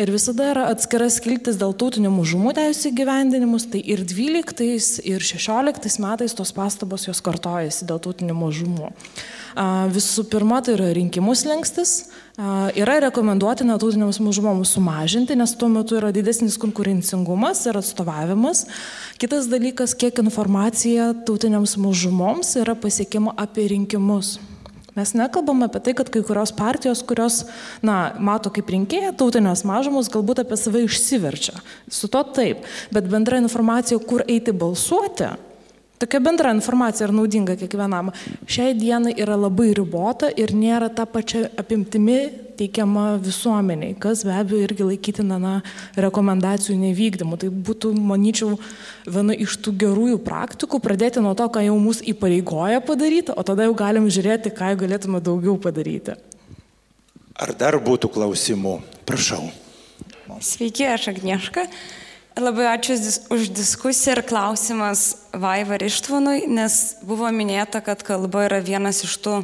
Ir 0.00 0.12
visada 0.12 0.50
yra 0.52 0.68
atskiras 0.74 1.16
skiltis 1.20 1.56
dėl 1.60 1.72
tautinių 1.80 2.12
mažumų 2.20 2.54
teisų 2.60 2.92
įgyvendinimus, 2.92 3.70
tai 3.72 3.80
ir 3.80 4.04
12 4.04 5.00
ir 5.08 5.24
16 5.24 6.00
metais 6.04 6.36
tos 6.36 6.52
pastabos 6.56 7.08
jos 7.08 7.24
kartojasi 7.24 7.88
dėl 7.88 8.02
tautinių 8.04 8.36
mažumų. 8.44 8.92
Visų 9.90 10.24
pirma, 10.30 10.60
tai 10.62 10.76
yra 10.76 10.90
rinkimų 10.94 11.34
slengstis. 11.38 11.94
Yra 12.78 13.00
rekomenduotina 13.04 13.76
tautiniams 13.80 14.20
mažumoms 14.22 14.74
sumažinti, 14.76 15.36
nes 15.36 15.52
tuo 15.58 15.68
metu 15.72 15.98
yra 15.98 16.12
didesnis 16.14 16.56
konkurencingumas 16.60 17.64
ir 17.68 17.80
atstovavimas. 17.80 18.64
Kitas 19.20 19.50
dalykas, 19.50 19.96
kiek 19.98 20.22
informacija 20.22 21.10
tautiniams 21.26 21.76
mažumoms 21.80 22.54
yra 22.62 22.76
pasiekima 22.78 23.34
apie 23.36 23.66
rinkimus. 23.74 24.38
Mes 24.98 25.12
nekalbame 25.14 25.68
apie 25.68 25.82
tai, 25.84 25.94
kad 25.98 26.08
kai 26.10 26.22
kurios 26.26 26.50
partijos, 26.54 27.02
kurios, 27.06 27.44
na, 27.82 28.12
mato 28.18 28.50
kaip 28.54 28.70
rinkėja 28.72 29.12
tautinės 29.18 29.62
mažumus, 29.68 30.10
galbūt 30.10 30.42
apie 30.42 30.58
save 30.58 30.82
išsiverčia. 30.86 31.60
Su 31.90 32.10
to 32.10 32.22
taip, 32.34 32.66
bet 32.94 33.06
bendra 33.10 33.38
informacija, 33.38 34.00
kur 34.02 34.24
eiti 34.26 34.52
balsuoti, 34.56 35.30
Tokia 36.00 36.20
bendra 36.24 36.48
informacija 36.56 37.04
yra 37.04 37.12
naudinga 37.12 37.58
kiekvienam. 37.60 38.08
Šiai 38.48 38.72
dienai 38.72 39.10
yra 39.20 39.34
labai 39.36 39.74
ribota 39.76 40.30
ir 40.32 40.54
nėra 40.56 40.88
ta 40.96 41.04
pačia 41.04 41.50
apimtimi 41.60 42.22
teikiama 42.56 43.18
visuomeniai, 43.20 43.98
kas 44.00 44.22
be 44.24 44.32
abejo 44.32 44.62
irgi 44.64 44.86
laikytina 44.88 45.36
na, 45.40 45.52
rekomendacijų 46.00 46.78
nevykdymu. 46.80 47.36
Tai 47.40 47.52
būtų, 47.68 47.92
manyčiau, 48.12 48.56
viena 49.04 49.36
iš 49.36 49.58
tų 49.60 49.76
gerųjų 49.84 50.22
praktikų 50.24 50.80
pradėti 50.80 51.20
nuo 51.20 51.34
to, 51.36 51.50
ką 51.52 51.66
jau 51.68 51.76
mūsų 51.84 52.08
įpareigoja 52.14 52.80
padaryti, 52.88 53.36
o 53.36 53.44
tada 53.44 53.68
jau 53.68 53.76
galim 53.76 54.08
žiūrėti, 54.08 54.56
ką 54.56 54.72
galėtume 54.80 55.20
daugiau 55.20 55.60
padaryti. 55.60 56.16
Ar 57.36 57.52
dar 57.60 57.76
būtų 57.76 58.08
klausimų? 58.16 58.78
Prašau. 59.04 59.50
Sveiki, 60.40 60.88
aš 60.88 61.10
Agnieška. 61.12 61.68
Labai 62.38 62.68
ačiū 62.70 62.94
už 63.34 63.50
diskusiją 63.50 64.14
ir 64.18 64.22
klausimas 64.22 65.16
Vaiva 65.34 65.80
Rištvanui, 65.80 66.46
nes 66.46 67.02
buvo 67.02 67.26
minėta, 67.34 67.82
kad 67.82 68.04
kalba 68.06 68.46
yra 68.46 68.60
vienas 68.62 69.02
iš 69.04 69.16
tų 69.24 69.34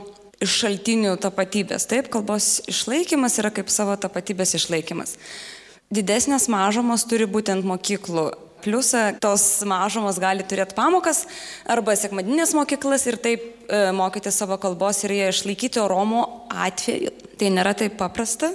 iš 0.44 0.54
šaltinių 0.62 1.16
tapatybės. 1.20 1.88
Taip, 1.90 2.10
kalbos 2.12 2.60
išlaikymas 2.70 3.38
yra 3.40 3.50
kaip 3.54 3.72
savo 3.72 3.96
tapatybės 3.98 4.54
išlaikymas. 4.58 5.16
Didesnės 5.92 6.48
mažomos 6.52 7.06
turi 7.08 7.28
būtent 7.30 7.66
mokyklų. 7.66 8.28
Pliusą 8.64 9.12
tos 9.22 9.42
mažomos 9.68 10.18
gali 10.18 10.42
turėti 10.46 10.74
pamokas 10.74 11.26
arba 11.70 11.94
sekmadinės 11.94 12.54
mokyklas 12.56 13.04
ir 13.06 13.18
taip 13.22 13.44
e, 13.68 13.82
mokyti 13.94 14.32
savo 14.34 14.56
kalbos 14.58 15.04
ir 15.06 15.14
ją 15.14 15.28
išlaikyti, 15.30 15.78
o 15.82 15.86
Romų 15.90 16.24
atveju 16.50 17.12
tai 17.38 17.52
nėra 17.54 17.76
taip 17.78 17.98
paprasta 18.00 18.54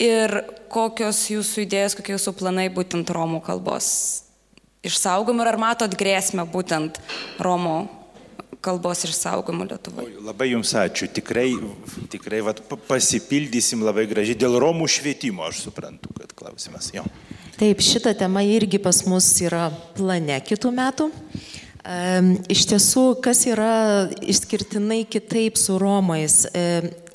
ir 0.00 0.40
kokios 0.72 1.22
jūsų 1.30 1.66
idėjos, 1.66 1.96
kokie 1.98 2.16
jūsų 2.16 2.34
planai 2.40 2.68
būtent 2.72 3.10
Romų 3.12 3.42
kalbos 3.44 3.88
išsaugomų 4.86 5.44
ir 5.44 5.50
ar 5.52 5.58
matot 5.60 5.96
grėsmę 5.98 6.46
būtent 6.48 7.00
Romų 7.42 7.78
kalbos 8.64 9.04
išsaugomų 9.08 9.66
Lietuvoje. 9.70 10.16
Labai 10.24 10.50
Jums 10.52 10.72
ačiū. 10.76 11.08
Tikrai, 11.12 11.48
tikrai 12.12 12.42
vat, 12.44 12.60
pasipildysim 12.88 13.84
labai 13.84 14.06
gražiai. 14.10 14.38
Dėl 14.40 14.58
Romų 14.60 14.88
švietimo 14.90 15.46
aš 15.48 15.64
suprantu, 15.66 16.12
kad 16.16 16.34
klausimas. 16.36 16.90
Jo. 16.96 17.06
Taip, 17.60 17.80
šita 17.84 18.14
tema 18.16 18.44
irgi 18.44 18.80
pas 18.80 19.02
mus 19.08 19.32
yra 19.44 19.68
plane 19.96 20.38
kitų 20.44 20.72
metų. 20.76 21.08
Iš 22.52 22.66
tiesų, 22.72 23.04
kas 23.24 23.46
yra 23.48 23.74
išskirtinai 24.20 25.02
kitaip 25.08 25.56
su 25.60 25.78
Romais? 25.80 26.42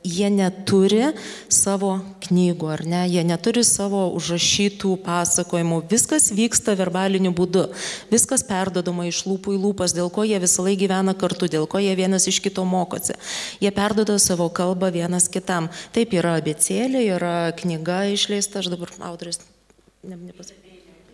Jie 0.06 0.30
neturi 0.30 1.12
savo 1.52 1.98
knygų, 2.26 2.70
ar 2.72 2.84
ne, 2.86 3.02
jie 3.10 3.24
neturi 3.26 3.64
savo 3.66 4.06
užrašytų 4.18 4.96
pasakojimų, 5.06 5.82
viskas 5.90 6.30
vyksta 6.36 6.76
verbaliniu 6.78 7.34
būdu, 7.36 7.66
viskas 8.14 8.46
perdodama 8.46 9.08
iš 9.10 9.24
lūpų 9.26 9.56
į 9.58 9.62
lūpas, 9.66 9.96
dėl 9.98 10.12
ko 10.14 10.26
jie 10.28 10.40
visą 10.44 10.66
laiką 10.66 10.84
gyvena 10.86 11.16
kartu, 11.18 11.50
dėl 11.52 11.66
ko 11.72 11.82
jie 11.82 11.96
vienas 11.98 12.28
iš 12.30 12.42
kito 12.46 12.66
mokosi. 12.68 13.18
Jie 13.64 13.72
perdoda 13.76 14.20
savo 14.22 14.50
kalbą 14.54 14.92
vienas 14.94 15.30
kitam. 15.32 15.72
Taip 15.96 16.14
yra 16.14 16.38
abecėlė, 16.42 17.06
yra 17.16 17.36
knyga 17.58 18.06
išleista, 18.14 18.62
aš 18.62 18.74
dabar 18.76 18.94
autoris 19.10 19.42
ne, 20.04 20.16
nepasakysiu. 20.16 20.65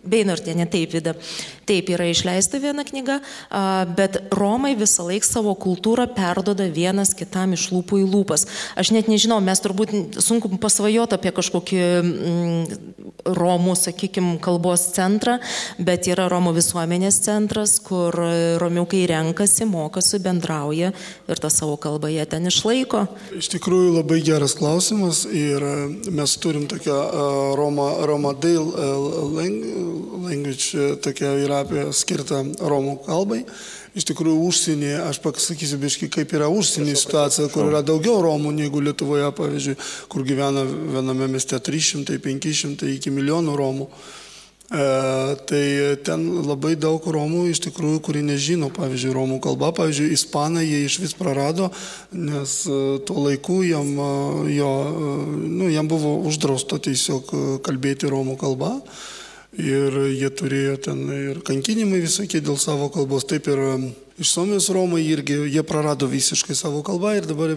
Beinortienė, 0.02 0.66
taip, 0.66 0.90
vida. 0.96 1.14
Taip, 1.62 1.92
yra 1.94 2.08
išleista 2.10 2.58
viena 2.58 2.82
knyga, 2.82 3.20
bet 3.94 4.18
Romai 4.34 4.72
visą 4.74 5.04
laiką 5.06 5.28
savo 5.28 5.52
kultūrą 5.54 6.08
perdoda 6.10 6.66
vienas 6.66 7.12
kitam 7.14 7.54
iš 7.54 7.68
lūpų 7.70 8.00
į 8.02 8.08
lūpas. 8.10 8.48
Aš 8.74 8.90
net 8.96 9.06
nežinau, 9.06 9.38
mes 9.44 9.62
turbūt 9.62 10.18
sunku 10.18 10.50
pasvajoti 10.62 11.14
apie 11.14 11.30
kažkokį 11.36 11.78
mm, 12.02 12.88
Romų, 13.22 13.76
sakykime, 13.78 14.40
kalbos 14.42 14.88
centrą, 14.96 15.36
bet 15.78 16.08
yra 16.10 16.26
Romų 16.32 16.56
visuomenės 16.56 17.20
centras, 17.22 17.76
kur 17.78 18.16
romiukai 18.58 19.04
renkasi, 19.06 19.68
mokosi, 19.70 20.18
bendrauja 20.24 20.90
ir 21.30 21.42
tą 21.42 21.52
savo 21.54 21.78
kalbą 21.78 22.10
jie 22.10 22.26
ten 22.26 22.50
išlaiko. 22.50 23.04
Iš 23.38 23.52
tikrųjų 23.54 23.94
labai 24.00 24.18
geras 24.26 24.56
klausimas 24.58 25.22
ir 25.30 25.62
mes 26.10 26.34
turim 26.42 26.66
tokią 26.66 26.98
Roma, 27.54 27.88
Roma 28.10 28.34
Dale 28.34 28.90
language, 30.24 30.88
tokia 31.04 31.34
yra 31.44 31.62
apie 31.66 31.86
skirtą 31.96 32.42
Romų 32.60 32.98
kalbai. 33.06 33.42
Iš 33.92 34.06
tikrųjų, 34.08 34.46
užsienyje, 34.48 34.96
aš 35.04 35.20
pasakysiu 35.20 35.76
biškai, 35.82 36.08
kaip 36.12 36.32
yra 36.32 36.48
užsienyje 36.48 36.96
situacija, 37.02 37.50
kur 37.52 37.68
yra 37.68 37.82
daugiau 37.84 38.22
Romų 38.24 38.54
negu 38.56 38.80
Lietuvoje, 38.80 39.28
pavyzdžiui, 39.36 39.76
kur 40.08 40.24
gyvena 40.24 40.64
viename 40.64 41.28
mieste 41.34 41.60
300, 41.60 42.16
500 42.24 42.88
iki 42.96 43.12
milijonų 43.12 43.56
Romų. 43.60 43.88
E, 44.72 45.36
tai 45.44 45.96
ten 46.00 46.22
labai 46.48 46.72
daug 46.80 47.04
Romų 47.04 47.44
iš 47.50 47.60
tikrųjų, 47.66 47.98
kurie 48.06 48.22
nežino, 48.24 48.70
pavyzdžiui, 48.72 49.12
Romų 49.12 49.36
kalba, 49.44 49.68
pavyzdžiui, 49.76 50.14
Ispanai 50.16 50.64
jie 50.64 50.78
iš 50.86 50.96
vis 51.02 51.12
prarado, 51.18 51.68
nes 52.16 52.62
e, 52.64 52.78
tuo 53.04 53.26
laiku 53.26 53.60
jam, 53.66 53.90
e, 53.92 54.54
jo, 54.56 54.70
nu, 55.42 55.68
jam 55.68 55.90
buvo 55.92 56.14
uždrausta 56.24 56.80
tiesiog 56.80 57.34
kalbėti 57.66 58.08
Romų 58.08 58.38
kalba. 58.40 58.78
Ir 59.60 59.96
jie 60.08 60.30
turėjo 60.32 60.78
ten 60.86 61.00
ir 61.12 61.42
kankinimai 61.44 62.00
visokie 62.00 62.40
dėl 62.40 62.56
savo 62.56 62.88
kalbos. 62.92 63.26
Taip 63.28 63.50
ir 63.52 63.60
iš 64.18 64.32
Suomijos 64.32 64.68
Romai 64.74 65.02
irgi, 65.06 65.36
jie 65.52 65.62
prarado 65.62 66.06
visiškai 66.06 66.56
savo 66.56 66.82
kalbą 66.82 67.14
ir 67.16 67.26
dabar, 67.26 67.54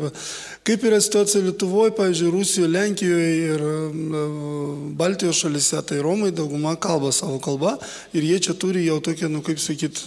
kaip 0.64 0.84
yra 0.88 1.02
situacija 1.02 1.44
Lietuvoje, 1.44 1.96
pavyzdžiui, 1.98 2.32
Rusijoje, 2.32 2.72
Lenkijoje 2.72 3.34
ir 3.50 3.66
Baltijos 4.96 5.42
šalise, 5.44 5.82
tai 5.88 6.02
Romai 6.06 6.32
dauguma 6.36 6.76
kalba 6.76 7.12
savo 7.16 7.40
kalbą 7.44 7.76
ir 8.14 8.24
jie 8.24 8.40
čia 8.40 8.54
turi 8.54 8.86
jau 8.86 9.02
tokią, 9.04 9.30
nu 9.32 9.44
kaip 9.46 9.60
sakyt, 9.62 10.04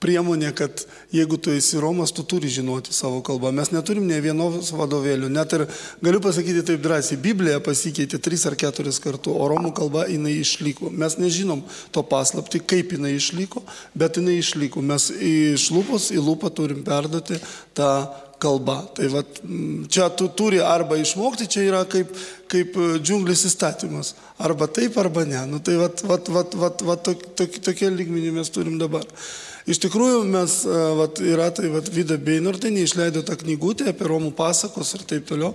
priemonė, 0.00 0.50
kad 0.56 0.84
jeigu 1.12 1.36
tu 1.36 1.52
esi 1.52 1.80
Romas, 1.80 2.12
tu 2.16 2.24
turi 2.24 2.48
žinoti 2.50 2.94
savo 2.96 3.20
kalbą. 3.24 3.52
Mes 3.54 3.70
neturim 3.74 4.06
ne 4.08 4.16
vienos 4.24 4.72
vadovėlių, 4.72 5.28
net 5.32 5.52
ir 5.56 5.66
galiu 6.02 6.22
pasakyti 6.24 6.64
taip 6.66 6.82
drąsiai, 6.84 7.20
Biblija 7.20 7.60
pasikeitė 7.64 8.20
tris 8.22 8.46
ar 8.48 8.56
keturis 8.58 9.00
kartų, 9.02 9.34
o 9.36 9.48
Romų 9.50 9.74
kalba 9.76 10.06
jinai 10.08 10.38
išliko. 10.40 10.90
Mes 10.90 11.18
nežinom 11.20 11.62
to 11.92 12.04
paslapti, 12.06 12.62
kaip 12.64 12.94
jinai 12.96 13.12
išliko, 13.18 13.62
bet 13.94 14.16
jinai 14.20 14.38
išliko. 14.40 14.79
Mes 14.84 15.10
iš 15.14 15.70
lūpos 15.74 16.10
į 16.14 16.22
lūpą 16.24 16.50
turim 16.56 16.82
perduoti 16.86 17.38
tą 17.76 17.92
kalba. 18.40 18.80
Tai 18.96 19.08
vat, 19.12 19.42
čia 19.92 20.08
tu 20.16 20.30
turi 20.36 20.62
arba 20.64 20.98
išmokti, 21.00 21.48
čia 21.50 21.66
yra 21.68 21.82
kaip, 21.90 22.12
kaip 22.50 22.78
džiunglis 23.04 23.44
įstatymas. 23.50 24.14
Arba 24.40 24.70
taip, 24.72 24.96
arba 25.00 25.26
ne. 25.28 25.44
Nu, 25.50 25.60
tai 25.64 25.76
vat, 25.80 26.02
vat, 26.08 26.32
vat, 26.32 26.56
vat, 26.56 26.84
vat, 26.88 27.04
tok, 27.06 27.24
tok, 27.38 27.60
tokie 27.68 27.92
lygmenį 27.92 28.34
mes 28.40 28.52
turim 28.54 28.80
dabar. 28.80 29.04
Iš 29.68 29.80
tikrųjų, 29.84 30.22
mes, 30.30 30.54
vat, 30.96 31.20
yra 31.20 31.50
tai 31.52 31.68
vat, 31.72 31.88
Vida 31.92 32.16
Beinortinė 32.16 32.84
išleido 32.86 33.20
tą 33.26 33.36
knygutę 33.40 33.90
apie 33.90 34.06
Romų 34.08 34.30
pasakos 34.36 34.94
ir 34.96 35.04
taip 35.08 35.26
toliau. 35.28 35.50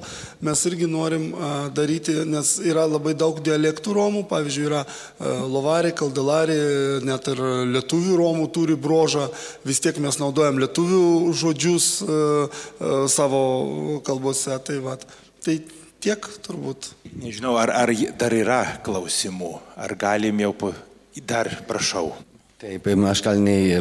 Mes 0.45 0.61
irgi 0.69 0.89
norim 0.89 1.31
a, 1.33 1.53
daryti, 1.73 2.13
nes 2.29 2.55
yra 2.61 2.85
labai 2.89 3.15
daug 3.17 3.39
dialektų 3.45 3.95
Romų, 3.97 4.25
pavyzdžiui, 4.29 4.67
yra 4.69 4.83
a, 4.85 5.31
Lovarė, 5.49 5.95
Kaldelarė, 5.97 6.59
net 7.05 7.31
ir 7.33 7.41
lietuvių 7.73 8.19
Romų 8.21 8.49
turi 8.53 8.77
brožą, 8.77 9.25
vis 9.65 9.81
tiek 9.81 9.97
mes 10.03 10.19
naudojam 10.21 10.61
lietuvių 10.61 11.33
žodžius 11.33 11.89
a, 12.05 12.19
a, 12.45 12.93
savo 13.09 13.41
kalbose. 14.05 14.53
Tai, 14.65 14.77
vat, 14.85 15.03
tai 15.45 15.59
tiek 16.05 16.29
turbūt. 16.45 16.91
Nežinau, 17.17 17.55
ar, 17.57 17.73
ar 17.73 17.91
dar 18.19 18.37
yra 18.37 18.61
klausimų, 18.85 19.55
ar 19.81 19.97
galim 19.97 20.45
jau 20.45 20.53
dar 21.25 21.49
prašau. 21.65 22.11
Taip, 22.65 22.87
aš 23.05 23.19
ne 23.37 23.77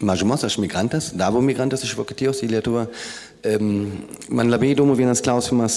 mažumos, 0.00 0.40
aš 0.46 0.54
migrantas, 0.56 1.10
davo 1.12 1.42
migrantas 1.44 1.82
iš 1.84 1.90
Vokietijos 1.98 2.38
į 2.40 2.46
Lietuvą. 2.54 2.86
Man 4.32 4.48
labai 4.48 4.70
įdomu 4.72 4.94
vienas 4.96 5.20
klausimas, 5.20 5.76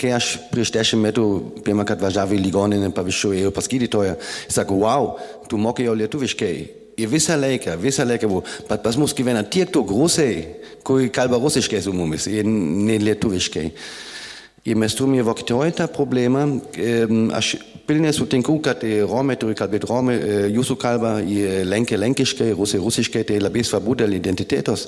kai 0.00 0.10
aš 0.16 0.32
prieš 0.50 0.72
dešimt 0.74 1.04
metų 1.04 1.26
pirmą 1.62 1.84
kartą 1.86 2.08
važiavau 2.08 2.34
į 2.34 2.40
ligoninę, 2.48 2.88
pavyzdžiui, 2.96 3.44
ėjau 3.44 3.52
pas 3.54 3.70
gydytoją, 3.70 4.16
sako, 4.56 4.80
wow, 4.82 5.12
tu 5.46 5.60
mokėjau 5.62 5.94
lietuviškai. 6.00 6.54
Ir 6.98 7.12
visą 7.14 7.38
laiką, 7.38 7.76
visą 7.78 8.08
laiką 8.08 8.32
buvo, 8.32 8.42
bet 8.66 8.82
pas 8.82 8.98
mus 8.98 9.14
gyvena 9.14 9.44
tiek 9.46 9.70
daug 9.70 9.94
rusai, 9.94 10.32
kurie 10.82 11.12
kalba 11.14 11.38
rusiškai 11.46 11.84
su 11.84 11.94
mumis, 11.94 12.26
ne 12.26 12.98
lietuviškai. 13.06 13.68
Ir 14.64 14.78
mes 14.80 14.94
turime 14.96 15.20
Vokietijoje 15.20 15.74
tą 15.76 15.86
problemą. 15.92 16.46
Aš 17.36 17.56
pilnai 17.84 18.14
sutinku, 18.16 18.56
kad 18.64 18.80
Romai 19.04 19.36
turi 19.36 19.52
kalbėti 19.58 19.90
Romai, 19.90 20.16
jūsų 20.54 20.76
kalbą, 20.80 21.18
lenkia 21.68 21.98
lenkiškai, 22.00 22.54
rusai 22.56 22.80
rusiškai, 22.80 23.26
tai 23.28 23.42
labai 23.42 23.60
svarbu 23.60 23.98
dėl 24.00 24.16
identitetos. 24.16 24.86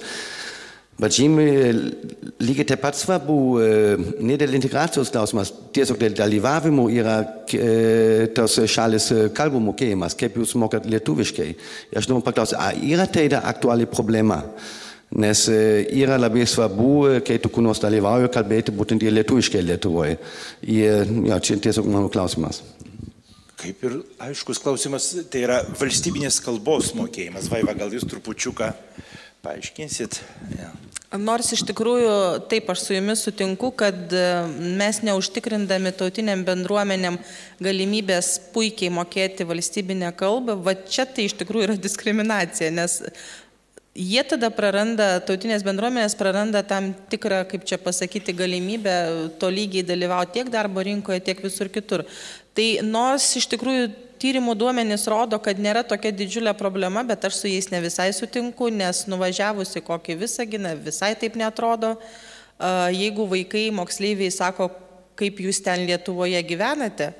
Bet 0.97 1.12
žymiai 1.12 1.74
lygiai 2.41 2.64
taip 2.70 2.81
pat 2.81 2.97
svarbu 2.97 3.37
ne 4.24 4.39
dėl 4.41 4.57
integracijos 4.57 5.12
klausimas, 5.12 5.53
tiesiog 5.77 6.01
dėl 6.01 6.16
dalyvavimo 6.16 6.89
yra 6.89 7.18
tos 8.33 8.57
šalis 8.72 9.11
kalbų 9.37 9.61
mokėjimas, 9.66 10.16
kaip 10.16 10.41
jūs 10.41 10.57
mokat 10.57 10.89
lietuviškai. 10.89 11.51
Aš 12.01 12.09
noriu 12.09 12.24
paklausti, 12.24 12.57
ar 12.57 12.81
yra 12.81 13.05
tai 13.12 13.29
da 13.29 13.45
aktuali 13.45 13.85
problema? 13.85 14.41
Nes 15.14 15.44
yra 15.48 16.16
labai 16.18 16.42
svarbu, 16.50 17.20
kai 17.24 17.36
tu 17.38 17.50
kur 17.52 17.62
nors 17.62 17.78
dalyvauji, 17.80 18.30
kalbėti 18.34 18.74
būtent 18.74 19.04
ir 19.07 19.14
lietuviškai 19.14 19.62
Lietuvoje. 19.62 20.16
Ir 20.66 21.12
ja, 21.28 21.38
čia 21.38 21.61
tiesiog 21.62 21.86
mano 21.86 22.11
klausimas. 22.12 22.64
Kaip 23.57 23.84
ir 23.86 24.00
aiškus 24.26 24.59
klausimas, 24.61 25.12
tai 25.32 25.46
yra 25.46 25.62
valstybinės 25.78 26.42
kalbos 26.44 26.90
mokėjimas. 26.98 27.46
Vaiva, 27.52 27.72
gal 27.78 27.94
jūs 27.94 28.04
trupučiuką 28.11 28.72
paaiškinsit? 29.46 30.20
Ja. 30.59 30.74
Nors 31.16 31.52
iš 31.54 31.62
tikrųjų, 31.68 32.12
taip 32.50 32.68
aš 32.72 32.82
su 32.82 32.96
jumis 32.96 33.22
sutinku, 33.24 33.70
kad 33.78 34.12
mes 34.50 34.98
neužtikrindami 35.07 35.92
tautiniam 35.96 36.42
bendruomenėm 36.44 37.16
galimybės 37.62 38.32
puikiai 38.52 38.90
mokėti 38.92 39.46
valstybinę 39.46 40.11
kalbą, 40.18 40.59
va 40.66 40.74
čia 40.74 41.07
tai 41.07 41.28
iš 41.28 41.36
tikrųjų 41.38 41.70
yra 41.70 41.78
diskriminacija, 41.78 42.72
nes 42.74 42.98
jie 43.97 44.22
tada 44.28 44.51
praranda, 44.53 45.16
tautinės 45.24 45.64
bendruomenės 45.66 46.16
praranda 46.18 46.62
tam 46.66 46.92
tikrą, 47.11 47.42
kaip 47.49 47.64
čia 47.68 47.78
pasakyti, 47.80 48.34
galimybę 48.36 48.94
tolygiai 49.40 49.86
dalyvauti 49.86 50.38
tiek 50.38 50.51
darbo 50.53 50.84
rinkoje, 50.84 51.22
tiek 51.24 51.40
visur 51.42 51.70
kitur. 51.72 52.05
Tai 52.57 52.66
nors 52.84 53.28
iš 53.40 53.49
tikrųjų 53.53 53.88
tyrimų 54.20 54.55
duomenys 54.57 55.07
rodo, 55.12 55.38
kad 55.42 55.59
nėra 55.61 55.82
tokia 55.86 56.12
didžiulė 56.14 56.55
problema, 56.57 57.05
bet 57.05 57.24
aš 57.28 57.42
su 57.42 57.51
jais 57.51 57.68
ne 57.72 57.82
visai 57.84 58.09
sutinku, 58.16 58.70
nes 58.72 59.05
nuvažiavusi 59.11 59.84
kokį 59.84 60.18
visaginą 60.22 60.74
visai 60.80 61.14
taip 61.18 61.36
netrodo. 61.36 61.97
Jeigu 62.97 63.26
vaikai, 63.28 63.68
moksleiviai 63.76 64.32
sako, 64.32 64.70
kaip 65.16 65.40
jūs 65.44 65.61
ten 65.64 65.84
Lietuvoje 65.88 66.40
gyvenate, 66.49 67.12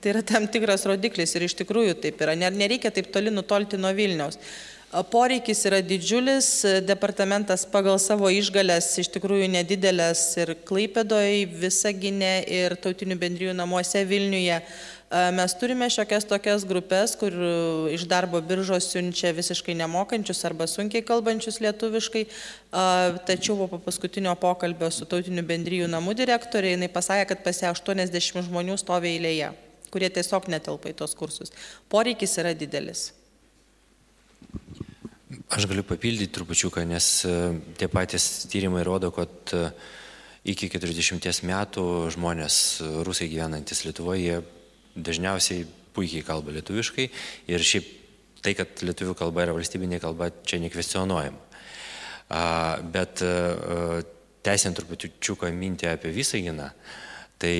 tai 0.00 0.14
yra 0.14 0.22
tam 0.26 0.46
tikras 0.50 0.86
rodiklis 0.88 1.34
ir 1.36 1.46
iš 1.46 1.54
tikrųjų 1.60 1.98
taip 2.02 2.22
yra. 2.24 2.34
Nereikia 2.34 2.90
taip 2.94 3.10
toli 3.14 3.30
nutolti 3.34 3.78
nuo 3.78 3.92
Vilniaus. 3.94 4.40
Poreikis 4.90 5.60
yra 5.68 5.78
didžiulis, 5.86 6.46
departamentas 6.82 7.62
pagal 7.70 7.94
savo 8.02 8.26
išgalės 8.34 8.88
iš 8.98 9.06
tikrųjų 9.14 9.46
nedidelės 9.52 10.24
ir 10.42 10.50
Klaipėdoje, 10.66 11.44
Visaginė 11.60 12.40
ir 12.50 12.74
tautinių 12.74 13.14
bendrijų 13.20 13.54
namuose 13.54 14.02
Vilniuje. 14.02 14.56
Mes 15.36 15.54
turime 15.60 15.86
šiokias 15.94 16.26
tokias 16.26 16.66
grupės, 16.66 17.14
kur 17.18 17.36
iš 17.94 18.02
darbo 18.10 18.40
biržos 18.42 18.88
siunčia 18.90 19.30
visiškai 19.36 19.78
nemokančius 19.78 20.42
arba 20.50 20.66
sunkiai 20.66 21.06
kalbančius 21.06 21.60
lietuviškai, 21.62 22.24
tačiau 23.30 23.70
po 23.70 23.78
paskutinio 23.86 24.34
pokalbio 24.42 24.90
su 24.90 25.06
tautinių 25.06 25.46
bendrijų 25.46 25.86
namų 25.94 26.18
direktorė, 26.18 26.74
jinai 26.74 26.90
pasakė, 26.90 27.30
kad 27.30 27.46
pas 27.46 27.62
ją 27.62 27.70
80 27.78 28.42
žmonių 28.50 28.74
stovi 28.82 29.14
eilėje, 29.14 29.54
kurie 29.94 30.10
tiesiog 30.18 30.50
netelpa 30.50 30.90
į 30.90 30.98
tos 30.98 31.14
kursus. 31.14 31.54
Poreikis 31.86 32.38
yra 32.42 32.58
didelis. 32.58 33.12
Aš 35.50 35.66
galiu 35.70 35.82
papildyti 35.86 36.30
trupučiuką, 36.34 36.82
nes 36.86 37.06
tie 37.78 37.88
patys 37.90 38.46
tyrimai 38.50 38.84
rodo, 38.86 39.10
kad 39.14 39.52
iki 40.46 40.70
40 40.70 41.42
metų 41.46 41.84
žmonės, 42.14 42.56
rusai 43.06 43.28
gyvenantis 43.30 43.84
Lietuvoje, 43.86 44.40
dažniausiai 44.94 45.66
puikiai 45.94 46.22
kalba 46.26 46.54
lietuviškai 46.54 47.06
ir 47.50 47.66
šiaip 47.66 47.86
tai, 48.42 48.54
kad 48.58 48.82
lietuvių 48.82 49.14
kalba 49.18 49.44
yra 49.44 49.54
valstybinė 49.54 50.00
kalba, 50.02 50.30
čia 50.46 50.62
nekvestionuojama. 50.62 51.42
Bet 52.94 53.22
teisint 54.46 54.78
trupučiuką 54.78 55.50
mintį 55.54 55.90
apie 55.90 56.14
Visaginą, 56.14 56.70
Tai 57.40 57.56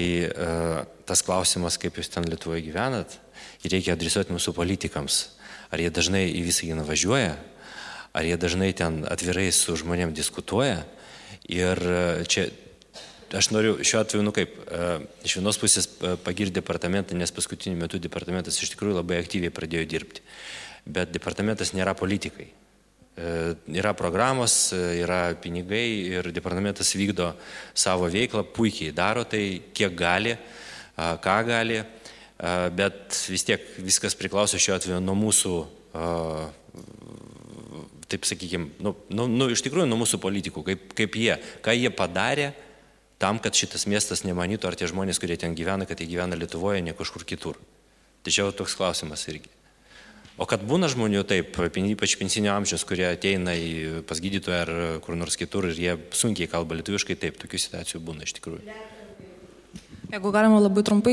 tas 1.09 1.22
klausimas, 1.24 1.78
kaip 1.80 1.97
jūs 1.97 2.11
ten 2.12 2.26
Lietuvoje 2.28 2.61
gyvenat, 2.66 3.16
reikia 3.64 3.95
adresuoti 3.97 4.34
mūsų 4.34 4.53
politikams. 4.57 5.22
Ar 5.70 5.78
jie 5.78 5.90
dažnai 5.94 6.24
į 6.34 6.42
Visaginą 6.48 6.82
važiuoja, 6.86 7.36
ar 8.10 8.26
jie 8.26 8.36
dažnai 8.40 8.72
ten 8.74 9.04
atvirai 9.06 9.50
su 9.54 9.76
žmonėm 9.78 10.14
diskutuoja. 10.16 10.82
Ir 11.50 11.78
čia 12.30 12.48
aš 13.38 13.50
noriu 13.54 13.76
šiuo 13.86 14.00
atveju, 14.02 14.24
nu 14.26 14.32
kaip, 14.34 14.56
iš 15.26 15.36
vienos 15.38 15.58
pusės 15.62 15.86
pagirti 16.26 16.58
departamentą, 16.58 17.14
nes 17.14 17.30
paskutiniu 17.34 17.78
metu 17.78 18.00
departamentas 18.02 18.58
iš 18.58 18.72
tikrųjų 18.74 18.98
labai 18.98 19.20
aktyviai 19.22 19.54
pradėjo 19.54 19.86
dirbti. 19.90 20.24
Bet 20.90 21.14
departamentas 21.14 21.70
nėra 21.76 21.94
politikai. 21.94 22.48
Yra 23.70 23.92
programos, 23.94 24.72
yra 24.72 25.36
pinigai 25.38 25.86
ir 26.16 26.30
departamentas 26.34 26.94
vykdo 26.96 27.34
savo 27.74 28.08
veiklą, 28.10 28.46
puikiai 28.56 28.94
daro 28.96 29.26
tai, 29.28 29.60
kiek 29.76 29.94
gali, 29.98 30.34
ką 30.96 31.38
gali, 31.46 31.82
bet 32.76 33.18
vis 33.28 33.45
tiek 33.45 33.64
viskas 33.84 34.16
priklauso 34.16 34.61
šiuo 34.61 34.78
atveju 34.78 35.01
nuo 35.05 35.16
mūsų, 35.18 35.55
taip 38.11 38.26
sakykime, 38.26 38.72
nu, 38.82 38.95
nu, 39.12 39.28
nu, 39.28 39.51
iš 39.53 39.62
tikrųjų 39.66 39.86
nuo 39.91 40.01
mūsų 40.01 40.20
politikų, 40.22 40.64
kaip, 40.66 40.91
kaip 40.99 41.20
jie, 41.20 41.36
ką 41.64 41.76
jie 41.76 41.93
padarė, 41.95 42.51
tam, 43.20 43.38
kad 43.43 43.57
šitas 43.57 43.84
miestas 43.91 44.24
nemanytų, 44.24 44.70
ar 44.70 44.78
tie 44.80 44.88
žmonės, 44.91 45.20
kurie 45.20 45.36
ten 45.41 45.55
gyvena, 45.59 45.86
kad 45.86 46.01
jie 46.01 46.09
gyvena 46.09 46.38
Lietuvoje, 46.38 46.80
ne 46.82 46.97
kažkur 46.97 47.26
kitur. 47.28 47.61
Tai 48.24 48.32
čia 48.32 48.49
toks 48.57 48.76
klausimas 48.76 49.26
irgi. 49.28 49.53
O 50.41 50.47
kad 50.49 50.62
būna 50.64 50.88
žmonių 50.88 51.20
taip, 51.28 51.59
ypač 51.61 52.14
pensinio 52.16 52.55
amžiaus, 52.55 52.86
kurie 52.88 53.05
ateina 53.11 53.53
į, 53.53 54.01
pas 54.09 54.22
gydytoją 54.24 54.61
ar 54.64 54.72
kur 55.05 55.18
nors 55.20 55.36
kitur 55.36 55.68
ir 55.68 55.76
jie 55.76 55.99
sunkiai 56.16 56.49
kalba 56.49 56.78
lietuviškai, 56.78 57.18
taip, 57.20 57.36
tokių 57.43 57.61
situacijų 57.61 58.01
būna 58.07 58.24
iš 58.24 58.38
tikrųjų. 58.38 58.64
Jeigu 60.11 60.32
galima 60.34 60.58
labai 60.58 60.82
trumpai, 60.82 61.12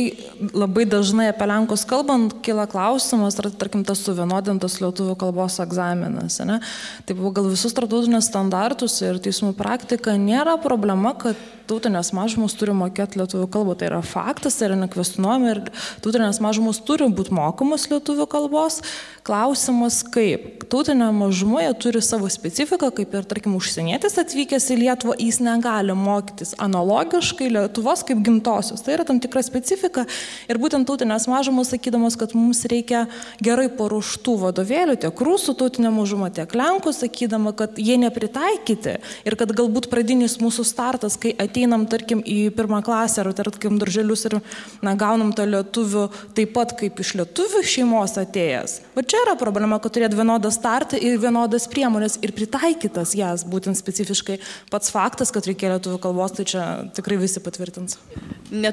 labai 0.58 0.88
dažnai 0.90 1.28
apie 1.30 1.46
Lenkus 1.46 1.84
kalbant, 1.86 2.32
kyla 2.42 2.66
klausimas, 2.72 3.38
ar 3.38 3.52
tarkim 3.54 3.84
tas 3.86 4.02
suvienodintas 4.02 4.80
lietuvių 4.82 5.14
kalbos 5.22 5.60
egzaminas. 5.62 6.40
Ne? 6.50 6.58
Tai 7.06 7.18
pagal 7.20 7.52
visus 7.52 7.78
tarptautinius 7.78 8.32
standartus 8.32 8.98
ir 9.06 9.22
teismų 9.22 9.54
praktika 9.60 10.18
nėra 10.18 10.58
problema, 10.64 11.14
kad 11.14 11.38
tautinės 11.68 12.14
mažumos 12.16 12.56
turi 12.58 12.74
mokėti 12.76 13.20
lietuvių 13.20 13.48
kalbą. 13.52 13.76
Tai 13.78 13.90
yra 13.92 14.02
faktas, 14.06 14.58
tai 14.58 14.70
yra 14.70 14.80
nekvestionuojama 14.80 15.52
ir 15.52 15.62
tautinės 16.04 16.40
mažumos 16.44 16.80
turi 16.88 17.10
būti 17.12 17.36
mokomas 17.36 17.88
lietuvių 17.92 18.28
kalbos. 18.32 18.80
Klausimas 19.28 20.00
kaip. 20.14 20.64
Tautinė 20.72 21.10
mažumoje 21.16 21.74
turi 21.84 22.02
savo 22.06 22.30
specifiką, 22.32 22.90
kaip 22.96 23.16
ir, 23.20 23.28
tarkim, 23.28 23.58
užsienietis 23.60 24.16
atvykęs 24.24 24.70
į 24.72 24.80
Lietuvą, 24.86 25.18
jis 25.20 25.42
negali 25.44 25.96
mokytis 25.98 26.56
analogiškai 26.64 27.52
Lietuvos 27.52 28.06
kaip 28.08 28.24
gimtosios. 28.24 28.87
Tai 28.88 28.96
yra 28.96 29.04
tam 29.04 29.18
tikra 29.20 29.42
specifika 29.44 30.06
ir 30.48 30.58
būtent 30.64 30.88
tautinės 30.88 31.26
mažumos 31.28 31.74
sakydamos, 31.74 32.16
kad 32.16 32.32
mums 32.38 32.62
reikia 32.72 33.02
gerai 33.44 33.66
paruoštų 33.68 34.36
vadovėlių 34.46 34.94
tiek 35.02 35.24
rusų 35.28 35.58
tautinė 35.60 35.92
mažuma, 35.92 36.30
tiek 36.32 36.54
lenkų, 36.56 36.94
sakydama, 36.96 37.52
kad 37.60 37.76
jie 37.76 37.98
nepritaikyti 38.00 38.94
ir 39.28 39.36
kad 39.36 39.52
galbūt 39.58 39.90
pradinis 39.92 40.38
mūsų 40.40 40.64
startas, 40.70 41.18
kai 41.20 41.34
ateinam, 41.36 41.84
tarkim, 41.92 42.22
į 42.24 42.54
pirmą 42.56 42.80
klasę 42.88 43.26
ar, 43.26 43.34
tarkim, 43.36 43.76
darželius 43.82 44.24
ir 44.30 44.38
na, 44.80 44.96
gaunam 44.96 45.36
tą 45.36 45.44
lietuvių 45.52 46.06
taip 46.40 46.56
pat 46.56 46.72
kaip 46.80 47.04
iš 47.04 47.18
lietuvių 47.20 47.66
šeimos 47.68 48.16
atėjęs. 48.24 48.78
Va 48.96 49.04
čia 49.04 49.20
yra 49.26 49.36
problema, 49.36 49.82
kad 49.84 49.98
turėt 50.00 50.16
vienodą 50.16 50.54
startą 50.56 50.96
ir 50.96 51.20
vienodas 51.20 51.68
priemonės 51.68 52.22
ir 52.24 52.32
pritaikytas 52.40 53.18
jas, 53.20 53.44
būtent 53.44 53.76
specifiškai 53.84 54.40
pats 54.72 54.96
faktas, 54.96 55.36
kad 55.36 55.52
reikia 55.52 55.76
lietuvių 55.76 56.00
kalbos, 56.08 56.40
tai 56.40 56.48
čia 56.48 56.66
tikrai 56.96 57.20
visi 57.20 57.44
patvirtins. 57.44 58.00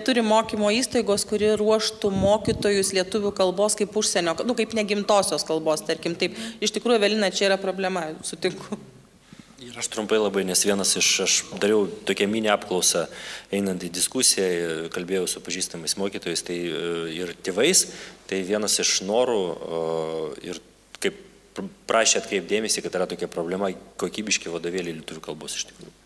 Neturi 0.05 0.21
mokymo 0.21 0.69
įstaigos, 0.69 1.23
kuri 1.25 1.55
ruoštų 1.57 2.11
mokytojus 2.13 2.91
lietuvių 2.93 3.31
kalbos 3.33 3.73
kaip 3.79 3.95
užsienio, 3.97 4.35
nu, 4.45 4.53
kaip 4.53 4.75
negimtosios 4.77 5.47
kalbos, 5.49 5.81
tarkim. 5.81 6.13
Taip, 6.21 6.37
iš 6.61 6.75
tikrųjų, 6.77 7.01
Velina, 7.01 7.31
čia 7.33 7.47
yra 7.47 7.57
problema, 7.57 8.03
sutinku. 8.21 8.77
Ir 9.65 9.81
aš 9.81 9.89
trumpai 9.89 10.19
labai, 10.21 10.45
nes 10.45 10.61
vienas 10.69 10.93
iš, 11.01 11.09
aš 11.25 11.39
dariau 11.57 11.89
tokią 12.05 12.29
mini 12.29 12.53
apklausą, 12.53 13.07
einant 13.49 13.81
į 13.81 13.89
diskusiją, 13.97 14.93
kalbėjau 14.93 15.25
su 15.25 15.41
pažįstamais 15.49 15.97
mokytojais 15.97 16.45
tai, 16.45 16.61
ir 17.17 17.33
tėvais, 17.41 17.87
tai 18.29 18.45
vienas 18.45 18.77
iš 18.85 18.99
norų 19.09 19.43
ir 20.45 20.61
kaip 21.01 21.17
prašė 21.89 22.21
atkreipdėmėsi, 22.21 22.85
kad 22.85 23.01
yra 23.01 23.09
tokia 23.09 23.33
problema, 23.33 23.73
kokybiški 23.97 24.53
vadovėliai 24.53 25.01
lietuvių 25.01 25.25
kalbos 25.33 25.57
iš 25.57 25.71
tikrųjų. 25.73 25.97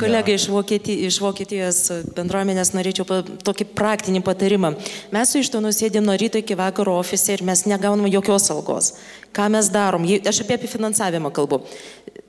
Kolegai 0.00 0.34
iš, 0.34 0.48
Vokieti, 0.48 0.94
iš 1.06 1.18
Vokietijos 1.20 1.80
bendruomenės 2.16 2.72
norėčiau 2.72 3.04
pa, 3.08 3.20
tokį 3.44 3.66
praktinį 3.76 4.22
patarimą. 4.24 4.72
Mes 5.12 5.32
su 5.32 5.42
ištonu 5.42 5.72
sėdėm 5.76 6.06
nuo 6.08 6.16
ryto 6.20 6.40
iki 6.40 6.56
vakaro 6.56 6.96
ofise 7.00 7.36
ir 7.36 7.44
mes 7.44 7.66
negaunam 7.68 8.08
jokios 8.08 8.48
algos. 8.54 8.94
Ką 9.36 9.50
mes 9.52 9.68
darom? 9.70 10.06
Aš 10.26 10.42
apie, 10.42 10.56
apie 10.56 10.70
finansavimą 10.70 11.30
kalbu. 11.34 11.60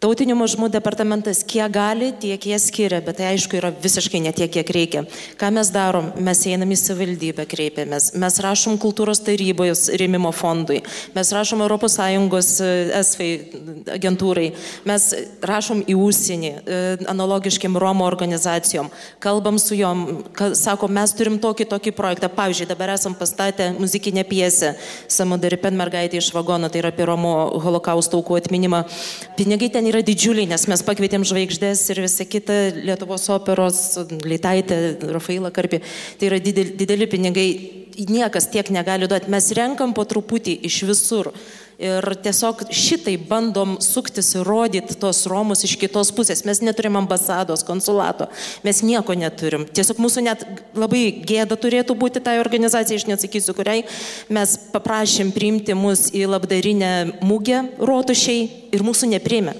Tautinių 0.01 0.33
mažumų 0.33 0.67
departamentas 0.73 1.43
kiek 1.45 1.69
gali, 1.73 2.07
tiek 2.17 2.41
jie 2.45 2.57
skiria, 2.61 2.99
bet 3.05 3.19
tai 3.19 3.31
aišku 3.35 3.57
yra 3.57 3.69
visiškai 3.83 4.21
ne 4.25 4.31
tiek, 4.33 4.49
kiek 4.49 4.69
reikia. 4.73 5.03
Ką 5.37 5.51
mes 5.53 5.69
darom? 5.73 6.11
Mes 6.21 6.41
einam 6.49 6.73
į 6.73 6.77
savivaldybę, 6.81 7.45
kreipiamės, 7.49 8.11
mes 8.21 8.39
rašom 8.41 8.79
kultūros 8.81 9.21
tarybos 9.25 9.87
rėmimo 10.01 10.31
fondui, 10.33 10.79
mes 11.13 11.33
rašom 11.37 11.61
ES 11.67 12.49
SFI 13.01 13.29
agentūrai, 13.93 14.47
mes 14.89 15.07
rašom 15.45 15.83
į 15.85 15.97
užsienį, 16.01 16.51
e, 16.65 16.81
analogiškiam 17.61 17.77
Romo 17.77 18.05
organizacijom, 18.05 18.89
kalbam 19.19 19.59
su 19.59 19.75
juom, 19.75 20.23
sako, 20.55 20.87
mes 20.87 21.13
turim 21.13 21.39
tokį 21.39 21.65
tokį 21.69 21.91
projektą. 21.91 22.29
Pavyzdžiui, 22.29 22.67
dabar 22.67 22.89
esam 22.89 23.13
pastatę 23.13 23.73
muzikinę 23.79 24.23
piesę 24.23 24.75
Samudaripen 25.07 25.75
mergaitė 25.75 26.17
iš 26.17 26.33
vagono, 26.33 26.69
tai 26.69 26.81
yra 26.81 26.89
apie 26.89 27.05
Romo 27.05 27.59
holokausto 27.61 28.17
aukų 28.17 28.39
atminimą. 28.41 28.83
Pinigai 29.37 29.69
ten 29.69 29.85
yra 29.87 30.01
didžiuliai, 30.01 30.47
nes 30.47 30.67
mes 30.67 30.83
pakvietėm 30.83 31.23
žvaigždės 31.23 31.89
ir 31.91 32.01
visą 32.01 32.25
kitą 32.25 32.57
Lietuvos 32.81 33.29
operos, 33.29 33.97
Leitaitę, 34.25 34.97
Rafailą 35.11 35.51
Karpį. 35.51 35.81
Tai 36.17 36.31
yra 36.31 36.39
dideli, 36.39 36.75
dideli 36.77 37.07
pinigai, 37.07 37.47
niekas 38.09 38.49
tiek 38.51 38.69
negali 38.69 39.07
duoti. 39.07 39.29
Mes 39.31 39.51
renkam 39.57 39.93
po 39.93 40.05
truputį 40.05 40.61
iš 40.65 40.83
visur. 40.89 41.33
Ir 41.81 42.05
tiesiog 42.21 42.59
šitai 42.69 43.15
bandom 43.17 43.79
suktis 43.81 44.27
ir 44.35 44.45
rodyti 44.45 44.93
tos 45.01 45.23
Romus 45.29 45.63
iš 45.65 45.73
kitos 45.81 46.11
pusės. 46.13 46.43
Mes 46.45 46.61
neturim 46.61 46.99
ambasados, 46.99 47.63
konsulato, 47.65 48.27
mes 48.61 48.83
nieko 48.85 49.15
neturim. 49.17 49.65
Tiesiog 49.65 49.97
mūsų 50.03 50.25
net 50.27 50.45
labai 50.77 51.07
gėda 51.25 51.57
turėtų 51.57 51.97
būti 51.97 52.21
tai 52.21 52.37
organizacijai, 52.43 53.01
aš 53.01 53.07
neatsakysiu, 53.09 53.57
kuriai 53.57 53.81
mes 54.29 54.57
paprašėm 54.75 55.33
priimti 55.33 55.73
mus 55.73 56.11
į 56.13 56.27
labdarinę 56.29 56.93
mūgę 57.25 57.63
rotušiai 57.81 58.45
ir 58.69 58.85
mūsų 58.85 59.15
neprimė. 59.15 59.57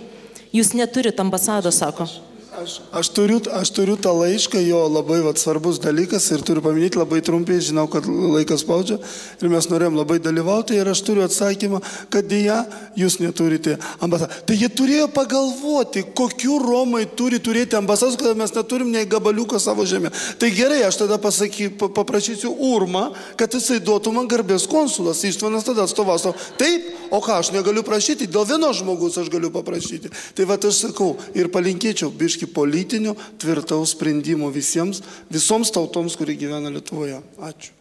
Jūs 0.53 0.75
neturit 0.77 1.17
ambasados, 1.23 1.81
sako. 1.81 2.05
Aš, 2.51 2.81
aš, 2.91 3.09
turiu, 3.15 3.37
aš 3.55 3.69
turiu 3.71 3.93
tą 3.95 4.11
laišką, 4.11 4.59
jo 4.67 4.81
labai 4.91 5.21
vat, 5.23 5.39
svarbus 5.39 5.77
dalykas 5.79 6.25
ir 6.35 6.41
turiu 6.43 6.59
paminėti 6.59 6.99
labai 6.99 7.21
trumpai, 7.23 7.61
žinau, 7.63 7.85
kad 7.87 8.03
laikas 8.03 8.65
spaudžia 8.65 8.97
ir 9.39 9.47
mes 9.47 9.69
norėjom 9.71 9.95
labai 9.95 10.17
dalyvauti 10.19 10.75
ir 10.75 10.89
aš 10.91 10.99
turiu 11.07 11.23
atsakymą, 11.23 11.79
kad 12.11 12.27
dėja 12.27 12.57
jūs 12.99 13.21
neturite 13.23 13.77
ambasados. 14.03 14.41
Tai 14.43 14.57
jie 14.59 14.67
turėjo 14.67 15.07
pagalvoti, 15.15 16.03
kokiu 16.11 16.57
Romai 16.59 17.05
turi 17.07 17.39
turėti 17.39 17.79
ambasados, 17.79 18.19
kad 18.19 18.35
mes 18.35 18.51
neturim 18.57 18.91
nei 18.91 19.07
gabaliuko 19.07 19.55
savo 19.55 19.87
žemė. 19.87 20.11
Tai 20.35 20.51
gerai, 20.51 20.81
aš 20.89 20.99
tada 21.05 21.21
pasaky, 21.23 21.69
paprašysiu 21.79 22.51
Urmą, 22.51 23.13
kad 23.39 23.55
jisai 23.55 23.79
duotų 23.79 24.11
man 24.19 24.27
garbės 24.27 24.67
konsulas, 24.67 25.23
Ištvanas 25.23 25.69
tada 25.71 25.87
atstovas. 25.87 26.27
Taip, 26.59 26.91
o 27.15 27.23
ką 27.23 27.39
aš 27.39 27.55
negaliu 27.55 27.87
prašyti, 27.87 28.27
dėl 28.27 28.43
vieno 28.51 28.75
žmogus 28.75 29.17
aš 29.23 29.31
galiu 29.31 29.55
paprašyti. 29.55 30.11
Tai 30.35 30.51
va 30.51 30.59
aš 30.59 30.83
sakau 30.85 31.13
ir 31.37 31.47
palinkėčiau, 31.53 32.11
biški 32.11 32.40
reiškia 32.41 32.53
politinių 32.53 33.15
tvirtaus 33.39 33.93
sprendimų 33.95 34.51
visiems, 34.51 35.01
visoms 35.29 35.71
tautoms, 35.71 36.17
kurie 36.17 36.35
gyvena 36.35 36.71
Lietuvoje. 36.71 37.21
Ačiū. 37.39 37.71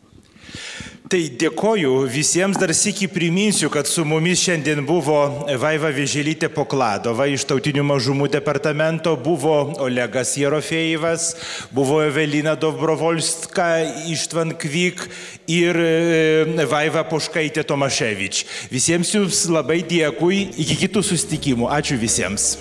Tai 1.10 1.18
dėkoju 1.34 2.06
visiems, 2.06 2.54
dar 2.54 2.70
sėki 2.70 3.08
priminsiu, 3.10 3.68
kad 3.70 3.86
su 3.86 4.04
mumis 4.06 4.38
šiandien 4.44 4.84
buvo 4.86 5.46
Vaiva 5.58 5.90
Vėželytė 5.90 6.46
Pokladova 6.54 7.26
iš 7.26 7.48
Tautinių 7.50 7.82
mažumų 7.82 8.28
departamento, 8.30 9.16
buvo 9.18 9.74
Olegas 9.82 10.36
Jerofejevas, 10.38 11.34
buvo 11.74 11.98
Evelina 12.04 12.54
Dobrovolska 12.54 13.82
iš 14.06 14.28
Tvankvyk 14.30 15.02
ir 15.50 15.82
e, 15.82 16.66
Vaiva 16.70 17.02
Poškaitė 17.10 17.66
Tomaševič. 17.66 18.44
Visiems 18.70 19.10
jums 19.16 19.48
labai 19.50 19.80
dėkui, 19.82 20.44
iki 20.62 20.78
kitų 20.84 21.02
sustikimų. 21.10 21.72
Ačiū 21.74 21.98
visiems. 21.98 22.52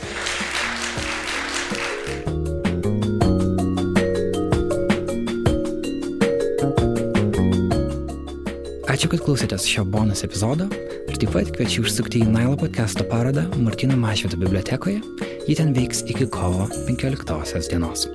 Ačiū, 9.09 9.17
kad 9.17 9.25
klausėtės 9.25 9.63
šio 9.65 9.83
bonus 9.89 10.19
epizodo 10.21 10.67
ir 10.69 11.15
taip 11.17 11.31
pat 11.33 11.47
kviečiu 11.55 11.81
užsukti 11.81 12.19
į 12.21 12.27
Nailo 12.29 12.53
podcast'o 12.61 13.07
parodą 13.09 13.47
Martino 13.57 13.97
Mašvito 13.97 14.37
bibliotekoje. 14.37 15.01
Ji 15.49 15.57
ten 15.57 15.73
veiks 15.73 16.03
iki 16.05 16.29
kovo 16.29 16.69
15 16.85 17.73
dienos. 17.73 18.05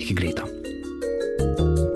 Iki 0.00 0.16
greito. 0.16 0.48
thank 1.40 1.78
you 1.78 1.89